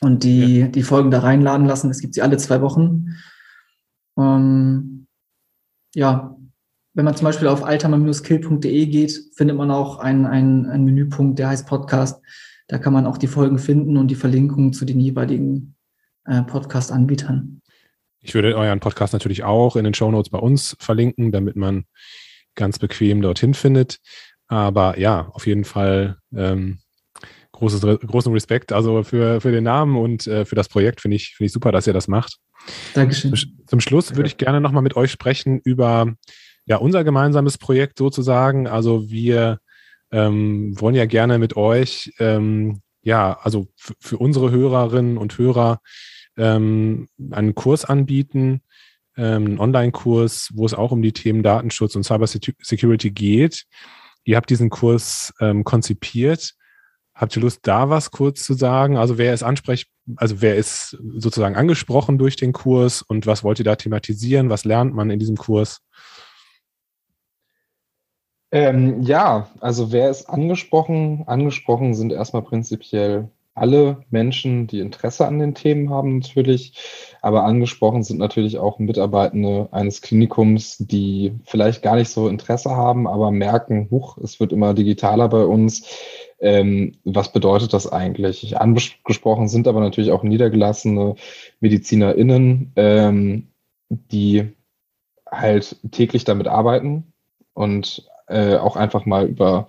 und 0.02 0.24
die, 0.24 0.58
ja. 0.58 0.68
die 0.68 0.82
Folgen 0.82 1.10
da 1.10 1.20
reinladen 1.20 1.66
lassen. 1.66 1.90
Es 1.90 2.00
gibt 2.00 2.14
sie 2.14 2.22
alle 2.22 2.36
zwei 2.36 2.60
Wochen. 2.60 3.14
Ähm, 4.18 5.06
ja, 5.94 6.36
wenn 6.94 7.04
man 7.04 7.16
zum 7.16 7.24
Beispiel 7.24 7.48
auf 7.48 7.64
altamer-kill.de 7.64 8.86
geht, 8.86 9.30
findet 9.34 9.56
man 9.56 9.70
auch 9.70 9.98
einen, 9.98 10.26
einen, 10.26 10.66
einen 10.66 10.84
Menüpunkt, 10.84 11.38
der 11.38 11.48
heißt 11.48 11.66
Podcast. 11.66 12.22
Da 12.68 12.78
kann 12.78 12.92
man 12.92 13.06
auch 13.06 13.16
die 13.16 13.28
Folgen 13.28 13.58
finden 13.58 13.96
und 13.96 14.08
die 14.08 14.14
Verlinkungen 14.14 14.72
zu 14.72 14.84
den 14.84 15.00
jeweiligen 15.00 15.76
äh, 16.24 16.42
Podcast-Anbietern. 16.42 17.62
Ich 18.20 18.34
würde 18.34 18.56
euren 18.56 18.80
Podcast 18.80 19.12
natürlich 19.12 19.44
auch 19.44 19.76
in 19.76 19.84
den 19.84 19.94
Show 19.94 20.10
Notes 20.10 20.30
bei 20.30 20.38
uns 20.38 20.76
verlinken, 20.78 21.32
damit 21.32 21.56
man 21.56 21.84
ganz 22.54 22.78
bequem 22.78 23.22
dorthin 23.22 23.54
findet. 23.54 23.98
Aber 24.48 24.98
ja, 24.98 25.28
auf 25.32 25.46
jeden 25.46 25.64
Fall 25.64 26.18
ähm, 26.34 26.78
großes, 27.62 28.00
großen 28.06 28.32
Respekt 28.32 28.72
also 28.72 29.04
für, 29.04 29.40
für 29.40 29.52
den 29.52 29.64
Namen 29.64 29.96
und 29.96 30.26
äh, 30.26 30.44
für 30.44 30.56
das 30.56 30.68
Projekt. 30.68 31.00
Finde 31.00 31.16
ich, 31.16 31.34
finde 31.36 31.46
ich 31.46 31.52
super, 31.52 31.70
dass 31.70 31.86
ihr 31.86 31.92
das 31.92 32.08
macht. 32.08 32.38
Dankeschön. 32.94 33.34
Zum 33.66 33.80
Schluss 33.80 34.16
würde 34.16 34.26
ich 34.26 34.36
gerne 34.36 34.60
nochmal 34.60 34.82
mit 34.82 34.96
euch 34.96 35.12
sprechen 35.12 35.60
über 35.64 36.12
ja, 36.66 36.76
unser 36.76 37.04
gemeinsames 37.04 37.58
Projekt 37.58 37.98
sozusagen. 37.98 38.66
Also 38.66 39.08
wir 39.08 39.58
ähm, 40.10 40.78
wollen 40.80 40.96
ja 40.96 41.06
gerne 41.06 41.38
mit 41.38 41.56
euch, 41.56 42.12
ähm, 42.18 42.80
ja, 43.02 43.38
also 43.42 43.68
für 43.76 44.18
unsere 44.18 44.50
Hörerinnen 44.50 45.16
und 45.16 45.38
Hörer 45.38 45.80
ähm, 46.36 47.08
einen 47.30 47.54
Kurs 47.54 47.84
anbieten, 47.84 48.62
ähm, 49.16 49.46
einen 49.46 49.58
Online-Kurs, 49.60 50.50
wo 50.54 50.66
es 50.66 50.74
auch 50.74 50.90
um 50.90 51.02
die 51.02 51.12
Themen 51.12 51.42
Datenschutz 51.42 51.94
und 51.94 52.04
Cybersecurity 52.04 53.10
geht. 53.12 53.64
Ihr 54.24 54.36
habt 54.36 54.50
diesen 54.50 54.70
Kurs 54.70 55.32
ähm, 55.40 55.64
konzipiert. 55.64 56.54
Habt 57.14 57.36
ihr 57.36 57.42
Lust, 57.42 57.60
da 57.62 57.90
was 57.90 58.10
kurz 58.10 58.42
zu 58.44 58.54
sagen? 58.54 58.96
Also 58.96 59.18
wer 59.18 59.34
ist 59.34 59.42
ansprech, 59.42 59.86
also 60.16 60.40
wer 60.40 60.56
ist 60.56 60.96
sozusagen 61.16 61.56
angesprochen 61.56 62.18
durch 62.18 62.36
den 62.36 62.52
Kurs 62.52 63.02
und 63.02 63.26
was 63.26 63.44
wollt 63.44 63.58
ihr 63.58 63.64
da 63.64 63.76
thematisieren? 63.76 64.50
Was 64.50 64.64
lernt 64.64 64.94
man 64.94 65.10
in 65.10 65.18
diesem 65.18 65.36
Kurs? 65.36 65.82
Ähm, 68.50 69.02
ja, 69.02 69.48
also 69.60 69.92
wer 69.92 70.10
ist 70.10 70.28
angesprochen? 70.28 71.24
Angesprochen 71.26 71.94
sind 71.94 72.12
erstmal 72.12 72.42
prinzipiell 72.42 73.30
alle 73.54 74.04
Menschen, 74.10 74.66
die 74.66 74.80
Interesse 74.80 75.26
an 75.26 75.38
den 75.38 75.54
Themen 75.54 75.90
haben, 75.90 76.18
natürlich. 76.18 76.74
Aber 77.22 77.44
angesprochen 77.44 78.02
sind 78.02 78.18
natürlich 78.18 78.58
auch 78.58 78.80
Mitarbeitende 78.80 79.68
eines 79.70 80.02
Klinikums, 80.02 80.76
die 80.78 81.32
vielleicht 81.44 81.80
gar 81.80 81.94
nicht 81.94 82.10
so 82.10 82.28
Interesse 82.28 82.70
haben, 82.70 83.06
aber 83.06 83.30
merken, 83.30 83.88
huch, 83.92 84.18
es 84.18 84.40
wird 84.40 84.52
immer 84.52 84.74
digitaler 84.74 85.28
bei 85.28 85.44
uns. 85.44 85.88
Ähm, 86.40 86.96
was 87.04 87.32
bedeutet 87.32 87.72
das 87.72 87.90
eigentlich? 87.90 88.58
Angesprochen 88.58 89.48
sind 89.48 89.68
aber 89.68 89.78
natürlich 89.78 90.10
auch 90.10 90.24
niedergelassene 90.24 91.14
MedizinerInnen, 91.60 92.72
ähm, 92.74 93.46
die 93.88 94.48
halt 95.30 95.76
täglich 95.92 96.24
damit 96.24 96.48
arbeiten 96.48 97.12
und 97.54 98.04
äh, 98.26 98.56
auch 98.56 98.74
einfach 98.74 99.06
mal 99.06 99.26
über 99.28 99.68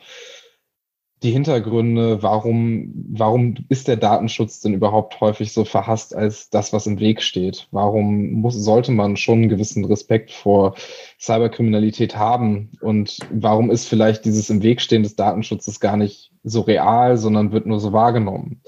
die 1.23 1.31
Hintergründe, 1.31 2.21
warum, 2.21 2.91
warum 3.09 3.55
ist 3.69 3.87
der 3.87 3.95
Datenschutz 3.95 4.59
denn 4.59 4.73
überhaupt 4.73 5.21
häufig 5.21 5.53
so 5.53 5.63
verhasst 5.63 6.13
als 6.13 6.49
das, 6.49 6.73
was 6.73 6.85
im 6.85 6.99
Weg 6.99 7.21
steht? 7.21 7.67
Warum 7.71 8.33
muss, 8.33 8.55
sollte 8.55 8.91
man 8.91 9.15
schon 9.15 9.39
einen 9.39 9.49
gewissen 9.49 9.85
Respekt 9.85 10.31
vor 10.31 10.75
Cyberkriminalität 11.19 12.17
haben? 12.17 12.71
Und 12.81 13.19
warum 13.31 13.71
ist 13.71 13.87
vielleicht 13.87 14.25
dieses 14.25 14.49
im 14.49 14.61
Weg 14.63 14.81
stehen 14.81 15.03
des 15.03 15.15
Datenschutzes 15.15 15.79
gar 15.79 15.95
nicht 15.95 16.33
so 16.43 16.61
real, 16.61 17.17
sondern 17.17 17.53
wird 17.53 17.67
nur 17.67 17.79
so 17.79 17.93
wahrgenommen? 17.93 18.61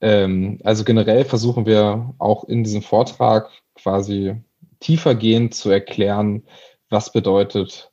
Ähm, 0.00 0.60
also 0.62 0.84
generell 0.84 1.24
versuchen 1.24 1.66
wir 1.66 2.14
auch 2.18 2.44
in 2.44 2.62
diesem 2.62 2.82
Vortrag 2.82 3.50
quasi 3.74 4.36
tiefergehend 4.78 5.54
zu 5.54 5.70
erklären, 5.70 6.44
was 6.90 7.12
bedeutet 7.12 7.90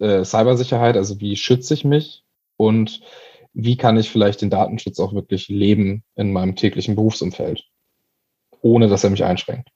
äh, 0.00 0.24
Cybersicherheit, 0.24 0.96
also 0.96 1.20
wie 1.20 1.36
schütze 1.36 1.74
ich 1.74 1.84
mich 1.84 2.21
und 2.66 3.00
wie 3.54 3.76
kann 3.76 3.96
ich 3.96 4.10
vielleicht 4.10 4.40
den 4.40 4.50
Datenschutz 4.50 4.98
auch 4.98 5.12
wirklich 5.12 5.48
leben 5.48 6.04
in 6.14 6.32
meinem 6.32 6.56
täglichen 6.56 6.94
Berufsumfeld, 6.94 7.64
ohne 8.60 8.88
dass 8.88 9.04
er 9.04 9.10
mich 9.10 9.24
einschränkt. 9.24 9.68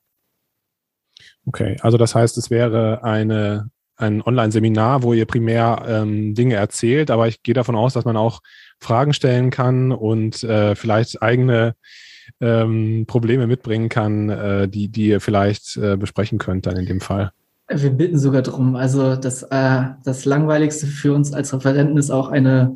Okay, 1.45 1.77
also 1.81 1.99
das 1.99 2.15
heißt, 2.15 2.39
es 2.39 2.51
wäre 2.51 3.05
eine, 3.05 3.71
ein 3.97 4.23
Online-Seminar, 4.23 5.03
wo 5.03 5.13
ihr 5.13 5.27
primär 5.27 5.85
ähm, 5.87 6.35
Dinge 6.35 6.55
erzählt, 6.55 7.11
aber 7.11 7.29
ich 7.29 7.43
gehe 7.43 7.55
davon 7.55 7.77
aus, 7.77 7.93
dass 7.93 8.05
man 8.05 8.17
auch 8.17 8.41
Fragen 8.81 9.13
stellen 9.13 9.51
kann 9.51 9.93
und 9.93 10.43
äh, 10.43 10.75
vielleicht 10.75 11.23
eigene 11.23 11.75
ähm, 12.41 13.05
Probleme 13.07 13.47
mitbringen 13.47 13.89
kann, 13.89 14.29
äh, 14.31 14.69
die, 14.69 14.89
die 14.89 15.09
ihr 15.09 15.21
vielleicht 15.21 15.77
äh, 15.77 15.97
besprechen 15.97 16.39
könnt 16.39 16.67
dann 16.67 16.77
in 16.77 16.87
dem 16.87 17.01
Fall. 17.01 17.33
Wir 17.69 17.91
bitten 17.91 18.19
sogar 18.19 18.43
drum. 18.43 18.77
Also 18.77 19.17
das, 19.17 19.43
äh, 19.45 19.83
das 20.05 20.25
Langweiligste 20.25 20.87
für 20.87 21.15
uns 21.15 21.33
als 21.33 21.53
Referenten 21.53 21.97
ist 21.97 22.11
auch 22.11 22.29
eine, 22.29 22.75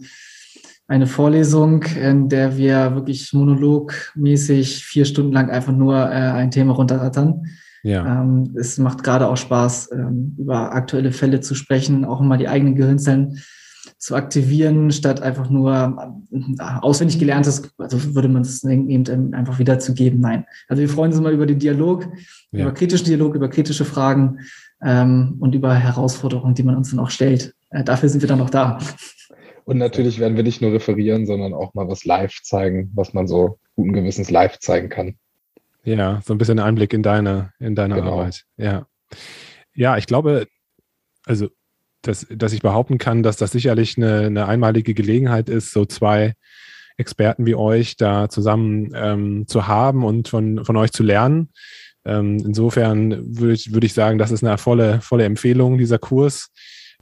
eine 0.88 1.06
Vorlesung, 1.06 1.82
in 1.82 2.28
der 2.28 2.56
wir 2.56 2.94
wirklich 2.96 3.32
monologmäßig 3.32 4.84
vier 4.84 5.04
Stunden 5.04 5.32
lang 5.32 5.48
einfach 5.48 5.72
nur 5.72 5.96
äh, 5.96 6.12
ein 6.12 6.50
Thema 6.50 6.72
runterrattern. 6.72 7.46
Ja. 7.82 8.22
Ähm, 8.22 8.54
es 8.58 8.78
macht 8.78 9.04
gerade 9.04 9.28
auch 9.28 9.36
Spaß, 9.36 9.90
ähm, 9.92 10.34
über 10.36 10.72
aktuelle 10.72 11.12
Fälle 11.12 11.40
zu 11.40 11.54
sprechen, 11.54 12.04
auch 12.04 12.20
mal 12.20 12.36
die 12.36 12.48
eigenen 12.48 12.74
Gehirnzellen 12.74 13.38
zu 13.96 14.14
aktivieren, 14.14 14.90
statt 14.90 15.22
einfach 15.22 15.48
nur 15.50 16.12
äh, 16.32 16.62
auswendig 16.80 17.18
gelerntes, 17.18 17.62
also 17.78 18.14
würde 18.14 18.28
man 18.28 18.42
es 18.42 18.64
eben 18.64 19.34
einfach 19.34 19.58
wiederzugeben. 19.58 20.20
Nein. 20.20 20.44
Also 20.68 20.80
wir 20.80 20.88
freuen 20.88 21.10
uns 21.10 21.20
immer 21.20 21.30
über 21.30 21.46
den 21.46 21.58
Dialog, 21.58 22.08
ja. 22.52 22.62
über 22.62 22.72
kritischen 22.72 23.06
Dialog, 23.06 23.34
über 23.34 23.48
kritische 23.48 23.84
Fragen 23.84 24.38
ähm, 24.82 25.36
und 25.40 25.54
über 25.54 25.74
Herausforderungen, 25.74 26.54
die 26.54 26.62
man 26.62 26.76
uns 26.76 26.90
dann 26.90 27.00
auch 27.00 27.10
stellt. 27.10 27.54
Äh, 27.70 27.84
dafür 27.84 28.08
sind 28.08 28.20
wir 28.22 28.28
dann 28.28 28.40
auch 28.40 28.50
da. 28.50 28.78
Und 29.64 29.78
natürlich 29.78 30.18
werden 30.18 30.36
wir 30.36 30.42
nicht 30.42 30.62
nur 30.62 30.72
referieren, 30.72 31.26
sondern 31.26 31.54
auch 31.54 31.74
mal 31.74 31.88
was 31.88 32.04
live 32.04 32.42
zeigen, 32.42 32.90
was 32.94 33.12
man 33.12 33.28
so 33.28 33.58
guten 33.76 33.92
Gewissens 33.92 34.30
live 34.30 34.58
zeigen 34.58 34.88
kann. 34.88 35.16
Ja, 35.84 36.20
so 36.24 36.34
ein 36.34 36.38
bisschen 36.38 36.58
Einblick 36.58 36.92
in 36.92 37.02
deine, 37.02 37.52
in 37.58 37.74
deine 37.74 37.96
genau. 37.96 38.12
Arbeit. 38.12 38.44
Ja. 38.56 38.86
Ja, 39.74 39.96
ich 39.96 40.06
glaube, 40.06 40.46
also 41.24 41.48
dass, 42.02 42.26
dass 42.30 42.52
ich 42.52 42.62
behaupten 42.62 42.98
kann, 42.98 43.22
dass 43.22 43.36
das 43.36 43.52
sicherlich 43.52 43.96
eine, 43.96 44.26
eine 44.26 44.46
einmalige 44.46 44.94
Gelegenheit 44.94 45.48
ist, 45.48 45.72
so 45.72 45.84
zwei 45.84 46.34
Experten 46.96 47.46
wie 47.46 47.54
euch 47.54 47.96
da 47.96 48.28
zusammen 48.28 48.90
ähm, 48.94 49.46
zu 49.46 49.66
haben 49.66 50.04
und 50.04 50.28
von, 50.28 50.64
von 50.64 50.76
euch 50.76 50.92
zu 50.92 51.02
lernen. 51.02 51.50
Ähm, 52.04 52.42
insofern 52.44 53.38
würde 53.38 53.54
ich, 53.54 53.72
würde 53.72 53.86
ich 53.86 53.94
sagen, 53.94 54.18
das 54.18 54.30
ist 54.30 54.42
eine 54.42 54.58
volle, 54.58 55.00
volle 55.00 55.24
Empfehlung, 55.24 55.78
dieser 55.78 55.98
Kurs. 55.98 56.50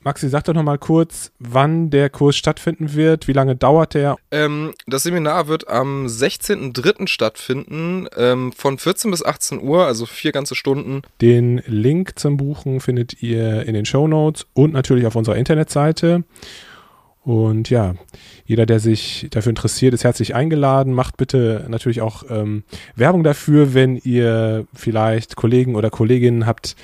Maxi, 0.05 0.28
sag 0.28 0.44
doch 0.44 0.55
noch 0.55 0.62
mal 0.62 0.78
kurz, 0.78 1.32
wann 1.40 1.90
der 1.90 2.09
Kurs 2.09 2.36
stattfinden 2.36 2.94
wird, 2.94 3.26
wie 3.26 3.32
lange 3.32 3.57
dauert 3.57 3.94
der? 3.94 4.16
Ähm, 4.30 4.72
das 4.86 5.03
Seminar 5.03 5.49
wird 5.49 5.68
am 5.68 6.07
16.03. 6.07 7.09
stattfinden, 7.09 8.07
ähm, 8.16 8.53
von 8.53 8.78
14 8.78 9.11
bis 9.11 9.24
18 9.24 9.61
Uhr, 9.61 9.86
also 9.86 10.07
vier 10.07 10.30
ganze 10.30 10.55
Stunden. 10.55 11.03
Den 11.20 11.62
Link 11.66 12.18
zum 12.18 12.36
Buchen 12.36 12.80
findet 12.80 13.22
ihr 13.22 13.64
in 13.64 13.74
den 13.74 13.84
Show 13.84 14.07
Notes 14.07 14.46
und 14.55 14.72
natürlich 14.72 15.07
auf 15.07 15.16
unserer 15.16 15.36
Internetseite. 15.36 16.22
Und 17.28 17.68
ja, 17.68 17.94
jeder, 18.46 18.64
der 18.64 18.80
sich 18.80 19.26
dafür 19.30 19.50
interessiert, 19.50 19.92
ist 19.92 20.02
herzlich 20.02 20.34
eingeladen. 20.34 20.94
Macht 20.94 21.18
bitte 21.18 21.66
natürlich 21.68 22.00
auch 22.00 22.22
ähm, 22.30 22.64
Werbung 22.96 23.22
dafür, 23.22 23.74
wenn 23.74 23.98
ihr 23.98 24.66
vielleicht 24.72 25.36
Kollegen 25.36 25.76
oder 25.76 25.90
Kolleginnen 25.90 26.46
habt, 26.46 26.74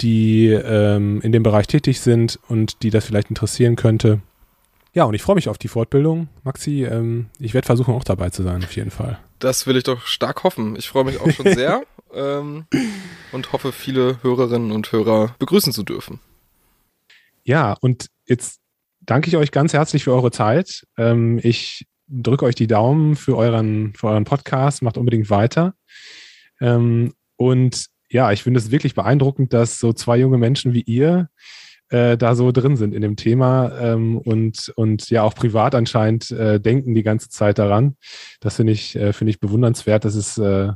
die 0.00 0.50
ähm, 0.50 1.20
in 1.22 1.32
dem 1.32 1.42
Bereich 1.42 1.66
tätig 1.66 2.00
sind 2.00 2.38
und 2.46 2.84
die 2.84 2.90
das 2.90 3.06
vielleicht 3.06 3.28
interessieren 3.28 3.74
könnte. 3.74 4.20
Ja, 4.92 5.02
und 5.02 5.14
ich 5.14 5.22
freue 5.22 5.34
mich 5.34 5.48
auf 5.48 5.58
die 5.58 5.66
Fortbildung. 5.66 6.28
Maxi, 6.44 6.84
ähm, 6.84 7.26
ich 7.40 7.52
werde 7.52 7.66
versuchen, 7.66 7.92
auch 7.92 8.04
dabei 8.04 8.30
zu 8.30 8.44
sein, 8.44 8.62
auf 8.62 8.76
jeden 8.76 8.92
Fall. 8.92 9.18
Das 9.40 9.66
will 9.66 9.76
ich 9.76 9.82
doch 9.82 10.06
stark 10.06 10.44
hoffen. 10.44 10.76
Ich 10.76 10.88
freue 10.88 11.06
mich 11.06 11.20
auch 11.20 11.30
schon 11.32 11.46
sehr 11.54 11.82
ähm, 12.14 12.66
und 13.32 13.52
hoffe, 13.52 13.72
viele 13.72 14.22
Hörerinnen 14.22 14.70
und 14.70 14.92
Hörer 14.92 15.34
begrüßen 15.40 15.72
zu 15.72 15.82
dürfen. 15.82 16.20
Ja, 17.42 17.74
und 17.80 18.06
jetzt 18.26 18.60
danke 19.08 19.28
ich 19.28 19.36
euch 19.36 19.50
ganz 19.50 19.72
herzlich 19.72 20.04
für 20.04 20.12
eure 20.12 20.30
Zeit. 20.30 20.86
Ähm, 20.96 21.40
ich 21.42 21.86
drücke 22.08 22.44
euch 22.44 22.54
die 22.54 22.66
Daumen 22.66 23.16
für 23.16 23.36
euren, 23.36 23.94
für 23.94 24.08
euren 24.08 24.24
Podcast. 24.24 24.82
Macht 24.82 24.98
unbedingt 24.98 25.30
weiter. 25.30 25.74
Ähm, 26.60 27.14
und 27.36 27.86
ja, 28.10 28.32
ich 28.32 28.42
finde 28.42 28.58
es 28.58 28.70
wirklich 28.70 28.94
beeindruckend, 28.94 29.52
dass 29.52 29.78
so 29.78 29.92
zwei 29.92 30.18
junge 30.18 30.38
Menschen 30.38 30.74
wie 30.74 30.82
ihr 30.82 31.28
äh, 31.88 32.18
da 32.18 32.34
so 32.34 32.52
drin 32.52 32.76
sind 32.76 32.94
in 32.94 33.00
dem 33.00 33.16
Thema 33.16 33.72
ähm, 33.80 34.18
und, 34.18 34.72
und 34.76 35.08
ja 35.08 35.22
auch 35.22 35.34
privat 35.34 35.74
anscheinend 35.74 36.30
äh, 36.30 36.60
denken 36.60 36.94
die 36.94 37.02
ganze 37.02 37.30
Zeit 37.30 37.58
daran. 37.58 37.96
Das 38.40 38.56
finde 38.56 38.74
ich, 38.74 38.94
äh, 38.94 39.14
finde 39.14 39.30
ich 39.30 39.40
bewundernswert. 39.40 40.04
Das 40.04 40.14
ist, 40.14 40.36
äh, 40.36 40.72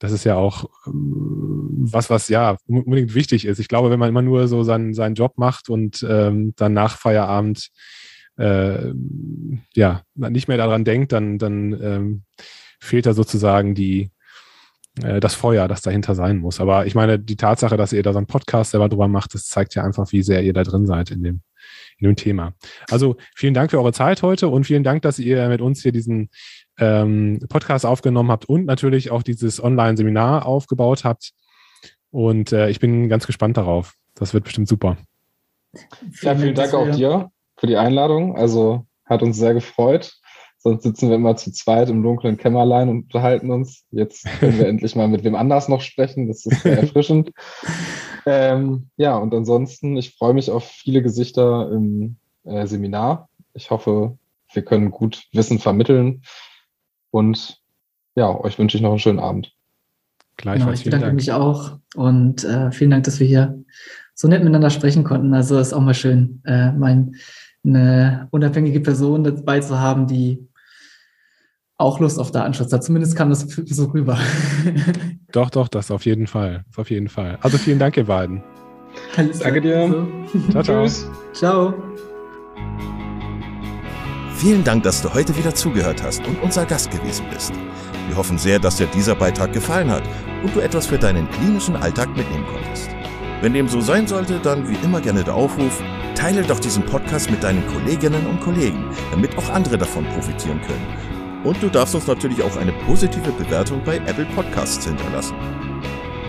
das 0.00 0.10
ist 0.10 0.24
ja 0.24 0.34
auch 0.34 0.68
ähm, 0.86 1.63
was, 1.92 2.10
was 2.10 2.28
ja 2.28 2.56
unbedingt 2.66 3.14
wichtig 3.14 3.44
ist. 3.44 3.58
Ich 3.58 3.68
glaube, 3.68 3.90
wenn 3.90 3.98
man 3.98 4.08
immer 4.08 4.22
nur 4.22 4.48
so 4.48 4.62
seinen, 4.62 4.94
seinen 4.94 5.14
Job 5.14 5.34
macht 5.36 5.68
und 5.68 6.04
ähm, 6.08 6.52
dann 6.56 6.72
nach 6.72 6.98
Feierabend 6.98 7.70
äh, 8.36 8.92
ja 9.74 10.02
nicht 10.14 10.48
mehr 10.48 10.56
daran 10.56 10.84
denkt, 10.84 11.12
dann, 11.12 11.38
dann 11.38 11.72
ähm, 11.80 12.22
fehlt 12.80 13.06
da 13.06 13.14
sozusagen 13.14 13.74
die, 13.74 14.10
äh, 15.02 15.20
das 15.20 15.34
Feuer, 15.34 15.68
das 15.68 15.82
dahinter 15.82 16.14
sein 16.14 16.38
muss. 16.38 16.60
Aber 16.60 16.86
ich 16.86 16.94
meine, 16.94 17.18
die 17.18 17.36
Tatsache, 17.36 17.76
dass 17.76 17.92
ihr 17.92 18.02
da 18.02 18.12
so 18.12 18.18
einen 18.18 18.26
Podcast 18.26 18.72
selber 18.72 18.88
drüber 18.88 19.08
macht, 19.08 19.34
das 19.34 19.46
zeigt 19.46 19.74
ja 19.74 19.82
einfach, 19.84 20.12
wie 20.12 20.22
sehr 20.22 20.42
ihr 20.42 20.52
da 20.52 20.62
drin 20.62 20.86
seid 20.86 21.10
in 21.10 21.22
dem, 21.22 21.42
in 21.98 22.08
dem 22.08 22.16
Thema. 22.16 22.54
Also 22.90 23.16
vielen 23.34 23.54
Dank 23.54 23.70
für 23.70 23.78
eure 23.78 23.92
Zeit 23.92 24.22
heute 24.22 24.48
und 24.48 24.64
vielen 24.64 24.84
Dank, 24.84 25.02
dass 25.02 25.18
ihr 25.18 25.48
mit 25.48 25.60
uns 25.60 25.82
hier 25.82 25.92
diesen 25.92 26.30
ähm, 26.78 27.40
Podcast 27.48 27.86
aufgenommen 27.86 28.30
habt 28.30 28.46
und 28.46 28.66
natürlich 28.66 29.10
auch 29.10 29.22
dieses 29.22 29.62
Online-Seminar 29.62 30.46
aufgebaut 30.46 31.04
habt. 31.04 31.32
Und 32.14 32.52
äh, 32.52 32.70
ich 32.70 32.78
bin 32.78 33.08
ganz 33.08 33.26
gespannt 33.26 33.56
darauf. 33.56 33.94
Das 34.14 34.34
wird 34.34 34.44
bestimmt 34.44 34.68
super. 34.68 34.96
Ja, 36.22 36.36
vielen 36.36 36.54
Dank 36.54 36.72
auch 36.72 36.88
dir 36.88 37.32
für 37.56 37.66
die 37.66 37.76
Einladung. 37.76 38.36
Also 38.36 38.86
hat 39.04 39.24
uns 39.24 39.36
sehr 39.36 39.52
gefreut. 39.52 40.12
Sonst 40.58 40.84
sitzen 40.84 41.08
wir 41.08 41.16
immer 41.16 41.34
zu 41.34 41.50
zweit 41.50 41.88
im 41.88 42.04
dunklen 42.04 42.36
Kämmerlein 42.36 42.88
und 42.88 43.02
unterhalten 43.02 43.50
uns. 43.50 43.84
Jetzt 43.90 44.26
können 44.38 44.58
wir 44.58 44.68
endlich 44.68 44.94
mal 44.94 45.08
mit 45.08 45.24
wem 45.24 45.34
anders 45.34 45.68
noch 45.68 45.80
sprechen. 45.80 46.28
Das 46.28 46.46
ist 46.46 46.62
sehr 46.62 46.78
erfrischend. 46.82 47.32
ähm, 48.26 48.90
ja, 48.96 49.16
und 49.16 49.34
ansonsten, 49.34 49.96
ich 49.96 50.14
freue 50.14 50.34
mich 50.34 50.52
auf 50.52 50.62
viele 50.62 51.02
Gesichter 51.02 51.68
im 51.72 52.14
äh, 52.44 52.68
Seminar. 52.68 53.28
Ich 53.54 53.72
hoffe, 53.72 54.16
wir 54.52 54.64
können 54.64 54.92
gut 54.92 55.24
Wissen 55.32 55.58
vermitteln. 55.58 56.22
Und 57.10 57.60
ja, 58.14 58.32
euch 58.40 58.56
wünsche 58.60 58.76
ich 58.76 58.84
noch 58.84 58.90
einen 58.90 59.00
schönen 59.00 59.18
Abend. 59.18 59.52
Gleichfalls. 60.36 60.64
Genau, 60.64 60.72
ich 60.72 60.84
bedanke 60.84 61.06
Dank. 61.06 61.16
mich 61.16 61.32
auch 61.32 61.78
und 61.94 62.44
äh, 62.44 62.70
vielen 62.72 62.90
Dank, 62.90 63.04
dass 63.04 63.20
wir 63.20 63.26
hier 63.26 63.64
so 64.14 64.28
nett 64.28 64.42
miteinander 64.42 64.70
sprechen 64.70 65.04
konnten. 65.04 65.34
Also 65.34 65.58
ist 65.58 65.72
auch 65.72 65.80
mal 65.80 65.94
schön, 65.94 66.40
äh, 66.44 66.72
mein, 66.72 67.16
eine 67.64 68.28
unabhängige 68.30 68.80
Person 68.80 69.24
dabei 69.24 69.60
zu 69.60 69.78
haben, 69.78 70.06
die 70.06 70.46
auch 71.76 71.98
Lust 71.98 72.18
auf 72.18 72.30
Datenschutz 72.30 72.72
hat. 72.72 72.84
Zumindest 72.84 73.16
kam 73.16 73.30
das 73.30 73.40
so 73.40 73.86
rüber. 73.86 74.18
doch, 75.32 75.50
doch, 75.50 75.68
das 75.68 75.90
auf 75.90 76.06
jeden 76.06 76.26
Fall. 76.26 76.64
Das 76.68 76.78
auf 76.78 76.90
jeden 76.90 77.08
Fall. 77.08 77.38
Also 77.40 77.58
vielen 77.58 77.78
Dank, 77.78 77.96
ihr 77.96 78.04
beiden. 78.04 78.42
Alles 79.16 79.40
Danke 79.40 79.60
dir. 79.60 80.06
Ciao, 80.50 80.62
ciao. 80.62 80.84
Tschüss. 80.84 81.10
Ciao. 81.32 81.74
Vielen 84.36 84.62
Dank, 84.62 84.82
dass 84.82 85.02
du 85.02 85.12
heute 85.12 85.36
wieder 85.36 85.54
zugehört 85.54 86.02
hast 86.02 86.26
und 86.26 86.40
unser 86.42 86.64
Gast 86.66 86.90
gewesen 86.90 87.24
bist. 87.32 87.52
Wir 88.08 88.16
hoffen 88.16 88.38
sehr, 88.38 88.58
dass 88.58 88.76
dir 88.76 88.86
dieser 88.86 89.14
Beitrag 89.14 89.52
gefallen 89.52 89.90
hat 89.90 90.02
und 90.42 90.54
du 90.54 90.60
etwas 90.60 90.86
für 90.86 90.98
deinen 90.98 91.28
klinischen 91.30 91.76
Alltag 91.76 92.08
mitnehmen 92.16 92.46
konntest. 92.46 92.90
Wenn 93.40 93.54
dem 93.54 93.68
so 93.68 93.80
sein 93.80 94.06
sollte, 94.06 94.38
dann 94.38 94.68
wie 94.68 94.78
immer 94.84 95.00
gerne 95.00 95.24
der 95.24 95.34
Aufruf, 95.34 95.82
teile 96.14 96.42
doch 96.42 96.60
diesen 96.60 96.84
Podcast 96.84 97.30
mit 97.30 97.42
deinen 97.42 97.66
Kolleginnen 97.66 98.26
und 98.26 98.40
Kollegen, 98.40 98.84
damit 99.10 99.36
auch 99.36 99.50
andere 99.50 99.78
davon 99.78 100.04
profitieren 100.06 100.60
können 100.62 101.14
und 101.44 101.62
du 101.62 101.68
darfst 101.68 101.94
uns 101.94 102.08
natürlich 102.08 102.42
auch 102.42 102.56
eine 102.56 102.72
positive 102.72 103.30
Bewertung 103.32 103.82
bei 103.84 103.98
Apple 103.98 104.24
Podcasts 104.34 104.86
hinterlassen. 104.86 105.36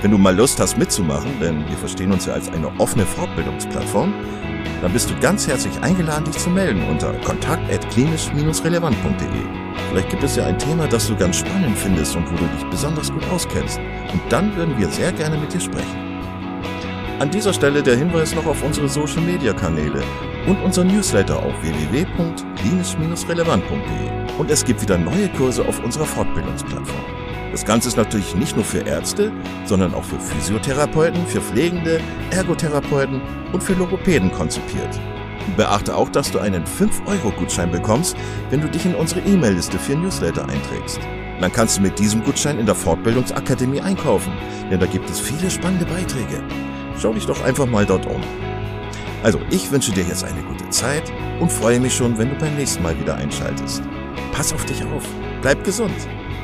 Wenn 0.02 0.12
du 0.12 0.18
mal 0.18 0.36
Lust 0.36 0.60
hast 0.60 0.78
mitzumachen, 0.78 1.40
denn 1.40 1.66
wir 1.68 1.78
verstehen 1.78 2.12
uns 2.12 2.26
ja 2.26 2.34
als 2.34 2.50
eine 2.50 2.68
offene 2.80 3.06
Fortbildungsplattform, 3.06 4.14
dann 4.82 4.92
bist 4.94 5.10
du 5.10 5.18
ganz 5.20 5.48
herzlich 5.48 5.80
eingeladen, 5.82 6.26
dich 6.26 6.38
zu 6.38 6.50
melden 6.50 6.84
unter 6.90 7.14
kontakt.klinisch-relevant.de. 7.22 9.64
Vielleicht 9.90 10.10
gibt 10.10 10.24
es 10.24 10.36
ja 10.36 10.46
ein 10.46 10.60
Thema, 10.60 10.88
das 10.88 11.08
du 11.08 11.16
ganz 11.16 11.38
spannend 11.38 11.78
findest 11.78 12.16
und 12.16 12.32
wo 12.32 12.36
du 12.36 12.46
dich 12.46 12.64
besonders 12.70 13.12
gut 13.12 13.28
auskennst. 13.30 13.80
Und 14.12 14.22
dann 14.30 14.56
würden 14.56 14.78
wir 14.78 14.88
sehr 14.90 15.12
gerne 15.12 15.38
mit 15.38 15.54
dir 15.54 15.62
sprechen. 15.62 16.06
An 17.20 17.30
dieser 17.32 17.54
Stelle 17.54 17.82
der 17.82 17.96
Hinweis 17.96 18.36
noch 18.36 18.46
auf 18.46 18.62
unsere 18.62 18.90
Social 18.90 19.22
Media 19.22 19.54
Kanäle 19.54 20.04
und 20.48 20.62
unser 20.62 20.84
Newsletter 20.84 21.38
auf 21.38 21.54
www.klinisch-relevant.de 21.62 24.38
und 24.38 24.52
es 24.52 24.66
gibt 24.66 24.82
wieder 24.82 24.98
neue 24.98 25.30
Kurse 25.30 25.66
auf 25.66 25.82
unserer 25.84 26.06
Fortbildungsplattform. 26.06 27.06
Das 27.52 27.64
Ganze 27.64 27.88
ist 27.88 27.96
natürlich 27.96 28.36
nicht 28.36 28.58
nur 28.58 28.66
für 28.66 28.80
Ärzte, 28.80 29.32
sondern 29.64 29.94
auch 29.94 30.04
für 30.04 30.20
Physiotherapeuten, 30.20 31.26
für 31.26 31.40
Pflegende, 31.40 32.02
Ergotherapeuten 32.32 33.22
und 33.54 33.64
für 33.64 33.76
Logopäden 33.76 34.30
konzipiert. 34.34 35.00
Beachte 35.56 35.96
auch, 35.96 36.10
dass 36.10 36.32
du 36.32 36.39
einen 36.39 36.64
5-Euro-Gutschein 36.66 37.72
bekommst, 37.72 38.16
wenn 38.50 38.62
du 38.62 38.68
dich 38.68 38.86
in 38.86 38.96
unsere 38.96 39.22
E-Mail-Liste 39.22 39.78
für 39.80 39.96
Newsletter 39.96 40.48
einträgst. 40.48 41.00
Dann 41.39 41.52
kannst 41.52 41.78
du 41.78 41.82
mit 41.82 42.00
diesem 42.00 42.24
Gutschein 42.24 42.60
in 42.60 42.66
der 42.66 42.76
Fortbildungsakademie 42.76 43.82
einkaufen, 43.82 44.34
denn 44.72 44.80
da 44.80 44.86
gibt 44.86 45.10
es 45.10 45.20
viele 45.20 45.52
spannende 45.52 45.86
Beiträge. 45.86 46.41
Schau 46.98 47.14
dich 47.14 47.26
doch 47.26 47.43
einfach 47.43 47.66
mal 47.66 47.86
dort 47.86 48.06
um. 48.06 48.22
Also, 49.24 49.39
ich 49.50 49.72
wünsche 49.72 49.91
dir 49.91 50.04
jetzt 50.04 50.24
eine 50.24 50.41
gute 50.43 50.70
Zeit 50.70 51.12
und 51.39 51.52
freue 51.52 51.80
mich 51.80 51.96
schon, 51.96 52.18
wenn 52.18 52.30
du 52.30 52.36
beim 52.36 52.56
nächsten 52.56 52.84
Mal 52.84 52.98
wieder 53.00 53.16
einschaltest. 53.16 53.82
Pass 54.32 54.54
auf 54.54 54.66
dich 54.66 54.84
auf. 54.84 55.04
Bleib 55.41 55.64
gesund. 55.64 55.96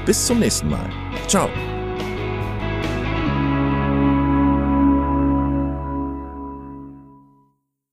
Bis 0.05 0.25
zum 0.25 0.39
nächsten 0.39 0.69
Mal. 0.69 0.89
Ciao. 1.27 1.49